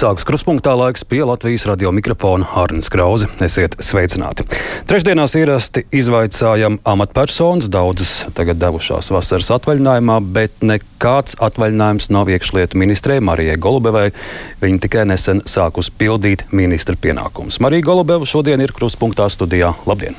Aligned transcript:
Sākas 0.00 0.24
kruspunktā 0.24 0.72
laiks 0.80 1.02
pie 1.04 1.18
Latvijas 1.28 1.66
radio 1.68 1.90
mikrofona 1.92 2.46
Hārnas 2.54 2.86
Krause. 2.88 3.26
Esiet 3.44 3.74
sveicināti. 3.84 4.46
Trešdienās 4.88 5.34
ierasti 5.36 5.82
izvaicājam 5.92 6.78
amatpersonas, 6.88 7.66
daudzas 7.68 8.14
tagad 8.32 8.56
devušās 8.62 9.10
vasaras 9.12 9.50
atvaļinājumā, 9.58 10.14
bet 10.32 10.64
nekāds 10.64 11.36
atvaļinājums 11.44 12.08
nav 12.16 12.30
iekšlietu 12.32 12.80
ministrē 12.80 13.18
Marijai 13.20 13.58
Golubevai. 13.60 14.06
Viņa 14.62 14.80
tikai 14.86 15.04
nesen 15.10 15.42
sākus 15.44 15.90
pildīt 15.92 16.46
ministra 16.48 16.96
pienākumus. 16.96 17.58
Marija 17.60 17.84
Golubeva 17.90 18.24
šodien 18.24 18.64
ir 18.64 18.72
kruspunktā 18.72 19.26
studijā. 19.28 19.74
Labdien! 19.90 20.16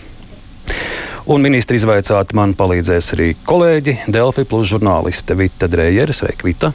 Un 1.26 1.42
ministri 1.42 1.82
izvaicāt 1.82 2.36
man 2.38 2.54
palīdzēs 2.60 3.16
arī 3.18 3.32
kolēģi 3.50 3.98
Delfi 4.14 4.46
plus 4.46 4.70
žurnāliste 4.76 5.40
Vita 5.42 5.72
Drējere. 5.72 6.14
Sveika, 6.14 6.46
Vita! 6.46 6.72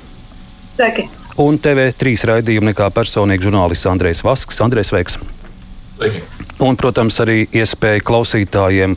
Sveiki! 0.74 1.06
Un 1.42 1.58
TV3 1.60 2.16
raidījuma 2.30 2.72
nekā 2.72 2.90
personīgi 2.95 3.48
žurnālists 3.48 3.88
Andrejs 3.90 4.22
Vasks. 4.26 4.60
Andrejs 4.64 4.92
Veiks. 4.95 5.18
Un, 6.60 6.76
protams, 6.76 7.16
arī 7.24 7.46
iespēja 7.56 8.04
klausītājiem 8.04 8.96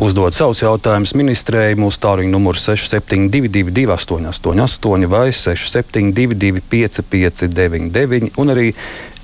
uzdot 0.00 0.36
savus 0.36 0.60
jautājumus 0.62 1.14
ministrei. 1.16 1.76
Mūsu 1.78 2.00
tālruņa 2.04 2.32
numurs 2.32 2.66
6722, 2.68 3.86
888, 3.96 5.08
vai 5.12 5.28
672, 5.32 6.64
559, 6.72 8.32
un 8.40 8.54
arī 8.54 8.70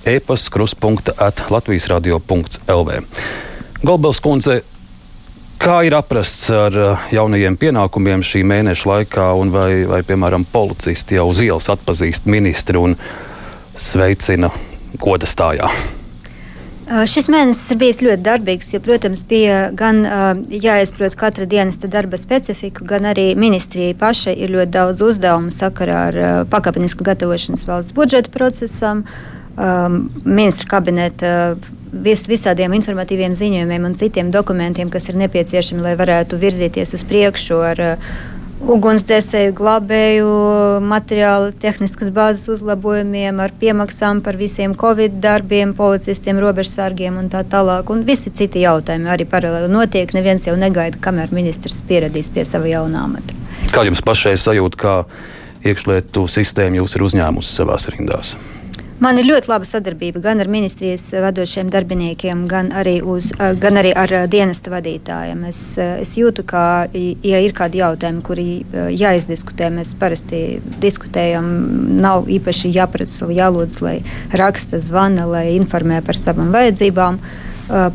e-pasta 0.08 0.52
kruspunkta 0.52 1.16
at 1.20 1.44
Latvijas 1.52 1.88
radio.lv. 1.92 3.00
Golbels 3.82 4.20
kundze, 4.22 4.62
Kā 5.62 5.76
ir 5.86 5.94
aprasts 5.94 6.48
ar 6.50 6.74
uh, 6.74 7.02
jaunajiem 7.14 7.54
pienākumiem 7.54 8.24
šī 8.26 8.40
mēneša 8.50 8.88
laikā, 8.88 9.26
un 9.38 9.52
vai, 9.54 9.84
vai 9.86 10.00
piemēram, 10.02 10.42
policisti 10.50 11.14
jau 11.14 11.28
uz 11.30 11.38
ielas 11.44 11.68
atpazīst 11.70 12.26
ministru 12.26 12.80
un 12.88 12.96
sveicina 13.78 14.50
goda 14.98 15.28
stājā? 15.30 15.68
Uh, 16.82 17.04
šis 17.06 17.30
mēnesis 17.30 17.70
ir 17.70 17.78
bijis 17.78 18.02
ļoti 18.02 18.24
darbīgs, 18.26 18.72
jo, 18.74 18.80
protams, 18.82 19.22
bija 19.30 19.60
gan 19.78 20.02
uh, 20.02 20.24
jāizprot 20.50 21.14
katra 21.20 21.46
dienas 21.46 21.78
darba 21.78 22.18
specifiku, 22.18 22.82
gan 22.82 23.06
arī 23.12 23.28
ministrijai 23.38 23.94
pašai 23.94 24.34
ir 24.42 24.50
ļoti 24.56 24.74
daudz 24.74 25.06
uzdevumu 25.12 25.54
sakarā 25.54 26.00
ar 26.08 26.18
uh, 26.18 26.32
pakāpenisku 26.50 27.06
gatavošanos 27.06 27.68
valsts 27.70 27.94
budžeta 27.94 28.34
procesam, 28.34 29.04
um, 29.56 30.02
ministra 30.24 30.68
kabineta 30.76 31.32
vis, 31.92 32.26
visādiem 32.30 32.74
informatīviem 32.78 33.34
ziņojumiem 33.36 33.88
un 33.88 33.96
citiem 33.98 34.30
dokumentiem, 34.34 34.90
kas 34.92 35.10
ir 35.10 35.18
nepieciešami, 35.20 35.84
lai 35.84 35.96
varētu 36.00 36.40
virzīties 36.40 36.94
uz 36.96 37.04
priekšu 37.08 37.60
ar 37.72 37.82
uh, 37.86 38.14
ugunsdzēsēju, 38.62 39.52
glābēju, 39.58 40.28
materiālu, 40.86 41.50
tehniskas 41.58 42.12
bāzes 42.14 42.46
uzlabojumiem, 42.52 43.40
ar 43.42 43.54
piemaksām 43.58 44.22
par 44.22 44.38
visiem 44.38 44.76
covid 44.78 45.18
darbiem, 45.22 45.74
policistiem, 45.74 46.38
robežsargiem 46.42 47.18
un 47.18 47.30
tā 47.32 47.42
tālāk. 47.42 47.90
Un 47.92 48.04
visi 48.06 48.30
citi 48.30 48.62
jautājumi 48.62 49.10
arī 49.10 49.26
paralēli 49.28 49.70
notiek. 49.72 50.14
Neviens 50.14 50.46
jau 50.46 50.56
negaida, 50.58 51.00
kamēr 51.02 51.34
ministrs 51.34 51.82
pieradīs 51.88 52.30
pie 52.32 52.46
sava 52.48 52.70
jaunā 52.70 53.06
amata. 53.08 53.38
Kā 53.74 53.86
jums 53.88 54.02
pašai 54.04 54.36
sajūt, 54.38 54.78
kā 54.78 54.96
iekšlietu 55.66 56.26
sistēma 56.30 56.82
jūs 56.82 56.98
ir 56.98 57.06
uzņēmusi 57.08 57.56
savās 57.58 57.90
rindās? 57.90 58.36
Man 59.02 59.18
ir 59.18 59.26
ļoti 59.26 59.50
laba 59.50 59.66
sadarbība 59.66 60.20
gan 60.22 60.38
ar 60.38 60.46
ministrijas 60.52 61.08
vadošiem 61.24 61.72
darbiniekiem, 61.72 62.44
gan 62.46 62.68
arī, 62.78 63.00
uz, 63.02 63.32
gan 63.34 63.80
arī 63.80 63.90
ar 63.98 64.12
dienesta 64.30 64.70
vadītājiem. 64.70 65.40
Es, 65.48 65.58
es 65.80 66.12
jūtu, 66.14 66.44
ka, 66.46 66.86
ja 66.94 67.40
ir 67.42 67.54
kādi 67.56 67.80
jautājumi, 67.80 68.22
kuri 68.22 68.44
jāizdiskutē, 68.94 69.72
mēs 69.74 69.90
parasti 69.98 70.60
diskutējam. 70.84 71.48
Nav 72.02 72.30
īpaši 72.30 72.70
jāprasa, 72.76 73.26
jālūdz, 73.26 73.80
lai 73.82 73.96
raksta, 74.38 74.78
zvana, 74.82 75.26
lai 75.26 75.48
informē 75.56 75.98
par 76.06 76.18
savām 76.20 76.54
vajadzībām. 76.54 77.18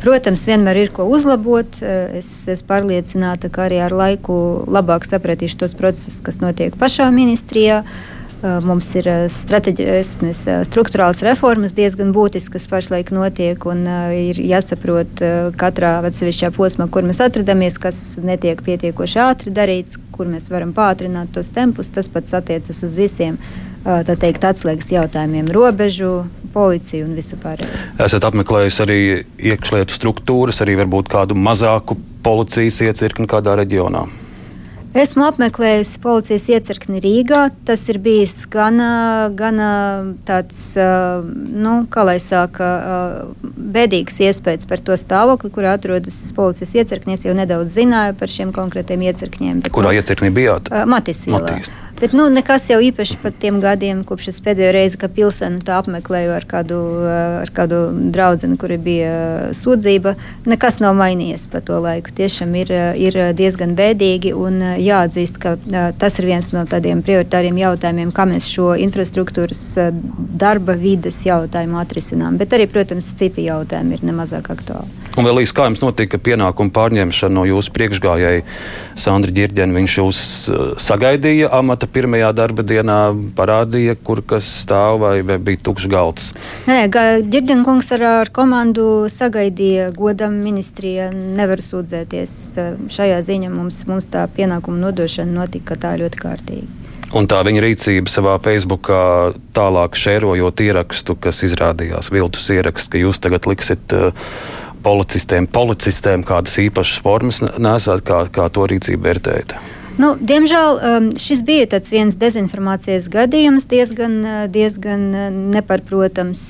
Protams, 0.03 0.43
vienmēr 0.49 0.81
ir 0.81 0.91
ko 0.91 1.07
uzlabot. 1.07 1.79
Es 2.19 2.33
esmu 2.51 2.67
pārliecināta, 2.73 3.53
ka 3.53 3.69
arī 3.69 3.79
ar 3.85 3.95
laiku 3.95 4.35
labāk 4.67 5.07
sapratīšu 5.07 5.63
tos 5.63 5.77
procesus, 5.77 6.19
kas 6.25 6.41
notiek 6.43 6.75
pašā 6.75 7.07
ministrijā. 7.15 7.83
Uh, 7.87 8.16
Mums 8.37 8.91
ir 8.99 9.07
strateģiskas, 9.33 10.43
struktūrāls 10.67 11.23
reformas 11.25 11.73
diezgan 11.73 12.11
būtiskas, 12.13 12.53
kas 12.53 12.67
pašlaik 12.69 13.09
notiek, 13.15 13.63
un 13.65 13.81
ir 14.13 14.37
jāsaprot 14.37 15.23
katrā 15.57 15.95
atsevišķā 16.05 16.51
posmā, 16.53 16.85
kur 16.93 17.07
mēs 17.07 17.21
atrodamies, 17.25 17.79
kas 17.81 17.97
netiek 18.21 18.61
pietiekoši 18.61 19.23
ātri 19.23 19.53
darīts, 19.55 19.97
kur 20.13 20.29
mēs 20.29 20.51
varam 20.53 20.75
pātrināt 20.77 21.33
tos 21.33 21.49
tempus. 21.55 21.89
Tas 21.93 22.11
pats 22.13 22.35
attiecas 22.37 22.83
uz 22.85 22.93
visiem 22.97 23.39
teikt, 23.85 24.45
atslēgas 24.45 24.93
jautājumiem, 24.93 25.49
robežu, 25.57 26.27
policiju 26.53 27.07
un 27.09 27.17
visu 27.17 27.41
pārējo. 27.41 27.73
Esat 28.05 28.29
apmeklējis 28.29 28.79
arī 28.85 29.01
iekšlietu 29.49 29.97
struktūras, 29.97 30.61
arī 30.61 30.77
varbūt 30.83 31.09
kādu 31.09 31.37
mazāku 31.37 31.97
policijas 32.25 32.83
iecirkni 32.85 33.25
kādā 33.29 33.57
reģionā. 33.57 34.05
Esmu 34.97 35.27
apmeklējusi 35.27 35.99
policijas 36.01 36.47
iecirkni 36.49 36.97
Rīgā. 37.03 37.43
Tas 37.67 37.83
ir 37.91 37.99
bijis 38.01 38.47
gan, 38.49 38.81
gan 39.37 39.61
tāds, 40.25 40.61
nu, 41.53 41.73
kā 41.93 42.05
lai 42.07 42.17
saka, 42.23 42.69
bēdīgs 43.77 44.17
iespējas 44.25 44.65
par 44.69 44.81
to 44.81 44.97
stāvokli, 44.97 45.51
kur 45.53 45.69
atrodas 45.69 46.17
policijas 46.37 46.73
iecirknis. 46.81 47.27
Jau 47.27 47.35
nedaudz 47.37 47.77
zināju 47.77 48.17
par 48.17 48.33
šiem 48.33 48.55
konkrētiem 48.55 49.05
iecirkņiem. 49.11 49.67
Kurā 49.75 49.93
iecirknī 49.99 50.33
bijāt? 50.33 50.73
Matisīlā. 50.89 51.43
Matīs. 51.45 51.86
Bet 51.97 52.13
nu, 52.13 52.27
nekas 52.29 52.67
jau 52.69 52.77
īpaši 52.77 53.15
par 53.23 53.33
tiem 53.33 53.55
gadiem, 53.57 54.03
kopš 54.05 54.27
es 54.29 54.35
pēdējo 54.45 54.73
reizi, 54.75 54.99
kad 55.01 55.15
pilsētu 55.15 55.71
apmeklēju 55.73 56.33
ar 56.35 56.45
kādu, 56.45 56.77
ar 57.41 57.49
kādu 57.49 57.79
draugu, 58.13 58.51
kuri 58.61 58.77
bija 58.77 59.13
sūdzība, 59.57 60.13
nekas 60.45 60.77
nav 60.83 60.93
mainījies 60.99 61.47
pa 61.49 61.63
to 61.65 61.79
laiku. 61.81 62.13
Tiešām 62.19 62.53
ir, 62.59 62.69
ir 63.01 63.17
diezgan 63.37 63.73
bēdīgi 63.77 64.35
un 64.37 64.61
jāatzīst, 64.77 65.39
ka 65.41 65.55
tas 65.97 66.19
ir 66.21 66.29
viens 66.29 66.51
no 66.53 66.67
tādiem 66.69 67.01
prioritāriem 67.01 67.57
jautājumiem, 67.63 68.13
kā 68.13 68.27
mēs 68.29 68.45
šo 68.51 68.75
infrastruktūras 68.77 69.63
darba 70.37 70.77
vides 70.77 71.23
jautājumu 71.25 71.81
atrisinām. 71.81 72.37
Bet 72.37 72.53
arī, 72.53 72.69
protams, 72.69 73.09
citi 73.17 73.47
jautājumi 73.49 73.97
ir 73.97 74.05
nemazāk 74.05 74.51
aktuāli. 74.53 74.93
Un 75.17 75.25
vēl 75.25 75.41
īsi, 75.41 75.55
kā 75.57 75.65
jums 75.65 75.81
notika 75.81 76.19
pienākuma 76.21 76.69
pārņemšana 76.75 77.33
no 77.33 77.47
jūsu 77.49 77.71
priekšgājēja 77.73 78.43
Sandra 79.01 79.33
Girģena? 79.33 79.73
Viņš 79.79 79.95
jūs 79.97 80.19
sagaidīja 80.85 81.49
amata 81.57 81.86
amata 81.87 81.93
pirmajā 81.93 82.33
darba 82.35 82.63
dienā 82.63 83.13
parādīja, 83.35 83.95
kur 84.03 84.21
kas 84.21 84.43
stāv 84.63 84.99
vai, 85.01 85.21
vai 85.21 85.37
bija 85.37 85.57
tukšs 85.63 85.87
galds? 85.87 86.33
Nē, 86.67 86.89
Girdenkungs 87.29 87.91
ar, 87.91 88.03
ar 88.23 88.29
komandu 88.29 89.07
sagaidīja 89.09 89.91
godam 89.95 90.33
ministrija. 90.43 91.11
Nevar 91.11 91.59
sūdzēties 91.59 92.57
šajā 92.89 93.21
ziņā. 93.21 93.49
Mums, 93.49 93.85
mums 93.87 94.07
tā 94.07 94.27
pienākuma 94.27 94.77
nodošana 94.77 95.31
notika 95.31 95.75
tā 95.75 95.97
ļoti 95.97 96.17
kārtīgi. 96.17 96.67
Un 97.15 97.25
tā 97.25 97.39
viņa 97.41 97.61
rīcība 97.63 98.11
savā 98.11 98.35
Facebookā 98.43 99.33
tālāk 99.55 99.95
šērojot 99.95 100.59
ierakstu, 100.59 101.15
kas 101.15 101.39
izrādījās 101.47 102.11
viltus 102.11 102.49
ieraksts, 102.51 102.91
ka 102.91 102.99
jūs 102.99 103.21
tagad 103.23 103.47
liksiet 103.47 103.95
uh, 103.95 104.11
policistiem, 104.83 105.47
policistēm 105.47 106.27
kādas 106.27 106.59
īpašas 106.59 107.01
formas 107.05 107.41
nesāt, 107.41 108.03
kā, 108.03 108.25
kā 108.27 108.51
to 108.51 108.67
rīcību 108.67 109.07
vērtējat? 109.07 109.55
Nu, 109.97 110.11
diemžēl 110.21 110.75
um, 110.77 111.07
šis 111.17 111.41
bija 111.45 111.79
viens 111.89 112.17
dezinformācijas 112.21 113.07
gadījums, 113.09 113.65
diezgan, 113.69 114.19
uh, 114.21 114.43
diezgan 114.51 115.07
uh, 115.09 115.27
neparprotams. 115.55 116.43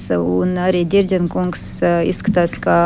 Arī 0.68 0.84
Girģenkungs 0.90 1.66
uh, 1.84 2.02
izskatās, 2.08 2.58
ka 2.60 2.78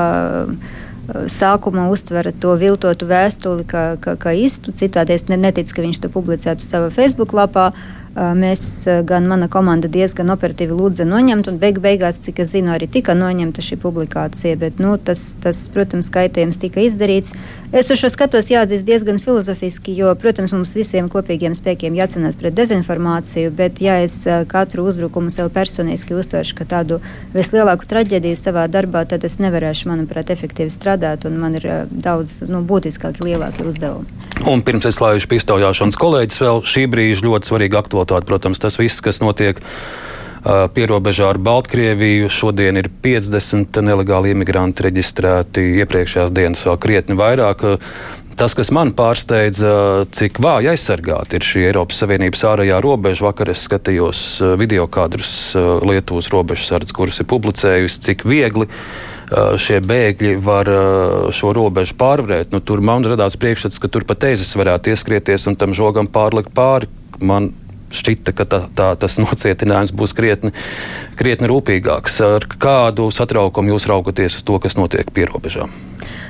sākumā 1.11 1.89
uztvera 1.91 2.31
to 2.31 2.53
viltotu 2.55 3.07
vēstuli 3.09 3.65
kā, 3.67 3.97
kā, 3.99 4.13
kā 4.21 4.35
īstu. 4.37 4.71
Citādi 4.71 5.17
es 5.17 5.25
neticu, 5.27 5.73
ka 5.75 5.83
viņš 5.83 5.99
to 6.03 6.11
publicētu 6.13 6.63
savā 6.63 6.91
Facebook 6.93 7.33
lapā. 7.35 7.71
Uh, 7.73 8.00
Mēs, 8.11 8.61
gan 9.07 9.23
mana 9.29 9.47
komanda, 9.47 9.87
diezgan 9.87 10.33
operatīvi 10.33 10.75
lūdza 10.75 11.05
noņemt, 11.07 11.47
un 11.47 11.59
beig 11.61 11.77
beigās, 11.79 12.17
cik 12.19 12.41
es 12.43 12.49
zinu, 12.51 12.73
arī 12.75 12.89
tika 12.91 13.15
noņemta 13.15 13.63
šī 13.63 13.77
publikācija. 13.79 14.57
Bet, 14.59 14.81
nu, 14.83 14.97
tas, 14.99 15.37
tas, 15.39 15.61
protams, 15.71 16.09
kaitējums 16.11 16.59
tika 16.59 16.83
izdarīts. 16.83 17.31
Es 17.71 17.87
uz 17.87 18.01
šo 18.01 18.09
skatos 18.11 18.49
jāatzīst 18.51 18.83
diezgan 18.83 19.21
filozofiski, 19.23 19.95
jo, 19.95 20.11
protams, 20.19 20.51
mums 20.51 20.75
visiem 20.75 21.07
kopīgiem 21.11 21.55
spēkiem 21.55 21.95
jācenās 21.95 22.35
pret 22.35 22.57
dezinformāciju, 22.57 23.53
bet, 23.55 23.79
ja 23.79 24.01
es 24.03 24.17
katru 24.51 24.89
uzbrukumu 24.91 25.31
sev 25.31 25.47
personiski 25.55 26.17
uztveršu 26.19 26.57
kā 26.59 26.67
tādu 26.67 26.99
vislielāku 27.31 27.87
traģēdiju 27.87 28.35
savā 28.35 28.67
darbā, 28.67 29.05
tad 29.07 29.23
es 29.23 29.39
nevarēšu, 29.39 29.87
manuprāt, 29.87 30.33
efektīvi 30.35 30.73
strādāt, 30.73 31.23
un 31.31 31.39
man 31.39 31.55
ir 31.61 31.69
daudz 31.87 32.41
nu, 32.51 32.59
būtiskāki, 32.67 33.23
lielāki 33.29 33.63
uzdevumi. 33.71 34.19
Un 34.51 34.65
pirms 34.65 34.89
es 34.89 34.99
laišu 34.99 35.31
pistoļāšanas 35.31 35.99
kolēģis 36.01 36.43
vēl 36.43 36.63
šī 36.67 36.87
brīža 36.91 37.23
ļoti 37.23 37.51
svarīga 37.53 37.79
aktualitāte 37.79 38.00
aktualitāte. 38.01 38.29
Protams, 38.31 38.61
tas 38.61 38.79
viss, 38.81 39.01
kas 39.03 39.21
notiek 39.23 39.61
Pierobežā 40.41 41.27
ar 41.29 41.37
Baltkrieviju 41.37 42.29
šodien 42.33 42.79
ir 42.81 42.89
50 43.03 43.77
nelegāli 43.85 44.33
imigranti 44.33 44.87
reģistrēti. 44.87 45.67
Iepriekšējās 45.83 46.33
dienas 46.33 46.63
vēl 46.65 46.79
krietni 46.81 47.17
vairāk. 47.19 47.61
Tas, 48.39 48.55
kas 48.57 48.71
man 48.73 48.89
pārsteidza, 48.97 50.07
cik 50.17 50.39
vāji 50.41 50.71
aizsargāti 50.71 51.37
ir 51.37 51.45
šī 51.45 51.65
Eiropas 51.67 51.99
Savienības 52.01 52.41
ārējā 52.49 52.79
robeža. 52.81 53.27
Vakar 53.27 53.51
es 53.53 53.67
skatījos 53.67 54.21
video 54.57 54.87
kadrus 54.89 55.53
Lietuvas 55.85 56.31
robežsardze, 56.33 56.95
kuras 56.95 57.21
ir 57.21 57.29
publicējusi, 57.29 58.01
cik 58.07 58.25
viegli 58.25 58.65
šie 59.31 59.77
bēgļi 59.85 60.33
var 60.41 60.67
šo 61.35 61.53
robežu 61.53 61.93
pārvarēt. 62.01 62.49
Nu, 62.55 62.63
tur 62.65 62.81
man 62.81 63.05
radās 63.05 63.37
priekšstats, 63.37 63.77
ka 63.83 63.91
tur 63.91 64.09
pat 64.09 64.25
eizes 64.31 64.57
varētu 64.57 64.95
ieskrieties 64.95 65.45
un 65.51 65.59
tam 65.59 65.77
žogam 65.77 66.09
pārlikt 66.09 66.49
pāri. 66.55 66.89
Man 67.21 67.51
šķita, 67.95 68.33
ka 68.35 68.47
tā, 68.47 68.61
tā, 68.75 68.89
tas 68.99 69.19
nocietinājums 69.21 69.93
būs 69.95 70.15
krietni, 70.17 70.53
krietni 71.19 71.49
rūpīgāks. 71.51 72.21
Ar 72.25 72.47
kādu 72.61 73.09
satraukumu 73.13 73.75
jūs 73.75 73.87
raugaties 73.91 74.39
uz 74.39 74.47
to, 74.47 74.59
kas 74.63 74.79
notiek 74.79 75.11
pierobežām? 75.13 75.73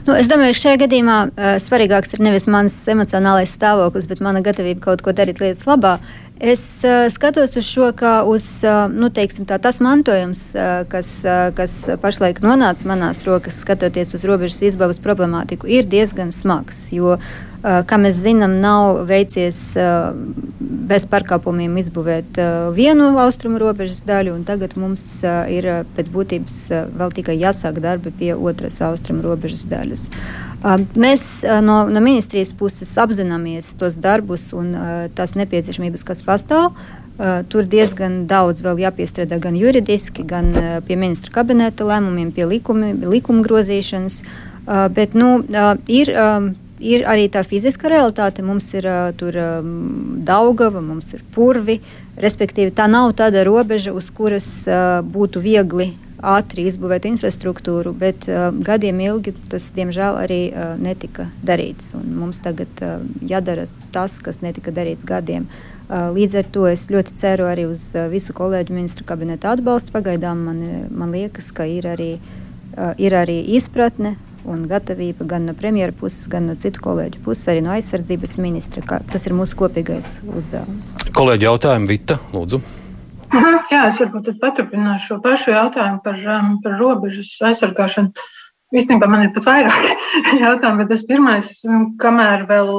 Nu, 0.01 0.15
es 0.17 0.25
domāju, 0.25 0.55
ka 0.55 0.61
šajā 0.63 0.81
gadījumā 0.81 1.15
uh, 1.29 1.53
svarīgāks 1.61 2.15
ir 2.15 2.23
nevis 2.25 2.47
mans 2.49 2.73
emocionālais 2.89 3.53
stāvoklis, 3.53 4.09
bet 4.09 4.23
mana 4.25 4.41
gatavība 4.41 4.81
kaut 4.87 5.03
ko 5.05 5.13
darīt 5.13 5.43
lietas 5.43 5.67
labā. 5.69 5.99
Es 6.41 6.63
uh, 6.81 7.05
skatos 7.13 7.53
uz 7.59 7.67
šo 7.69 7.91
kā 7.93 8.15
uz 8.25 8.47
uh, 8.65 8.87
nu, 8.89 9.11
teiksim, 9.13 9.45
tā, 9.45 9.59
tas 9.61 9.77
mantojums, 9.85 10.41
uh, 10.57 10.71
kas, 10.89 11.11
uh, 11.27 11.51
kas 11.53 11.75
pašlaik 12.01 12.41
nonāca 12.41 12.89
manās 12.89 13.21
rokas, 13.27 13.61
skatoties 13.61 14.15
uz 14.17 14.25
robežas 14.25 14.63
izbavas 14.71 14.97
problemātiku, 15.03 15.69
ir 15.69 15.85
diezgan 15.85 16.33
smags. 16.33 16.87
Jo 16.97 17.19
uh, 17.19 17.31
kā 17.61 17.97
mēs 18.01 18.17
zinām, 18.23 18.55
nav 18.61 19.03
veicies 19.09 19.57
eh, 19.77 19.89
bez 20.91 21.05
pārkāpumiem 21.09 21.75
izbūvēt 21.81 22.39
eh, 22.41 22.53
vienu 22.73 23.11
austrumu 23.21 23.59
robežas 23.61 24.01
daļu, 24.07 24.33
un 24.39 24.45
tagad 24.47 24.73
mums 24.81 25.05
ir 25.23 25.67
pēc 25.95 26.09
būtības 26.13 26.57
vēl 26.97 27.13
tikai 27.19 27.37
jāsāk 27.37 27.77
darbi 27.83 28.13
pie 28.17 28.31
otras 28.35 28.79
austrumu 28.85 29.25
robežas 29.25 29.67
daļas. 29.69 30.07
Mēs 30.93 31.21
no, 31.65 31.87
no 31.89 32.01
ministrijas 32.05 32.51
puses 32.53 32.91
apzināmies 33.01 33.71
tos 33.79 33.95
darbus 33.97 34.51
un 34.53 34.75
tās 35.17 35.33
nepieciešamības, 35.33 36.03
kas 36.05 36.21
pastāv. 36.21 36.75
Tur 37.49 37.65
diezgan 37.69 38.27
daudz 38.29 38.61
vēl 38.61 38.83
jāpiestrādā 38.83 39.39
gan 39.41 39.57
juridiski, 39.57 40.21
gan 40.21 40.53
pie 40.85 40.99
ministra 41.01 41.33
kabineta 41.33 41.87
lēmumiem, 41.89 42.29
pie 42.35 42.45
likumi, 42.45 42.93
likuma 43.01 43.41
grozīšanas. 43.45 44.21
Bet 44.93 45.17
nu, 45.17 45.31
ir 45.89 46.13
ir 46.81 47.05
arī 47.09 47.27
tā 47.31 47.43
fiziska 47.45 47.89
realitāte. 47.91 48.43
Mums 48.45 48.71
ir 48.75 48.87
uh, 48.89 49.09
tur 49.17 49.37
um, 49.37 49.73
Daugava, 50.25 50.81
mums 50.83 51.13
ir 51.15 51.23
purvi. 51.33 51.79
Respektīvi, 52.21 52.73
tā 52.75 52.89
nav 52.91 53.13
tāda 53.17 53.45
robeža, 53.47 53.93
uz 53.95 54.09
kuras 54.13 54.49
uh, 54.69 54.99
būtu 55.05 55.41
viegli 55.43 55.91
ātri 56.21 56.67
izbūvēt 56.69 57.07
infrastruktūru, 57.09 57.93
bet 57.97 58.27
uh, 58.29 58.49
gadiem 58.53 58.99
ilgi 59.01 59.33
tas, 59.49 59.71
diemžēl, 59.77 60.19
arī 60.21 60.41
uh, 60.51 60.73
netika 60.81 61.29
darīts. 61.45 61.95
Un 61.97 62.11
mums 62.19 62.41
tagad 62.43 62.83
uh, 62.85 62.99
jādara 63.25 63.67
tas, 63.93 64.19
kas 64.21 64.41
netika 64.45 64.73
darīts 64.73 65.07
gadiem. 65.07 65.47
Uh, 65.91 66.11
līdz 66.15 66.37
ar 66.43 66.51
to 66.53 66.67
es 66.69 66.85
ļoti 66.93 67.17
ceru 67.19 67.49
arī 67.49 67.65
uz 67.71 67.89
uh, 67.97 68.05
visu 68.11 68.35
kolēģu 68.37 68.75
ministru 68.77 69.07
kabineta 69.07 69.55
atbalstu. 69.55 69.93
Pagaidām 69.95 70.45
man, 70.49 70.61
man 70.93 71.15
liekas, 71.15 71.49
ka 71.55 71.65
ir 71.67 71.89
arī, 71.89 72.11
uh, 72.77 72.93
ir 73.01 73.17
arī 73.17 73.41
izpratne 73.57 74.15
un 74.49 74.65
gatavība 74.69 75.25
gan 75.29 75.47
no 75.49 75.55
premjera 75.57 75.93
puses, 75.95 76.27
gan 76.31 76.47
no 76.49 76.55
citu 76.59 76.81
kolēģu 76.83 77.21
puses, 77.25 77.47
arī 77.51 77.63
no 77.65 77.73
aizsardzības 77.75 78.37
ministra. 78.41 78.83
Kā, 78.87 79.01
tas 79.11 79.27
ir 79.27 79.35
mūsu 79.37 79.57
kopīgais 79.59 80.13
uzdevums. 80.25 80.93
Kolēģi 81.17 81.49
jautājumu, 81.49 81.89
Vita, 81.91 82.19
lūdzu. 82.33 82.61
Jā, 83.71 83.85
es 83.87 83.99
varbūt 84.01 84.33
paturpināšu 84.41 85.13
šo 85.13 85.17
pašu 85.23 85.53
jautājumu 85.53 86.01
par, 86.03 86.17
um, 86.35 86.55
par 86.63 86.77
robežas 86.79 87.31
aizsargāšanu. 87.51 88.11
Īstenībā 88.71 89.07
man 89.11 89.25
ir 89.25 89.31
pat 89.35 89.47
vairāk 89.49 89.87
jautājumu, 90.43 90.79
bet 90.79 90.91
tas 90.93 91.01
pirmais, 91.03 91.47
kamēr 91.99 92.45
vēl 92.47 92.69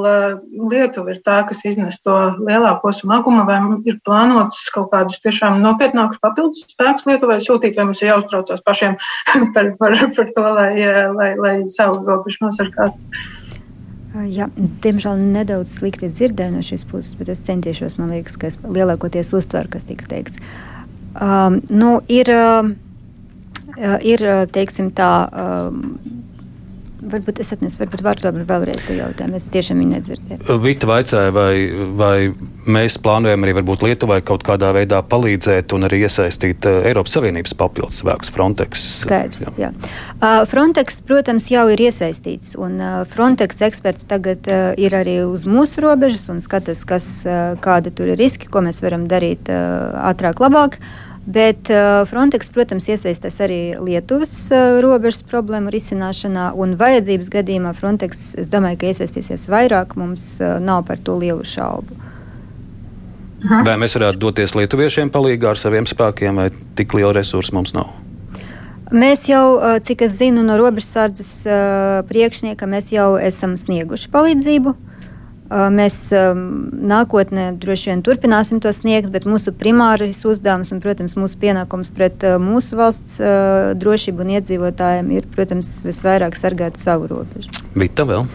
Lietuva 0.71 1.13
ir 1.13 1.19
tā, 1.25 1.41
kas 1.45 1.61
iznes 1.69 1.99
to 2.01 2.15
lielāko 2.39 2.89
smagumu, 2.97 3.43
vai 3.45 3.59
ir 3.85 3.99
plānots 4.05 4.63
kaut 4.73 4.89
kādus 4.93 5.21
tiešām 5.21 5.61
nopietnākus 5.61 6.21
papildus 6.23 6.65
spēkus 6.73 7.05
Lietuvai 7.09 7.37
sūtīt, 7.45 7.77
vai 7.77 7.85
mums 7.91 8.01
ir 8.01 8.09
jāuztraucās 8.09 8.65
pašiem 8.65 8.97
par, 9.53 9.69
par, 9.77 9.97
par 10.17 10.33
to, 10.33 10.47
lai, 10.57 10.71
lai, 11.13 11.31
lai 11.37 11.55
savu 11.69 12.01
robežu 12.07 12.47
nosargātu. 12.47 13.05
Jā, 14.29 14.45
diemžēl 14.83 15.21
nedaudz 15.33 15.79
slikti 15.79 16.09
dzirdēju 16.11 16.53
no 16.53 16.61
šīs 16.65 16.83
puses, 16.89 17.15
bet 17.17 17.31
es 17.33 17.41
centīšos, 17.45 17.97
man 17.97 18.13
liekas, 18.13 18.35
ka 18.37 18.49
es 18.51 18.59
lielākoties 18.61 19.33
uztveru, 19.33 19.71
kas 19.73 19.87
tika 19.89 20.05
teikts. 20.09 20.37
Um, 21.17 21.59
nu, 21.69 21.95
ir, 22.13 22.29
uh, 22.29 22.69
ir 23.77 24.27
teiksim, 24.53 24.93
tā. 24.95 25.13
Varbūt 27.03 27.41
es 27.43 27.49
atnesu, 27.51 27.81
varbūt 27.81 27.99
varu 27.99 28.45
vēlreiz 28.47 28.85
to 28.87 28.93
jautājumu. 28.95 29.35
Es 29.35 29.49
tiešām 29.51 29.81
viņu 29.81 29.91
nedzirdēju. 29.97 30.55
Vita 30.63 30.87
vaicāja, 30.87 31.33
vai, 31.35 31.51
vai 31.99 32.31
mēs 32.63 32.95
plānojam 33.03 33.43
arī 33.43 33.57
varbūt 33.57 33.83
Lietuvai 33.83 34.21
kaut 34.23 34.45
kādā 34.47 34.69
veidā 34.71 35.01
palīdzēt 35.11 35.75
un 35.75 35.83
arī 35.89 35.99
iesaistīt 36.07 36.63
Eiropas 36.71 37.17
Savienības 37.17 37.57
papildus 37.59 37.99
spēkus 37.99 38.31
Frontex. 38.31 38.87
Skaidrs, 39.03 39.43
jā. 39.43 39.51
jā. 39.65 40.33
Frontex, 40.47 41.03
protams, 41.03 41.51
jau 41.51 41.67
ir 41.75 41.83
iesaistīts, 41.89 42.55
un 42.55 42.79
Frontex 43.11 43.59
eksperti 43.67 44.07
tagad 44.07 44.47
ir 44.79 44.95
arī 44.95 45.19
uz 45.27 45.43
mūsu 45.43 45.83
robežas 45.83 46.29
un 46.31 46.39
skatās, 46.45 46.87
kas, 46.87 47.09
kāda 47.59 47.91
tur 47.91 48.15
ir 48.15 48.21
riski, 48.23 48.47
ko 48.47 48.63
mēs 48.63 48.79
varam 48.79 49.09
darīt 49.11 49.51
ātrāk, 49.51 50.39
labāk. 50.39 50.79
Bet 51.25 51.69
uh, 51.71 52.03
Frontex, 52.09 52.49
protams, 52.51 52.89
iesaistās 52.91 53.37
arī 53.45 53.77
Lietuvas 53.79 54.33
uh, 54.51 54.81
robežas 54.83 55.23
problēmu 55.23 55.71
risināšanā, 55.71 56.49
un 56.59 56.75
vajadzības 56.79 57.29
gadījumā 57.31 57.71
Frontex, 57.77 58.33
es 58.41 58.51
domāju, 58.51 58.81
ka 58.81 58.89
iesaistīsies 58.91 59.47
vairāk, 59.47 59.95
mums 59.95 60.25
uh, 60.43 60.57
nav 60.59 60.83
par 60.89 60.99
to 60.99 61.15
lielu 61.21 61.45
šaubu. 61.47 61.95
Vai 63.43 63.75
mēs 63.79 63.95
varētu 63.95 64.19
doties 64.19 64.55
lietuviešiem 64.55 65.09
palīdzīgā 65.11 65.49
ar 65.51 65.59
saviem 65.59 65.87
spēkiem, 65.87 66.39
vai 66.39 66.49
tik 66.79 66.95
liela 66.95 67.15
resursa 67.15 67.55
mums 67.55 67.73
nav? 67.75 67.91
Mēs 68.93 69.25
jau, 69.27 69.57
cik 69.83 70.03
es 70.05 70.15
zinu, 70.19 70.43
no 70.45 70.55
robežsardzes 70.59 71.31
priekšnieka, 72.07 72.67
mēs 72.69 72.91
jau 72.93 73.15
esam 73.19 73.57
snieguši 73.59 74.11
palīdzību. 74.13 74.75
Uh, 74.75 74.92
Mēs 75.51 75.97
nākotnē 76.13 77.49
droši 77.61 77.91
vien 77.91 78.03
turpināsim 78.05 78.61
to 78.63 78.71
sniegt, 78.73 79.11
bet 79.13 79.27
mūsu 79.29 79.53
primārais 79.55 80.23
uzdevums 80.25 80.71
un, 80.73 80.79
protams, 80.83 81.17
mūsu 81.19 81.39
pienākums 81.41 81.91
pret 81.93 82.23
mūsu 82.41 82.79
valsts 82.79 83.19
drošību 83.81 84.23
un 84.23 84.33
iedzīvotājiem 84.39 85.11
ir, 85.19 85.27
protams, 85.35 85.75
visvairāk 85.87 86.39
sargāt 86.39 86.79
savu 86.81 87.11
robežu. 87.11 87.53
Vita 87.75 88.07
vēl. 88.07 88.25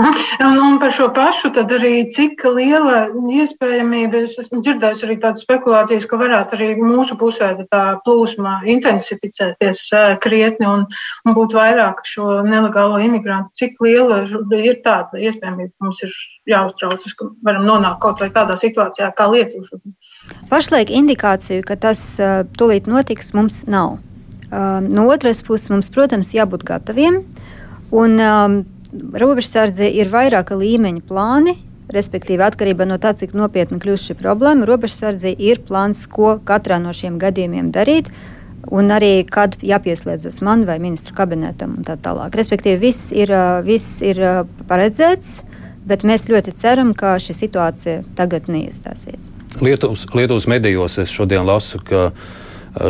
Un, 0.46 0.58
un 0.58 0.78
par 0.80 0.92
šo 0.94 1.08
pašu, 1.14 1.50
arī 1.60 2.06
cik 2.12 2.42
liela 2.56 3.10
iespējamība, 3.12 4.22
es 4.24 4.38
esmu 4.40 4.60
dzirdējis 4.64 5.04
arī 5.04 5.16
tādas 5.20 5.44
spekulācijas, 5.44 6.06
ka 6.08 6.18
varētu 6.20 6.56
arī 6.56 6.68
mūsu 6.78 7.16
pusē 7.20 7.50
tā 7.70 7.82
plūsma 8.06 8.60
intensificēties 8.70 9.82
krietni 10.24 10.68
un, 10.68 10.86
un 11.26 11.36
būt 11.36 11.56
vairāk 11.56 12.02
šo 12.08 12.40
nelegālo 12.46 13.00
imigrantu. 13.02 13.52
Cik 13.60 13.80
liela 13.84 14.22
ir 14.24 14.80
tāda 14.84 15.20
iespējamība, 15.20 15.72
ka 15.74 15.88
mums 15.88 16.02
ir 16.06 16.16
jāuztraucas, 16.54 17.16
ka 17.18 17.30
varam 17.46 17.68
nonākt 17.68 18.00
kaut 18.04 18.24
vai 18.24 18.30
tādā 18.34 18.56
situācijā 18.60 19.12
kā 19.16 19.28
Lietuva? 19.30 19.80
Pašlaik 20.50 20.92
indikāciju, 20.94 21.64
ka 21.66 21.76
tas 21.80 22.02
tūlīt 22.56 22.88
notiks, 22.90 23.34
mums 23.36 23.64
nav. 23.70 23.98
No 24.50 25.06
otras 25.12 25.44
puses, 25.46 25.70
mums, 25.70 25.92
protams, 25.94 26.32
jābūt 26.34 26.64
gataviem. 26.66 27.22
Un, 27.90 28.20
um, 28.22 28.60
robežsardze 28.92 29.88
ir 29.88 30.10
vairāka 30.12 30.58
līmeņa 30.58 31.04
plāni. 31.08 31.56
Respektīvi, 31.90 32.44
atkarībā 32.46 32.86
no 32.86 33.00
tā, 33.02 33.10
cik 33.18 33.32
nopietna 33.34 33.80
kļūst 33.82 34.12
šī 34.12 34.14
problēma, 34.20 34.66
robežsardze 34.68 35.32
ir 35.34 35.58
plāns, 35.66 36.04
ko 36.06 36.36
katrā 36.46 36.78
no 36.78 36.94
šiem 36.94 37.18
gadījumiem 37.18 37.72
darīt. 37.74 38.12
Un 38.70 38.92
arī, 38.94 39.24
kad 39.26 39.56
jāpieslēdzas 39.64 40.38
man 40.46 40.62
vai 40.68 40.76
ministru 40.78 41.16
kabinetam 41.16 41.78
un 41.80 41.86
tā 41.88 41.96
tālāk. 41.98 42.36
Respektīvi, 42.38 42.78
viss 42.84 43.10
ir, 43.10 43.32
viss 43.66 44.04
ir 44.06 44.20
paredzēts, 44.70 45.40
bet 45.88 46.04
mēs 46.06 46.28
ļoti 46.30 46.54
ceram, 46.60 46.92
ka 46.94 47.16
šī 47.18 47.34
situācija 47.40 48.04
tagad 48.18 48.46
neiestāsies. 48.52 49.26
Lietuvas, 49.64 50.04
Lietuvas 50.14 50.46
medijos 50.46 51.00
es 51.02 51.10
šodien 51.10 51.42
lasu, 51.48 51.80
ka 51.82 52.10
uh, 52.12 52.30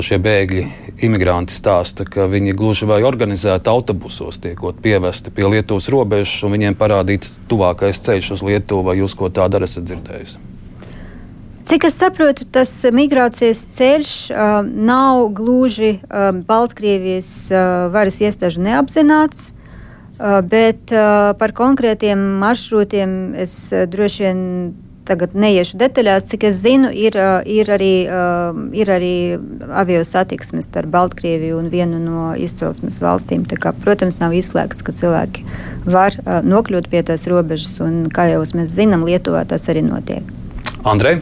šie 0.05 0.19
bēgļi, 0.21 0.65
imigranti 1.07 1.57
stāsta, 1.57 2.05
ka 2.05 2.27
viņi 2.31 2.55
gluži 2.57 2.89
vai 2.89 3.01
organizēti 3.07 3.71
autobusos 3.73 4.41
tiekot 4.43 4.81
pievesti 4.85 5.33
pie 5.33 5.49
Lietuvas 5.49 5.89
robežas 5.93 6.43
un 6.45 6.55
viņiem 6.57 6.77
parādīts 6.77 7.39
tuvākais 7.49 8.03
ceļš 8.05 8.35
uz 8.37 8.45
Lietuvu, 8.45 8.91
vai 8.91 8.99
jūs 9.01 9.17
ko 9.17 9.31
tādu 9.33 9.63
esat 9.65 9.89
dzirdējusi? 9.89 10.41
Cik 11.71 11.87
es 11.87 11.97
saprotu, 12.01 12.45
tas 12.51 12.73
migrācijas 12.93 13.63
ceļš 13.71 14.13
uh, 14.33 14.61
nav 14.65 15.29
gluži 15.37 16.01
uh, 16.01 16.31
Baltkrievijas 16.35 17.31
uh, 17.53 17.87
varas 17.95 18.19
iestāžu 18.25 18.65
neapzināts, 18.65 19.51
uh, 19.53 20.41
bet 20.43 20.91
uh, 20.91 21.31
par 21.39 21.55
konkrētiem 21.57 22.21
maršrutiem 22.43 23.37
es 23.39 23.55
uh, 23.71 23.85
droši 23.89 24.27
vien 24.27 24.41
tagad 25.11 25.35
neiešu 25.35 25.79
detaļās, 25.81 26.29
cik 26.31 26.47
es 26.51 26.61
zinu, 26.63 26.91
ir, 26.95 27.19
ir, 27.51 27.73
arī, 27.75 27.95
ir 28.77 28.93
arī 28.95 29.15
avio 29.83 30.05
satiksmes 30.07 30.71
starp 30.71 30.93
Baltkrieviju 30.95 31.59
un 31.59 31.71
vienu 31.73 31.99
no 32.03 32.31
izcelsmes 32.39 33.01
valstīm. 33.03 33.45
Kā, 33.51 33.75
protams, 33.85 34.21
nav 34.23 34.37
izslēgts, 34.39 34.85
ka 34.87 34.95
cilvēki 34.97 35.45
var 35.91 36.17
nokļūt 36.47 36.91
pie 36.93 37.03
tās 37.11 37.27
robežas, 37.31 37.79
un 37.85 38.05
kā 38.15 38.31
jau 38.31 38.45
mēs 38.55 38.79
zinām, 38.79 39.07
Lietuvā 39.09 39.45
tas 39.51 39.69
arī 39.73 39.85
notiek. 39.87 40.25
Andrej? 40.89 41.21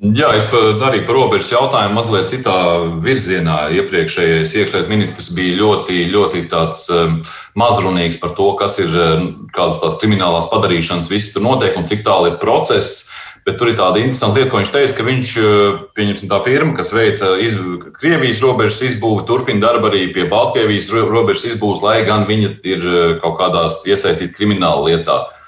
Jā, 0.00 0.30
es 0.32 0.46
arī 0.80 1.02
par 1.04 1.12
robežas 1.12 1.50
jautājumu 1.52 1.98
mazliet 1.98 2.30
citā 2.32 2.56
virzienā. 3.04 3.66
Iepriekšējais 3.76 4.54
iekšlietu 4.56 4.88
ministrs 4.88 5.28
bija 5.36 5.58
ļoti, 5.58 6.06
ļoti 6.08 6.46
um, 6.48 7.18
mazrunīgs 7.60 8.16
par 8.22 8.32
to, 8.38 8.46
kas 8.56 8.78
ir 8.80 8.94
um, 8.96 9.26
kādas 9.52 9.76
tās 9.82 9.98
kriminālās 10.00 10.48
padarīšanas, 10.48 11.10
viss 11.12 11.34
tur 11.34 11.44
notiek 11.44 11.76
un 11.76 11.84
cik 11.84 12.00
tālu 12.06 12.30
ir 12.30 12.38
process. 12.40 13.10
Bet 13.44 13.58
tur 13.60 13.68
ir 13.68 13.76
tāda 13.76 14.00
interesanta 14.00 14.40
lieta, 14.40 14.48
ko 14.52 14.62
viņš 14.62 14.72
teica, 14.72 14.94
ka 14.96 15.04
viņš, 15.04 15.34
uh, 15.36 15.82
pieņemsim, 15.98 16.30
tā 16.32 16.38
firma, 16.48 16.72
kas 16.78 16.94
veica 16.96 17.34
iz, 17.44 17.58
Krievijas 18.00 18.40
robežas 18.40 18.80
izbūvi, 18.88 19.26
turpina 19.28 19.66
darbu 19.66 19.90
arī 19.90 20.06
pie 20.16 20.24
Baltkrievijas 20.32 20.88
robežas 20.96 21.44
izbūves, 21.52 21.84
lai 21.84 21.98
gan 22.08 22.24
viņa 22.28 22.54
ir 22.72 22.88
uh, 22.88 23.02
kaut 23.20 23.36
kādās 23.42 23.82
iesaistīta 23.84 24.32
krimināla 24.38 24.88
lietā. 24.88 25.18
Eh, 25.28 25.39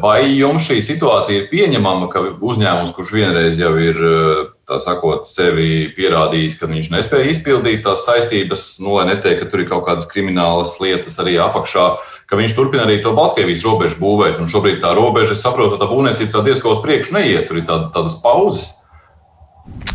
vai 0.00 0.22
jums 0.32 0.64
šī 0.64 0.78
situācija 0.80 1.42
ir 1.42 1.48
pieņemama, 1.50 2.08
ka 2.08 2.22
uzņēmums, 2.40 2.94
kurš 2.96 3.12
vienreiz 3.12 3.58
jau 3.60 3.74
ir 3.76 4.00
eh, 4.00 4.78
sakot, 4.80 5.26
sevi 5.28 5.90
pierādījis, 5.96 6.56
ka 6.60 6.70
viņš 6.70 6.88
nespēja 6.94 7.28
izpildīt 7.34 7.84
tās 7.84 8.06
saistības, 8.08 8.64
nu, 8.80 8.96
lai 8.96 9.10
neteikt, 9.10 9.42
ka 9.42 9.50
tur 9.52 9.64
ir 9.64 9.68
kaut 9.68 9.84
kādas 9.88 10.08
kriminālas 10.08 10.78
lietas 10.80 11.20
arī 11.20 11.36
apakšā, 11.44 11.86
ka 12.28 12.40
viņš 12.40 12.56
turpina 12.56 12.88
arī 12.88 13.02
to 13.04 13.12
Baltkrievijas 13.16 13.66
robežu 13.68 14.00
būvēt. 14.00 14.40
Un 14.40 14.48
šobrīd 14.48 14.80
tā 14.84 14.94
robeža, 14.96 15.36
es 15.36 15.44
saprotu, 15.44 15.76
tā 15.80 15.88
būvniecība 15.88 16.32
tā 16.32 16.44
diezgan 16.48 16.72
uz 16.72 16.84
priekšu 16.84 17.18
neiet, 17.20 17.44
tur 17.48 17.60
ir 17.60 17.68
tāda, 17.68 17.92
tādas 17.92 18.16
pauzes. 18.24 18.70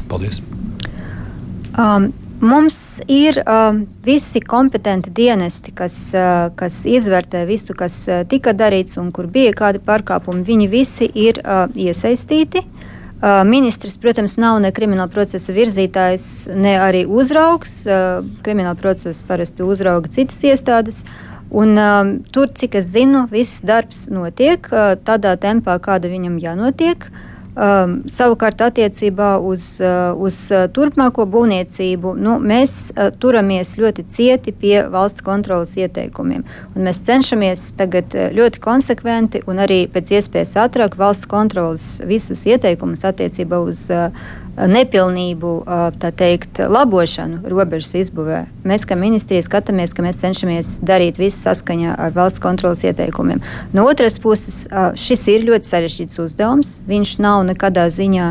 Paldies! 0.09 0.43
Um, 1.73 2.11
Mums 2.43 2.99
ir 3.07 3.37
uh, 3.39 3.77
visi 4.03 4.41
kompetenti 4.43 5.11
dienesti, 5.15 5.71
kas, 5.71 5.95
uh, 6.11 6.49
kas 6.59 6.81
izvērtē 6.91 7.45
visu, 7.47 7.71
kas 7.71 8.01
uh, 8.09 8.25
tika 8.27 8.51
darīts 8.51 8.99
un 8.99 9.13
kur 9.15 9.29
bija 9.31 9.53
kādi 9.55 9.79
pārkāpumi. 9.79 10.43
Viņi 10.49 10.67
visi 10.67 11.07
ir 11.07 11.39
uh, 11.39 11.69
iesaistīti. 11.71 12.65
Uh, 13.23 13.45
ministrs, 13.47 13.95
protams, 13.95 14.35
nav 14.35 14.59
ne 14.59 14.73
krimināla 14.75 15.07
procesa 15.13 15.55
virzītājs, 15.55 16.25
ne 16.51 16.75
arī 16.83 17.05
uzraugs. 17.07 17.79
Uh, 17.87 18.27
krimināla 18.43 18.75
procesa 18.75 19.23
parasti 19.29 19.63
uzrauga 19.63 20.11
citas 20.11 20.43
iestādes. 20.43 21.05
Un, 21.47 21.77
uh, 21.79 22.01
tur, 22.35 22.51
cik 22.51 22.75
es 22.81 22.91
zinu, 22.91 23.23
viss 23.31 23.63
darbs 23.63 24.09
notiek 24.11 24.67
uh, 24.67 24.97
tādā 24.99 25.37
tempā, 25.39 25.79
kāda 25.79 26.11
viņam 26.11 26.41
jānotiek. 26.43 27.07
Uh, 27.07 27.29
Um, 27.53 27.99
savukārt, 28.09 28.63
attiecībā 28.65 29.35
uz, 29.37 29.75
uh, 29.77 30.17
uz 30.17 30.37
uh, 30.49 30.63
turpmāko 30.73 31.27
būvniecību, 31.29 32.15
nu, 32.17 32.39
mēs 32.41 32.89
uh, 32.95 33.11
turamies 33.13 33.75
ļoti 33.77 34.07
cieti 34.09 34.49
pie 34.57 34.79
valsts 34.89 35.21
kontrolas 35.21 35.75
ieteikumiem. 35.77 36.41
Mēs 36.73 37.03
cenšamies 37.05 37.67
tagad 37.77 38.17
uh, 38.17 38.31
ļoti 38.33 38.63
konsekventi 38.63 39.43
un 39.45 39.61
arī 39.61 39.83
pēc 39.85 40.15
iespējas 40.17 40.55
ātrāk 40.63 40.97
valsts 40.97 41.29
kontrolas 41.29 41.85
visus 42.09 42.41
ieteikumus 42.49 43.05
attiecībā 43.05 43.61
uz 43.61 43.85
uh, 43.93 44.09
nepilnību, 44.57 45.51
teikt, 46.17 46.61
labošanu 46.69 47.41
robežas 47.49 47.95
izbūvē. 48.03 48.43
Mēs, 48.67 48.85
kā 48.85 48.97
ministrija, 48.99 49.43
skatāmies, 49.45 49.95
ka 49.95 50.05
mēs 50.05 50.19
cenšamies 50.21 50.73
darīt 50.85 51.17
visu 51.21 51.39
saskaņā 51.41 51.95
ar 51.97 52.13
valsts 52.15 52.43
kontrolas 52.43 52.83
ieteikumiem. 52.85 53.41
No 53.73 53.87
otras 53.89 54.19
puses, 54.21 54.67
šis 54.99 55.27
ir 55.33 55.47
ļoti 55.49 55.69
sarežģīts 55.69 56.21
uzdevums. 56.21 56.75
Viņš 56.89 57.15
nav 57.23 57.47
nekādā 57.49 57.87
ziņā 57.93 58.27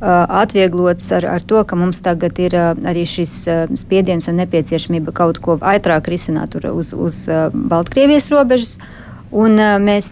atvieglots 0.00 1.08
ar, 1.16 1.24
ar 1.24 1.42
to, 1.42 1.62
ka 1.64 1.76
mums 1.78 2.02
tagad 2.04 2.38
ir 2.42 2.54
arī 2.56 3.06
šis 3.08 3.32
spiediens 3.80 4.28
un 4.28 4.36
nepieciešamība 4.42 5.14
kaut 5.16 5.40
ko 5.42 5.56
ātrāk 5.56 6.10
risināt 6.12 6.54
uz, 6.60 6.92
uz 6.92 7.24
Baltkrievijas 7.52 8.28
robežas. 8.32 8.76
Un, 9.34 9.58
mēs 9.82 10.08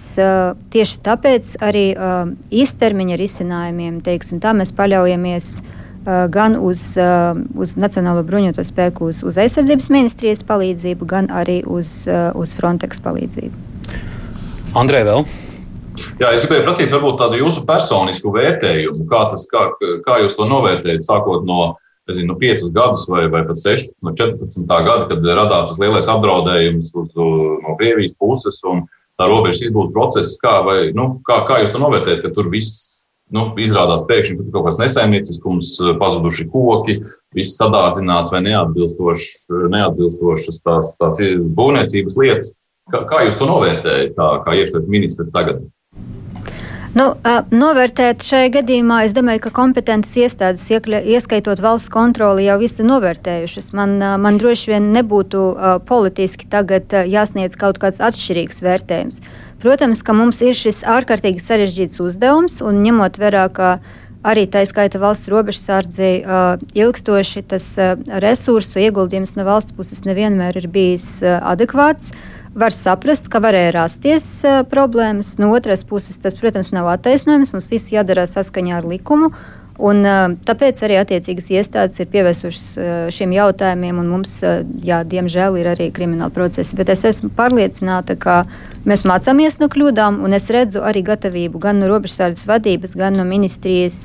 tieši 0.74 0.98
tāpēc 1.06 1.54
arī 1.62 1.86
īstermiņa 2.50 3.18
risinājumiem, 3.20 4.00
teiksim, 4.02 4.40
tā 4.42 4.50
mēs 4.56 4.74
paļaujamies 4.74 5.50
gan 6.34 6.56
uz, 6.58 6.82
uz 7.54 7.76
Nacionālo 7.80 8.24
bruņoto 8.26 8.64
spēku, 8.66 9.12
uz, 9.12 9.22
uz 9.24 9.38
aizsardzības 9.40 9.88
ministrijas 9.94 10.42
palīdzību, 10.48 11.06
gan 11.08 11.30
arī 11.32 11.62
uz, 11.62 12.04
uz 12.10 12.56
Frontex 12.58 13.00
palīdzību. 13.04 13.62
Andrei, 14.76 15.04
vēl? 15.06 15.22
Jā, 16.18 16.32
es 16.34 16.42
gribēju 16.42 16.66
prasīt, 16.66 16.90
varbūt 16.90 17.20
tādu 17.22 17.38
jūsu 17.38 17.62
personisku 17.68 18.32
vērtējumu, 18.34 19.06
kā, 19.08 19.22
tas, 19.30 19.46
kā, 19.48 19.68
kā 20.04 20.18
jūs 20.24 20.34
to 20.34 20.48
novērtējat, 20.50 21.06
sākot 21.06 21.46
no, 21.46 21.76
nezinu, 22.10 22.32
no 22.32 22.36
5 22.40 22.66
gadus 22.74 23.06
vai, 23.08 23.28
vai 23.30 23.44
pat 23.46 23.62
6, 23.62 23.94
no 24.02 24.12
14 24.18 24.66
gada, 24.66 25.06
kad 25.12 25.30
radās 25.38 25.70
tas 25.70 25.78
lielais 25.80 26.10
apdraudējums 26.10 26.90
uz, 26.98 27.14
no 27.14 27.78
Krievijas 27.78 28.18
puses. 28.18 28.58
Un, 28.66 28.82
uh, 28.82 29.00
tā 29.20 29.24
robežas 29.30 29.62
izbūves 29.66 29.94
process, 29.94 30.28
kā, 30.42 30.54
vai, 30.66 30.78
nu, 30.96 31.04
kā, 31.26 31.36
kā 31.48 31.54
jūs 31.62 31.72
to 31.74 31.78
novērtējat, 31.82 32.20
ka 32.24 32.30
tur 32.34 32.46
viss 32.52 32.70
nu, 33.34 33.42
izrādās 33.60 34.06
pēkšņi, 34.08 34.36
ka 34.38 34.42
tur 34.46 34.54
kaut 34.56 34.66
kas 34.68 34.80
nesaimnieciskums, 34.82 35.68
pazuduši 36.00 36.44
koki, 36.52 36.94
viss 37.36 37.58
sadārdzināts 37.60 38.30
vai 38.34 38.40
neatbilstošas 38.46 40.56
tās, 40.64 40.86
tās 41.00 41.16
būvniecības 41.58 42.14
lietas. 42.20 42.48
Kā, 42.92 42.98
kā 43.08 43.16
jūs 43.24 43.38
to 43.40 43.46
novērtējat, 43.48 44.10
kā, 44.18 44.50
iekšlietu 44.60 44.88
ministri 44.92 45.26
tagad? 45.32 45.58
Nu, 46.94 47.08
novērtēt 47.50 48.22
šajā 48.22 48.52
gadījumā, 48.54 49.00
es 49.08 49.14
domāju, 49.16 49.40
ka 49.48 49.50
kompetences 49.56 50.14
iestādes, 50.14 50.62
ieskaitot 50.70 51.58
valsts 51.58 51.90
kontroli, 51.90 52.44
jau 52.46 52.54
visu 52.60 52.86
novērtējušas. 52.86 53.72
Man, 53.74 53.96
man 54.22 54.38
droši 54.38 54.70
vien 54.76 54.86
nebūtu 54.94 55.42
politiski 55.88 56.46
tagad 56.52 56.94
jāsniedz 57.10 57.58
kaut 57.58 57.80
kāds 57.82 57.98
atšķirīgs 57.98 58.62
vērtējums. 58.62 59.18
Protams, 59.64 60.04
ka 60.06 60.14
mums 60.14 60.38
ir 60.46 60.54
šis 60.54 60.84
ārkārtīgi 60.86 61.42
sarežģīts 61.42 61.98
uzdevums, 62.04 62.60
un 62.62 62.78
ņemot 62.86 63.18
vērā, 63.18 63.48
ka 63.50 63.72
arī 64.22 64.46
tā 64.46 64.62
skaita 64.62 65.02
valsts 65.02 65.32
robežsardzei 65.34 66.14
ilgstoši 66.78 67.42
tas 67.50 67.66
resursu 68.22 68.84
ieguldījums 68.86 69.34
no 69.34 69.50
valsts 69.50 69.74
puses 69.74 70.06
nevienmēr 70.06 70.62
ir 70.62 70.70
bijis 70.70 71.08
adekvāts 71.26 72.14
var 72.54 72.74
saprast, 72.74 73.28
ka 73.30 73.42
varēja 73.42 73.74
rasties 73.74 74.28
uh, 74.46 74.62
problēmas. 74.70 75.34
No 75.42 75.50
otras 75.56 75.84
puses, 75.86 76.20
tas, 76.22 76.38
protams, 76.38 76.72
nav 76.74 76.88
attaisnojums. 76.94 77.52
Mums 77.54 77.68
viss 77.70 77.92
jādara 77.94 78.28
saskaņā 78.30 78.78
ar 78.78 78.88
likumu. 78.88 79.32
Un, 79.74 80.04
uh, 80.06 80.36
tāpēc 80.46 80.78
arī 80.86 81.00
attiecīgas 81.00 81.48
iestādes 81.50 81.98
ir 81.98 82.06
pievērsušas 82.12 82.66
uh, 82.78 82.92
šiem 83.14 83.32
jautājumiem, 83.34 83.98
un 83.98 84.12
mums, 84.12 84.36
jā, 84.86 85.00
diemžēl, 85.02 85.58
ir 85.58 85.72
arī 85.72 85.88
krimināla 85.94 86.30
procesi. 86.34 86.78
Bet 86.78 86.92
es 86.94 87.02
esmu 87.10 87.32
pārliecināta, 87.34 88.14
ka 88.14 88.36
mēs 88.86 89.02
mācāmies 89.02 89.58
no 89.58 89.66
kļūdām, 89.72 90.20
un 90.22 90.38
es 90.38 90.46
redzu 90.54 90.84
arī 90.86 91.02
gatavību 91.10 91.58
gan 91.66 91.82
no 91.82 91.90
robežsardzes 91.90 92.46
vadības, 92.46 92.94
gan 93.02 93.18
no 93.18 93.26
ministrijas 93.26 93.98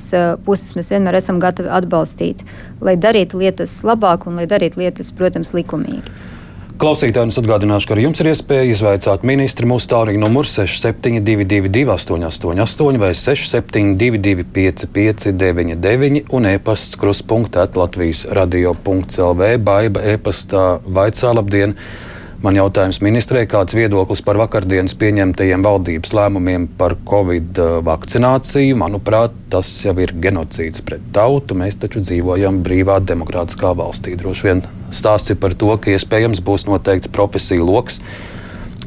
puses. 0.47 0.73
Mēs 0.79 0.89
vienmēr 0.95 1.21
esam 1.21 1.37
gatavi 1.43 1.69
atbalstīt, 1.69 2.41
lai 2.81 2.97
darītu 2.97 3.45
lietas 3.45 3.77
labāk 3.85 4.25
un 4.25 4.41
lai 4.41 4.49
darītu 4.49 4.81
lietas, 4.81 5.13
protams, 5.13 5.53
likumīgi. 5.53 6.38
Klausītājiem 6.79 7.33
atgādināšu, 7.41 7.89
ka 7.89 7.91
arī 7.91 8.05
jums 8.05 8.21
ir 8.23 8.29
iespēja 8.31 8.69
izvaicāt 8.71 9.25
ministri 9.27 9.67
mūsu 9.67 9.89
tālruņa 9.91 10.21
numuru 10.21 10.47
6722, 10.47 11.81
888, 11.91 12.99
vai 13.01 13.09
672, 13.19 14.45
559, 14.55 16.21
un 16.31 16.47
e-pasts 16.53 16.95
krustpunktā 17.01 17.65
Latvijas 17.75 18.23
radio.clv. 18.31 19.49
Baiba 19.59 20.05
e-pastā 20.13 20.69
vaicā 20.87 21.33
labdien! 21.35 21.75
Man 22.39 22.55
jautājums 22.55 23.01
ministrei, 23.03 23.41
kāds 23.51 23.75
viedoklis 23.75 24.21
par 24.23 24.37
vakardienas 24.39 24.93
pieņemtajiem 24.95 25.63
valdības 25.65 26.13
lēmumiem 26.15 26.69
par 26.79 26.95
covid 27.09 27.59
uh, 27.59 27.73
vakcināciju? 27.83 28.77
Manuprāt, 28.79 29.35
tas 29.51 29.67
jau 29.83 29.91
ir 29.99 30.13
genocīds 30.23 30.79
pret 30.87 31.03
tautu. 31.11 31.57
Mēs 31.59 31.75
taču 31.81 31.99
dzīvojam 31.99 32.61
brīvā, 32.63 33.01
demokrātiskā 33.03 33.73
valstī. 33.75 34.15
Droši 34.15 34.47
vien 34.47 34.63
stāsts 34.95 35.35
ir 35.35 35.41
par 35.43 35.57
to, 35.59 35.73
ka 35.83 35.91
iespējams 35.91 36.39
būs 36.39 36.63
noteikts 36.71 37.11
profesiju 37.11 37.67
lokus, 37.67 37.99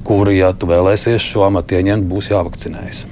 kuru, 0.01 0.33
ja 0.33 0.55
tu 0.57 0.73
vēlēsies 0.73 1.21
šo 1.21 1.45
amatu 1.51 1.77
ieņemt, 1.77 2.09
būs 2.09 2.33
jāvakcinējas. 2.33 3.05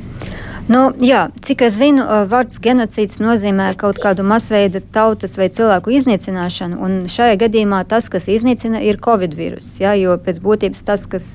Nu, 0.70 0.92
jā, 1.02 1.24
cik 1.42 1.64
es 1.66 1.74
zinu, 1.80 2.04
vārds 2.30 2.60
genocīds 2.62 3.18
nozīmē 3.18 3.72
kaut 3.78 3.98
kādu 3.98 4.22
masveida 4.22 4.78
tautas 4.94 5.32
vai 5.40 5.48
cilvēku 5.50 5.90
iznīcināšanu. 5.96 7.08
Šajā 7.10 7.40
gadījumā 7.40 7.80
tas, 7.90 8.06
kas 8.12 8.28
iznīcina, 8.30 8.78
ir 8.86 9.00
covid 9.02 9.34
vīruss. 9.34 9.80
Ja, 9.82 9.96
jo 9.98 10.14
pēc 10.22 10.38
būtības 10.44 10.84
tas, 10.86 11.08
kas, 11.10 11.26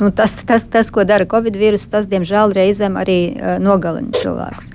nu, 0.00 0.10
tas, 0.10 0.40
tas, 0.42 0.66
tas, 0.72 0.90
ko 0.90 1.04
dara 1.06 1.28
covid 1.30 1.54
vīruss, 1.60 1.86
tas, 1.92 2.10
diemžēl, 2.10 2.56
reizēm 2.56 2.98
arī 2.98 3.20
nogalina 3.62 4.10
cilvēkus. 4.18 4.74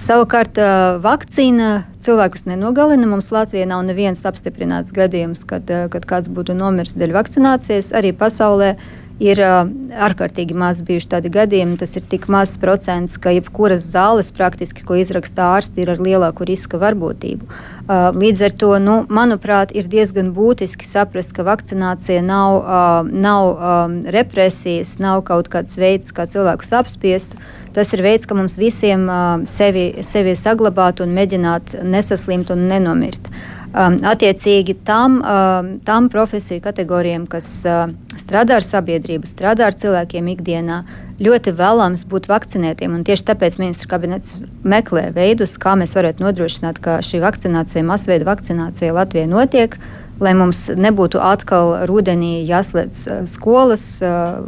Savukārt, 0.00 0.56
vakcīna 1.04 1.82
cilvēkus 2.00 2.46
nenogalina. 2.48 3.04
Mums 3.10 3.28
Latvijā 3.34 3.68
nav 3.68 3.84
neviens 3.84 4.24
apstiprināts 4.24 4.96
gadījums, 4.96 5.44
kad, 5.44 5.68
kad 5.92 6.08
kāds 6.08 6.32
būtu 6.32 6.56
nomiris 6.56 6.96
dēļ 6.96 7.12
vakcinācijas. 7.18 7.92
Arī 7.92 8.14
pasaulē 8.16 8.72
Ir 9.20 9.40
uh, 9.44 9.68
ārkārtīgi 10.06 10.56
maz 10.56 10.78
bijuši 10.86 11.10
tādi 11.12 11.30
gadījumi. 11.32 11.76
Tas 11.80 11.92
ir 11.98 12.06
tik 12.08 12.24
mazs 12.32 12.56
procents, 12.60 13.18
ka 13.20 13.34
jebkuras 13.34 13.84
zāles, 13.92 14.30
praktiski, 14.32 14.84
ko 14.86 14.96
izraksta 14.96 15.50
ārsti, 15.58 15.84
ir 15.84 15.92
ar 15.92 16.00
lielāku 16.00 16.48
riska 16.48 16.80
varbūtību. 16.80 17.44
Uh, 17.44 18.08
līdz 18.16 18.42
ar 18.48 18.56
to, 18.62 18.72
nu, 18.80 18.96
manuprāt, 19.12 19.74
ir 19.76 19.90
diezgan 19.92 20.32
būtiski 20.36 20.88
saprast, 20.88 21.34
ka 21.36 21.44
vakcinācija 21.44 22.24
nav, 22.24 22.56
uh, 22.62 23.12
nav 23.12 23.50
um, 23.52 24.00
represijas, 24.16 24.96
nav 25.04 25.20
kaut 25.28 25.52
kāds 25.52 25.76
veids, 25.76 26.14
kā 26.16 26.24
cilvēkus 26.24 26.72
apspiest. 26.80 27.36
Tas 27.76 27.92
ir 27.94 28.02
veids, 28.02 28.24
kā 28.26 28.34
mums 28.34 28.56
visiem 28.58 29.04
sevi, 29.46 29.84
sevi 30.02 30.32
saglabāt 30.34 31.04
un 31.04 31.12
mēģināt 31.14 31.76
nesaslimt 31.86 32.50
un 32.50 32.64
nenomirt. 32.72 33.30
Uh, 33.30 33.59
Um, 33.70 34.00
attiecīgi 34.02 34.74
tam, 34.82 35.20
um, 35.22 35.68
tam 35.86 36.08
profesiju 36.10 36.58
kategorijām, 36.64 37.28
kas 37.30 37.46
uh, 37.70 37.92
strādā 38.18 38.56
ar 38.58 38.64
sabiedrību, 38.66 39.28
strādā 39.30 39.68
ar 39.70 39.76
cilvēkiem 39.78 40.26
ikdienā, 40.32 40.80
ļoti 41.22 41.52
vēlams 41.54 42.02
būt 42.10 42.26
vakcinētiem. 42.32 42.96
Tieši 43.06 43.28
tāpēc 43.28 43.60
ministra 43.60 43.92
kabinets 43.92 44.40
meklē 44.66 45.12
veidus, 45.14 45.54
kā 45.62 45.76
mēs 45.78 45.94
varētu 45.94 46.24
nodrošināt, 46.24 46.80
ka 46.82 46.96
šī 47.06 47.20
vakcinācija, 47.22 47.84
masveida 47.86 48.26
vakcinācija 48.26 48.96
Latvijā 48.96 49.28
notiek. 49.30 49.78
Lai 50.20 50.34
mums 50.36 50.66
nebūtu 50.74 51.22
atkal 51.22 51.86
rudenī 51.88 52.40
jāslēdz 52.50 53.04
uh, 53.06 53.20
skolas, 53.30 53.84
uh, 54.02 54.42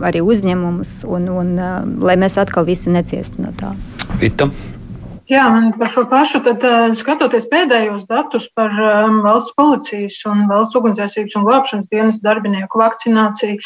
arī 0.00 0.24
uzņēmumus, 0.24 1.02
un, 1.04 1.28
un 1.28 1.52
uh, 1.60 1.76
lai 2.08 2.16
mēs 2.24 2.40
atkal 2.40 2.64
visi 2.64 2.94
neciestu 2.94 3.44
no 3.44 3.52
tā. 3.60 3.74
Vita. 4.16 4.48
Jā, 5.26 5.42
man 5.50 5.72
par 5.74 5.90
šo 5.90 6.04
pašu, 6.06 6.38
tad 6.46 6.62
skatoties 6.94 7.48
pēdējos 7.50 8.04
datus 8.06 8.46
par 8.54 8.70
um, 8.70 9.18
valsts 9.24 9.56
policijas 9.58 10.20
un 10.30 10.44
valsts 10.50 10.78
ugunsdzēsības 10.78 11.34
un 11.38 11.46
glābšanas 11.48 11.90
dienas 11.90 12.20
darbinieku 12.22 12.78
vakcināciju, 12.78 13.58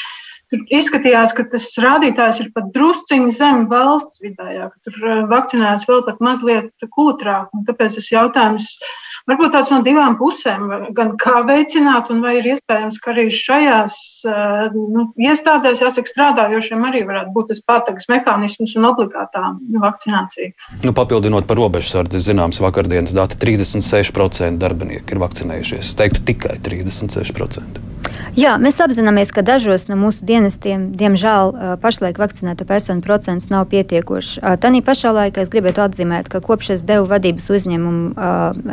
tur 0.51 0.63
izskatījās, 0.73 1.35
ka 1.37 1.45
tas 1.53 1.69
rādītājs 1.85 2.41
ir 2.47 2.49
pat 2.57 2.73
drusciņi 2.75 3.37
zem 3.37 3.67
valsts 3.71 4.23
vidējā, 4.25 4.71
ka 4.73 4.89
tur 4.89 5.29
vakcinējas 5.31 5.85
vēl 5.91 6.03
pat 6.09 6.25
mazliet 6.25 6.89
kūtrāk. 6.97 7.53
Tāpēc 7.69 8.01
tas 8.01 8.11
jautājums 8.15 8.73
ir 8.81 8.97
varbūt 9.29 9.53
tāds 9.57 9.73
no 9.75 9.81
divām 9.87 10.17
pusēm, 10.21 10.67
gan 10.97 11.15
kā 11.21 11.43
veicināt, 11.49 12.11
un 12.13 12.23
vai 12.25 12.37
ir 12.39 12.51
iespējams, 12.55 13.01
ka 13.03 13.13
arī 13.15 13.27
šajās 13.35 13.99
eh, 14.31 14.79
nu, 14.97 15.07
iestādēs, 15.21 15.83
jāsaka, 15.85 16.13
strādājošiem 16.15 16.89
arī 16.89 17.05
varētu 17.09 17.35
būt 17.37 17.53
tas 17.53 17.63
patagas 17.67 18.09
mehānisms 18.13 18.77
un 18.81 18.89
obligātā 18.93 19.45
vakcinācija. 19.85 20.55
Nu, 20.87 20.95
papildinot 20.97 21.49
par 21.51 21.61
robežsardzi, 21.61 22.23
zināms, 22.31 22.63
vakardienas 22.63 23.15
dati 23.17 23.41
36% 23.43 24.61
darbinieku 24.61 25.17
ir 25.17 25.25
vakcinējušies. 25.27 25.93
Es 25.93 25.97
teiktu 25.99 26.27
tikai 26.33 26.59
36%. 26.65 27.90
Jā, 28.39 28.55
mēs 28.63 28.79
apzināmies, 28.83 29.33
ka 29.35 29.43
dažos 29.43 29.89
no 29.91 29.97
mūsu 29.99 30.23
dienestiem, 30.29 30.91
diemžēl, 30.99 31.79
pašlaik 31.83 32.21
vakcinēto 32.21 32.67
personu 32.69 33.03
procents 33.03 33.49
nav 33.51 33.67
pietiekošs. 33.73 34.39
Tanī 34.63 34.85
pašā 34.87 35.11
laikā 35.17 35.43
es 35.43 35.51
gribētu 35.51 35.83
atzīmēt, 35.83 36.31
ka 36.31 36.43
kopš 36.45 36.75
es 36.77 36.85
devu 36.87 37.09
vadības 37.11 37.51
uzņēmumu, 37.51 38.13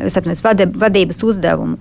es 0.06 0.20
atceros, 0.20 0.44
vadības 0.78 1.24
uzdevumu 1.26 1.80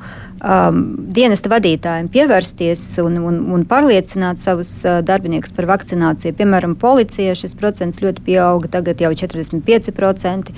dienesta 1.17 1.51
vadītājiem 1.51 2.09
pievērsties 2.13 2.83
un, 3.05 3.17
un, 3.25 3.39
un 3.57 3.65
pārliecināt 3.69 4.41
savus 4.41 4.71
darbiniekus 4.85 5.55
par 5.57 5.69
vakcināciju. 5.71 6.37
Piemēram, 6.37 6.77
policijā 6.81 7.35
šis 7.39 7.57
procents 7.59 8.03
ļoti 8.05 8.25
pieauga, 8.27 8.71
tagad 8.79 9.01
jau 9.01 9.13
45%. 9.17 10.53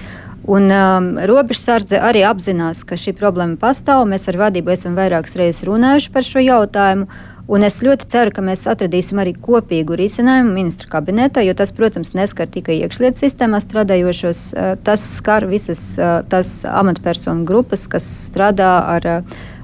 Un 0.48 0.70
um, 0.72 1.08
robežsardze 1.28 1.98
arī 2.00 2.22
apzinās, 2.24 2.80
ka 2.88 2.96
šī 2.96 3.12
problēma 3.18 3.58
pastāv. 3.60 4.06
Mēs 4.08 4.30
ar 4.30 4.38
vadību 4.40 4.72
esam 4.72 4.94
vairākas 4.96 5.36
reizes 5.36 5.66
runājuši 5.68 6.12
par 6.14 6.24
šo 6.24 6.40
jautājumu. 6.40 7.04
Un 7.48 7.64
es 7.64 7.76
ļoti 7.84 8.08
ceru, 8.08 8.32
ka 8.32 8.44
mēs 8.44 8.64
atradīsim 8.68 9.20
arī 9.20 9.34
kopīgu 9.36 9.96
risinājumu 9.96 10.52
ministru 10.52 10.88
kabinetā, 10.92 11.44
jo 11.44 11.52
tas, 11.56 11.72
protams, 11.76 12.14
neskar 12.16 12.48
tikai 12.48 12.78
iekšlietu 12.80 13.20
sistēmā 13.20 13.60
strādājošos. 13.64 14.40
Uh, 14.52 14.72
tas 14.84 15.04
skar 15.18 15.44
visas 15.48 15.82
uh, 16.00 16.22
tās 16.32 16.62
amatpersonu 16.64 17.44
grupas, 17.48 17.84
kas 17.92 18.08
strādā 18.30 18.72
ar, 18.96 19.10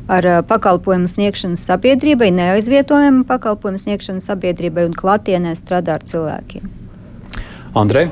ar 0.05 0.31
pakalpojumu 0.53 1.09
sniegšanu 1.09 1.61
sabiedrībai, 1.61 2.29
neaizvietojumu 2.43 3.25
pakalpojumu 3.33 3.81
sniegšanu 3.87 4.21
sabiedrībai 4.25 4.85
un 4.91 4.97
klātienē 5.00 5.57
strādā 5.57 5.97
ar 5.97 6.09
cilvēkiem. 6.12 6.68
Andrej? 7.73 8.11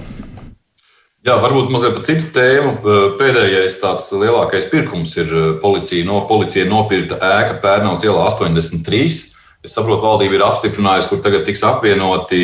Jā, 1.22 1.36
varbūt 1.38 1.68
mazliet 1.70 1.92
par 1.94 2.02
citu 2.02 2.32
tēmu. 2.34 2.72
Pēdējais 3.20 3.76
tāds 3.78 4.08
lielākais 4.10 4.64
pirkums 4.72 5.12
ir 5.22 5.30
policija, 5.62 6.02
no, 6.08 6.24
policija 6.26 6.66
nopirkta 6.66 7.20
ēka 7.22 7.60
Pērnavas 7.62 8.02
ielā 8.02 8.24
83. 8.32 9.04
Es 9.62 9.76
saprotu, 9.76 10.02
valdība 10.02 10.34
ir 10.34 10.42
apstiprinājusi, 10.42 11.12
kur 11.12 11.20
tagad 11.22 11.44
tiks 11.46 11.62
apvienoti 11.62 12.40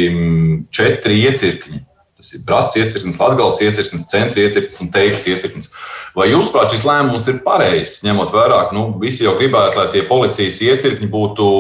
četri 0.70 1.24
iecirkņi. 1.26 1.80
Tas 2.18 2.30
ir 2.34 2.44
Brāzis 2.46 2.78
iecirknis, 2.84 3.18
Latvijas 3.18 3.58
iecirknis, 3.66 4.06
Centra 4.10 4.44
iecirknis 4.44 4.78
un 4.84 4.92
Teikas 4.94 5.26
iecirknis. 5.26 5.72
Vai 6.14 6.28
jūs, 6.30 6.52
prāt, 6.54 6.70
šis 6.70 6.86
lēmums 6.86 7.26
ir 7.30 7.42
pareizs, 7.42 8.04
ņemot 8.06 8.30
vērā, 8.34 8.62
ka 8.70 8.78
nu, 8.78 8.86
visi 9.02 9.26
jau 9.26 9.34
gribētu, 9.38 9.82
lai 9.82 9.88
tie 9.90 10.04
policijas 10.06 10.62
iecirkņi 10.66 11.10
būtu 11.10 11.50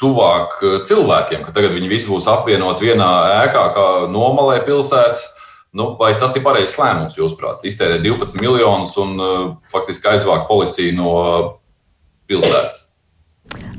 tuvāk 0.00 0.60
cilvēkiem, 0.88 1.48
ka 1.48 1.56
tagad 1.56 1.72
viņi 1.76 1.92
visi 1.96 2.12
būs 2.12 2.28
apvienoti 2.28 2.92
vienā 2.92 3.10
ēkā, 3.46 3.66
kā 3.72 3.88
nomalē 4.12 4.60
pilsētas? 4.68 5.30
Nu, 5.76 5.90
vai 5.98 6.14
tas 6.20 6.36
ir 6.36 6.44
pareizs 6.44 6.78
lēmums, 6.80 7.18
jūsuprāt? 7.18 7.64
Iztērēt 7.68 8.00
12 8.04 8.40
miljonus 8.40 8.94
un 9.00 9.18
uh, 9.20 9.42
faktiski 9.72 10.14
aizvākt 10.14 10.48
policiju 10.48 10.94
no 10.96 11.10
pilsētas? 12.30 12.86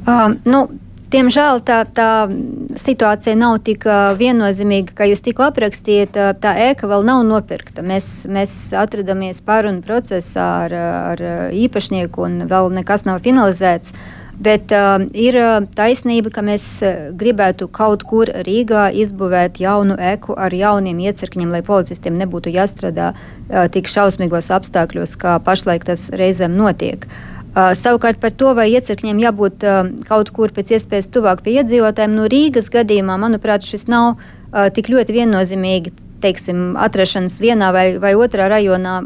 Um, 0.05 0.37
nu, 0.49 0.67
Diemžēl 1.09 1.63
tā, 1.65 1.79
tā 1.89 2.29
situācija 2.77 3.33
nav 3.33 3.55
tik 3.65 3.87
viennozīmīga, 4.19 4.93
kā 4.93 5.07
jūs 5.09 5.23
tikko 5.25 5.47
aprakstījāt. 5.47 6.19
Tā 6.37 6.51
ēka 6.67 6.85
vēl 6.85 7.01
nav 7.07 7.23
nopirkta. 7.25 7.81
Mēs, 7.81 8.27
mēs 8.29 8.53
atrodamies 8.77 9.41
pārunu 9.41 9.81
procesā 9.81 10.45
ar, 10.67 10.75
ar 11.15 11.23
īpašnieku, 11.49 12.27
un 12.27 12.45
vēl 12.51 12.69
nekas 12.77 13.07
nav 13.09 13.23
finalizēts. 13.25 13.95
Uh, 13.95 14.18
Bet 14.39 14.71
uh, 14.71 15.01
ir 15.11 15.35
uh, 15.35 15.65
taisnība, 15.75 16.31
ka 16.31 16.41
mēs 16.47 16.65
uh, 16.79 17.09
gribētu 17.19 17.67
kaut 17.75 18.05
kur 18.07 18.29
Rīgā 18.47 18.85
izbūvēt 18.95 19.59
jaunu 19.59 19.97
eku 19.99 20.37
ar 20.39 20.53
jauniem 20.55 21.01
iecirkņiem, 21.03 21.51
lai 21.51 21.59
policistiem 21.67 22.15
nebūtu 22.21 22.53
jāstrādā 22.55 23.09
uh, 23.11 23.65
tik 23.73 23.91
šausmīgos 23.91 24.47
apstākļos, 24.55 25.17
kā 25.19 25.35
pašlaik 25.43 25.83
tas 25.89 26.07
reizēm 26.15 26.55
notiek. 26.55 27.03
Uh, 27.49 27.73
savukārt 27.75 28.21
par 28.23 28.31
to, 28.31 28.53
vai 28.55 28.69
iecirkņiem 28.71 29.19
jābūt 29.25 29.65
uh, 29.67 29.81
kaut 30.07 30.31
kur 30.31 30.53
pēc 30.55 30.71
iespējas 30.77 31.11
tuvāk 31.11 31.43
pie 31.43 31.57
iedzīvotājiem, 31.59 32.15
no 32.15 32.29
Rīgas 32.31 32.71
gadījumā, 32.71 33.17
manuprāt, 33.19 33.67
šis 33.67 33.89
nav 33.91 34.13
uh, 34.13 34.69
tik 34.71 34.87
ļoti 34.93 35.17
viennozīmīgi 35.17 35.91
teiksim, 36.23 36.77
atrašanās 36.79 37.39
vienā 37.43 37.73
vai, 37.75 37.85
vai 37.99 38.13
otrā 38.15 38.47
rajonā, 38.51 39.01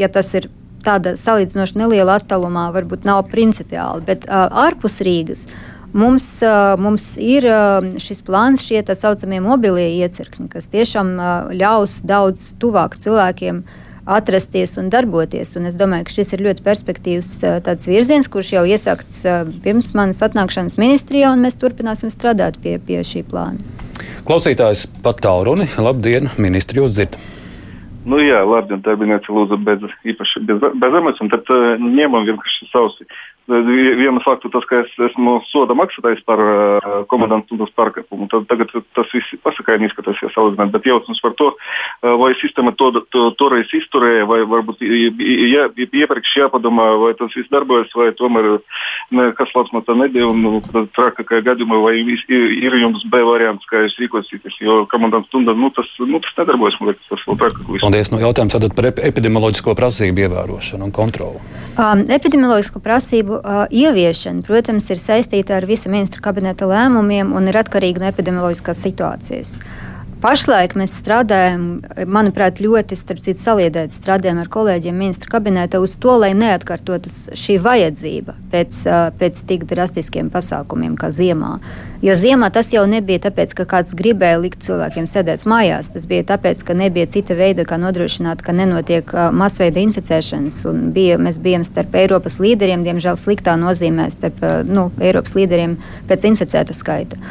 ja 0.00 0.10
tas 0.10 0.34
ir 0.40 0.50
tāda 0.84 1.14
salīdzinoši 1.18 1.78
neliela 1.80 2.18
attālumā 2.20 2.68
varbūt 2.74 3.06
nav 3.08 3.24
principiāli, 3.32 4.04
bet 4.06 4.26
uh, 4.28 4.48
ārpus 4.66 5.00
Rīgas. 5.04 5.46
Mums, 5.92 6.24
uh, 6.40 6.72
mums 6.80 7.18
ir 7.20 7.44
uh, 7.44 7.84
šis 8.00 8.22
plāns, 8.24 8.64
šie 8.64 8.80
tā 8.86 8.96
saucamie 8.96 9.42
mobilie 9.44 9.90
iecirkņi, 10.00 10.48
kas 10.54 10.70
tiešām 10.72 11.14
uh, 11.18 11.32
ļaus 11.52 12.00
daudz 12.08 12.54
tuvāk 12.62 12.96
cilvēkiem 13.00 13.60
atrasties 14.08 14.78
un 14.80 14.88
darboties. 14.90 15.52
Un 15.60 15.68
es 15.68 15.76
domāju, 15.78 16.08
ka 16.08 16.14
šis 16.16 16.32
ir 16.34 16.42
ļoti 16.48 16.64
perspektīvs 16.66 17.34
virziens, 17.86 18.26
kurš 18.32 18.54
jau 18.56 18.64
iesākts 18.66 19.20
pirms 19.62 19.92
manas 19.94 20.24
atnākšanas 20.26 20.74
ministrijā, 20.80 21.30
un 21.30 21.44
mēs 21.44 21.60
turpināsim 21.60 22.10
strādāt 22.10 22.58
pie, 22.64 22.80
pie 22.82 23.04
šī 23.06 23.22
plāna. 23.28 23.62
Klausītājs 24.26 24.88
pat 25.04 25.22
tālruni. 25.22 25.68
Labdien, 25.78 26.32
ministri, 26.42 26.82
jūs 26.82 26.98
dzirdat! 26.98 27.31
Nu, 28.02 28.18
jā, 28.18 28.40
labi, 28.46 28.78
tā 28.82 28.96
bija 28.98 29.14
nāca 29.14 29.34
lūdzu 29.34 29.58
bez, 29.62 29.84
īpaši 30.10 30.42
bez, 30.48 30.64
bez 30.82 30.96
emocijām, 30.98 31.30
tad 31.30 31.50
uh, 31.54 31.76
ņemam 31.78 32.26
vienkārši 32.26 32.66
sausi. 32.72 33.06
Vienu 33.50 34.20
faktu, 34.22 34.52
tas, 34.54 34.64
ka 34.70 34.84
es 34.84 34.92
esmu 35.10 35.40
soda 35.50 35.74
maksātājs 35.74 36.22
par 36.26 36.38
uh, 36.38 36.84
komandantu 37.10 37.58
pārkāpumu, 37.74 38.28
tad 38.30 38.46
tagad 38.50 38.70
tas 38.94 39.08
viss 39.10 39.34
pasakaini 39.42 39.88
izskatās, 39.88 40.20
ja 40.22 40.30
salīdzināt, 40.30 40.70
bet 40.70 40.86
jautājums 40.86 41.22
par 41.24 41.34
to, 41.40 41.48
uh, 41.50 42.12
vai 42.20 42.30
sistēma 42.38 42.74
to, 42.78 42.92
to 43.10 43.24
toreiz 43.40 43.72
izturēja, 43.74 44.28
vai 44.30 44.42
varbūt 44.46 44.84
jā, 44.84 45.66
iepriekš 45.74 46.36
jāpadomā, 46.44 46.86
vai 47.02 47.12
tas 47.18 47.34
viss 47.34 47.50
darbojas, 47.50 47.90
vai 47.98 48.12
tomēr 48.18 48.48
ne, 49.10 49.26
kas 49.38 49.50
labs 49.56 49.74
no 49.74 49.82
tā 49.82 49.96
nebija, 49.98 50.30
un 50.30 50.42
nu, 50.44 50.62
trakākajā 50.94 51.42
gadījumā, 51.50 51.80
vai 51.82 51.96
ir 51.98 52.78
jums 52.78 53.02
B 53.10 53.24
variants, 53.26 53.66
kā 53.70 53.82
jūs 53.84 53.98
rīkosieties, 54.04 54.60
jo 54.62 54.82
komandantu 54.92 55.32
stunda, 55.32 55.56
nu 55.58 55.72
tas, 55.74 55.90
nu, 55.98 56.22
tas 56.22 56.38
nedarbojas, 56.38 56.78
man 56.78 56.92
liekas, 56.92 57.10
tas 57.10 57.26
vēl 57.26 57.40
trakāk. 57.42 57.74
Paldies, 57.82 58.14
nu 58.14 58.22
jautājums 58.22 58.54
tātad 58.54 58.78
par 58.78 58.90
epidemioloģisko 58.92 59.74
prasību 59.78 60.26
ievērošanu 60.28 60.86
un 60.86 60.94
kontroli. 60.94 61.42
Um, 61.72 62.04
epidemioloģisko 62.12 62.82
prasību 62.84 63.31
prasību 63.32 63.40
uh, 63.40 63.66
ieviešana, 63.70 64.42
protams, 64.42 64.90
ir 64.90 64.98
saistīta 64.98 65.56
ar 65.56 65.66
visa 65.66 65.90
ministra 65.90 66.20
kabineta 66.22 66.66
lēmumiem 66.66 67.32
un 67.34 67.48
ir 67.48 67.56
atkarīga 67.56 68.00
no 68.00 68.10
epidemioloģiskās 68.10 68.82
situācijas. 68.82 69.60
pašlaik 70.22 70.76
mēs 70.78 70.92
strādājam, 71.00 71.82
manuprāt, 72.06 72.60
ļoti 72.60 72.96
citu, 72.96 73.40
saliedēti 73.40 73.92
strādājam 73.92 74.38
ar 74.38 74.48
kolēģiem 74.48 74.94
ministru 74.94 75.30
kabinetā 75.30 75.80
uz 75.82 75.96
to, 75.98 76.16
lai 76.16 76.32
neatkārtotas 76.34 77.32
šī 77.34 77.58
vajadzība 77.58 78.36
pēc, 78.52 78.84
pēc 79.18 79.42
tik 79.48 79.64
drastiskiem 79.66 80.30
pasākumiem 80.30 80.96
kā 80.96 81.10
ziemā. 81.10 81.58
Jo 82.02 82.16
ziemā 82.18 82.48
tas 82.50 82.72
jau 82.74 82.82
nebija 82.90 83.20
tāpēc, 83.28 83.52
ka 83.54 83.64
kāds 83.70 83.92
gribēja 83.94 84.40
likt 84.42 84.64
cilvēkiem 84.66 85.04
sēdēt 85.06 85.44
mājās. 85.46 85.92
Tas 85.94 86.08
bija 86.10 86.24
tāpēc, 86.32 86.64
ka 86.66 86.74
nebija 86.74 87.06
cita 87.06 87.36
veida, 87.38 87.62
kā 87.62 87.78
nodrošināt, 87.78 88.42
ka 88.42 88.50
nenotiek 88.58 89.12
masveida 89.30 89.78
inficēšanas. 89.84 90.56
Bija, 90.96 91.20
mēs 91.22 91.38
bijām 91.44 91.62
starp 91.62 91.94
Eiropas 92.00 92.40
līderiem, 92.42 92.82
diemžēl 92.82 93.20
sliktā 93.20 93.54
nozīmē, 93.60 94.08
starp 94.10 94.42
nu, 94.66 94.88
Eiropas 94.98 95.36
līderiem 95.38 95.78
pēc 96.10 96.26
inficētu 96.32 96.74
skaita. 96.74 97.22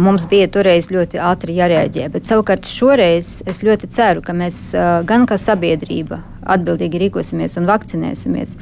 Mums 0.00 0.24
bija 0.30 0.48
toreiz 0.48 0.88
ļoti 0.88 1.20
ātri 1.20 1.60
jārēģē, 1.60 2.08
bet 2.14 2.24
savukārt 2.24 2.64
šoreiz 2.72 3.42
es 3.44 3.60
ļoti 3.66 3.92
ceru, 3.92 4.24
ka 4.24 4.32
mēs 4.32 4.70
gan 5.04 5.28
kā 5.28 5.36
sabiedrība 5.36 6.22
atbildīgi 6.56 7.04
rīkosimies 7.04 7.60
un 7.60 7.68
vakcinēsimies. 7.68 8.56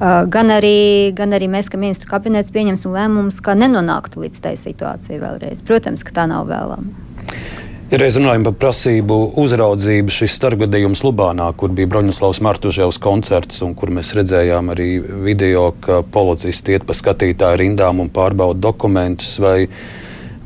Gan 0.00 0.50
arī, 0.50 1.12
gan 1.14 1.36
arī 1.36 1.46
mēs, 1.50 1.70
kā 1.70 1.78
ministru 1.78 2.10
kabinets, 2.10 2.52
pieņemsim 2.54 2.94
lēmumus, 2.94 3.38
kā 3.44 3.54
nenonāktu 3.58 4.24
līdz 4.24 4.40
tai 4.42 4.56
situācijai 4.58 5.20
vēlreiz. 5.22 5.62
Protams, 5.66 6.02
ka 6.06 6.16
tā 6.16 6.26
nav 6.30 6.48
vēlama. 6.50 7.04
Ja 7.92 8.00
reiz 8.00 8.16
runājam 8.18 8.46
par 8.48 8.54
prasību 8.58 9.16
uzraudzību, 9.38 10.10
šis 10.10 10.34
starpgadījums 10.38 11.04
Lubānā, 11.04 11.46
kur 11.54 11.70
bija 11.76 11.90
Broņislavs 11.92 12.40
Martuževs 12.42 12.98
koncerts, 12.98 13.60
un 13.62 13.76
kur 13.78 13.92
mēs 13.94 14.14
redzējām 14.18 14.72
arī 14.74 14.88
video, 15.26 15.68
ka 15.84 16.00
policisti 16.02 16.74
iet 16.74 16.88
pa 16.88 16.96
skatītāju 16.96 17.60
rindām 17.60 18.02
un 18.02 18.10
pārbauda 18.10 18.58
dokumentus, 18.66 19.36
vai 19.38 19.68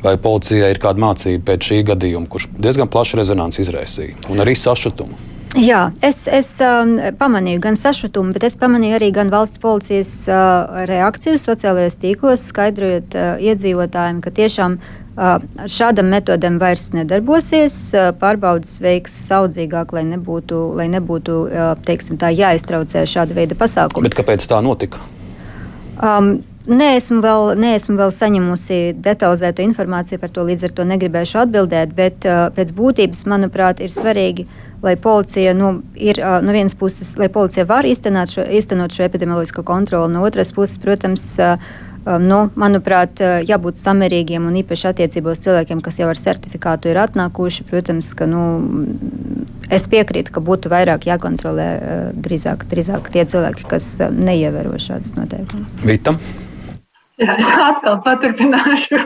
vai 0.03 0.15
policijai 0.23 0.71
ir 0.71 0.79
kāda 0.83 1.03
mācība 1.03 1.43
pēc 1.49 1.71
šī 1.71 1.81
gadījuma, 1.89 2.29
kurš 2.31 2.51
diezgan 2.55 2.91
plašu 2.91 3.19
rezonanci 3.19 3.65
izraisīja, 3.65 4.15
un 4.31 4.45
arī 4.45 4.55
sašutumu. 4.59 5.28
Jā, 5.57 5.89
es, 6.05 6.27
es 6.29 6.51
um, 6.61 6.99
pamanīju 7.17 7.63
gan 7.65 7.77
sašutumu, 7.79 8.35
bet 8.37 8.45
es 8.51 8.57
pamanīju 8.61 8.99
arī 8.99 9.09
gan 9.17 9.31
valsts 9.33 9.61
policijas 9.63 10.11
uh, 10.29 10.85
reakciju 10.89 11.41
sociālajos 11.41 11.97
tīklos, 12.03 12.45
skaidrojot 12.51 13.17
uh, 13.17 13.41
iedzīvotājiem, 13.41 14.21
ka 14.25 14.33
tiešām 14.37 14.77
uh, 14.77 15.39
šādam 15.65 16.13
metodam 16.13 16.61
vairs 16.61 16.91
nedarbosies. 16.93 17.79
Uh, 17.97 18.11
pārbaudas 18.21 18.77
veiks 18.85 19.17
saudzīgāk, 19.31 19.97
lai 19.97 20.05
nebūtu, 20.11 20.61
lai 20.77 20.91
nebūtu 20.93 21.41
uh, 21.47 21.73
teiksim, 21.89 22.21
tā, 22.21 22.29
jāiztraucē 22.37 23.07
šāda 23.09 23.39
veida 23.41 23.57
pasākumi. 23.59 24.05
Bet 24.11 24.21
kāpēc 24.21 24.45
tā 24.53 24.61
notika? 24.65 25.01
Um, 25.97 26.43
Neesmu 26.69 27.23
vēl, 27.25 27.55
neesmu 27.57 27.95
vēl 27.97 28.11
saņemusi 28.13 28.79
detalizētu 29.01 29.65
informāciju 29.65 30.21
par 30.21 30.33
to, 30.35 30.43
līdz 30.45 30.67
ar 30.69 30.73
to 30.77 30.85
negribēšu 30.91 31.41
atbildēt, 31.41 31.95
bet 31.97 32.27
uh, 32.29 32.51
pēc 32.53 32.75
būtības, 32.77 33.23
manuprāt, 33.31 33.81
ir 33.81 33.93
svarīgi, 33.93 34.45
lai 34.85 34.93
policija, 35.01 35.55
nu, 35.57 35.79
ir, 35.97 36.21
uh, 36.21 36.43
no 36.45 36.53
vienas 36.53 36.77
puses, 36.77 37.15
lai 37.17 37.31
policija 37.33 37.65
var 37.69 37.89
īstenot 37.89 38.35
šo, 38.35 38.45
īstenot 38.45 38.93
šo 38.93 39.07
epidemioloģisko 39.07 39.65
kontroli, 39.65 40.13
no 40.13 40.27
otras 40.29 40.53
puses, 40.53 40.77
protams, 40.83 41.25
uh, 41.41 41.71
um, 42.05 42.27
nu, 42.29 42.41
manuprāt, 42.61 43.23
uh, 43.25 43.39
jābūt 43.49 43.81
samērīgiem 43.81 44.45
un 44.51 44.59
īpaši 44.61 44.91
attiecībos 44.91 45.41
cilvēkiem, 45.47 45.81
kas 45.85 46.03
jau 46.03 46.11
ar 46.13 46.21
certifikātu 46.21 46.93
ir 46.93 47.01
atnākuši. 47.01 47.65
Protams, 47.71 48.11
ka 48.19 48.29
nu, 48.29 48.43
es 49.73 49.89
piekrītu, 49.89 50.35
ka 50.37 50.45
būtu 50.45 50.69
vairāk 50.75 51.09
jākontrolē 51.09 51.71
uh, 51.79 52.05
drīzāk, 52.29 52.69
drīzāk 52.69 53.09
tie 53.17 53.25
cilvēki, 53.25 53.65
kas 53.73 53.89
uh, 54.03 54.13
neievēro 54.13 54.77
šādus 54.77 55.17
noteikumus. 55.17 55.81
Vitam. 55.81 56.21
Jā, 57.19 57.35
es 57.35 57.49
atkal 57.51 57.97
paturpināšu 58.05 59.01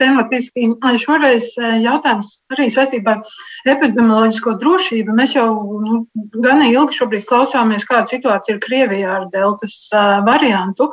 tematiski. 0.00 0.66
Šoreiz 0.98 1.52
eh, 1.60 1.76
jautājums 1.84 2.32
arī 2.50 2.66
saistībā 2.74 3.14
ar 3.20 3.74
epidemioloģisko 3.76 4.56
drošību. 4.58 5.14
Mēs 5.14 5.36
jau 5.36 5.46
nu, 5.84 6.00
gan 6.42 6.64
ilgi 6.66 7.22
klausāmies, 7.28 7.86
kāda 7.86 8.10
situācija 8.10 8.56
ir 8.56 8.62
Krievijā 8.64 9.12
ar 9.20 9.28
deltas 9.30 9.76
uh, 9.94 10.18
variantu. 10.26 10.90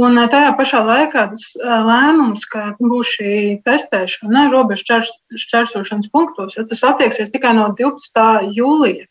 Un 0.00 0.18
uh, 0.18 0.26
tajā 0.30 0.50
pašā 0.58 0.82
laikā 0.88 1.28
tas 1.30 1.46
lēmums, 1.62 2.42
ka 2.50 2.72
būs 2.82 3.14
šī 3.14 3.34
testēšana 3.66 4.48
robežu 4.50 4.98
šķērsošanas 5.38 6.10
punktos, 6.10 6.58
ja 6.58 6.66
tas 6.66 6.82
attieksies 6.90 7.30
tikai 7.30 7.54
no 7.54 7.70
12. 7.78 8.50
jūlija 8.58 9.06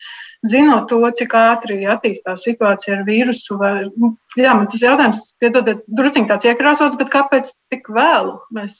zinot 0.48 0.88
to, 0.92 1.02
cik 1.16 1.34
ātri 1.36 1.82
attīstās 1.90 2.46
situācija 2.48 2.98
ar 2.98 3.04
vīrusu. 3.08 3.58
Vai, 3.60 3.74
nu, 3.96 4.14
jā, 4.40 4.54
man 4.56 4.70
tas 4.72 4.84
jautājums, 4.84 5.26
piedodiet, 5.42 5.84
drusciņ 5.88 6.30
tāds 6.30 6.48
iekrāsots, 6.50 7.00
bet 7.00 7.12
kāpēc 7.14 7.52
tik 7.74 7.92
vēlu 7.94 8.40
mēs 8.56 8.80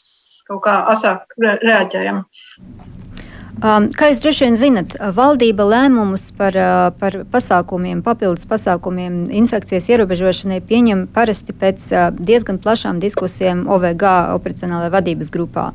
kaut 0.50 0.64
kā 0.66 0.80
asāk 0.94 1.38
re 1.42 1.58
reaģējam? 1.62 2.24
Um, 3.60 3.90
kā 3.92 4.08
jūs 4.08 4.22
droši 4.24 4.46
vien 4.46 4.56
zinat, 4.56 4.94
valdība 5.18 5.66
lēmumus 5.68 6.30
par, 6.38 6.56
uh, 6.56 6.92
par 6.96 7.18
pasākumiem, 7.28 8.00
papildus 8.06 8.48
pasākumiem 8.48 9.26
infekcijas 9.36 9.90
ierobežošanai 9.92 10.62
pieņem 10.64 11.02
parasti 11.12 11.52
pēc 11.52 11.88
uh, 11.92 12.06
diezgan 12.16 12.62
plašām 12.64 13.02
diskusijām 13.04 13.66
OVG 13.68 14.06
operacionālajā 14.38 14.94
vadības 14.94 15.34
grupā. 15.34 15.66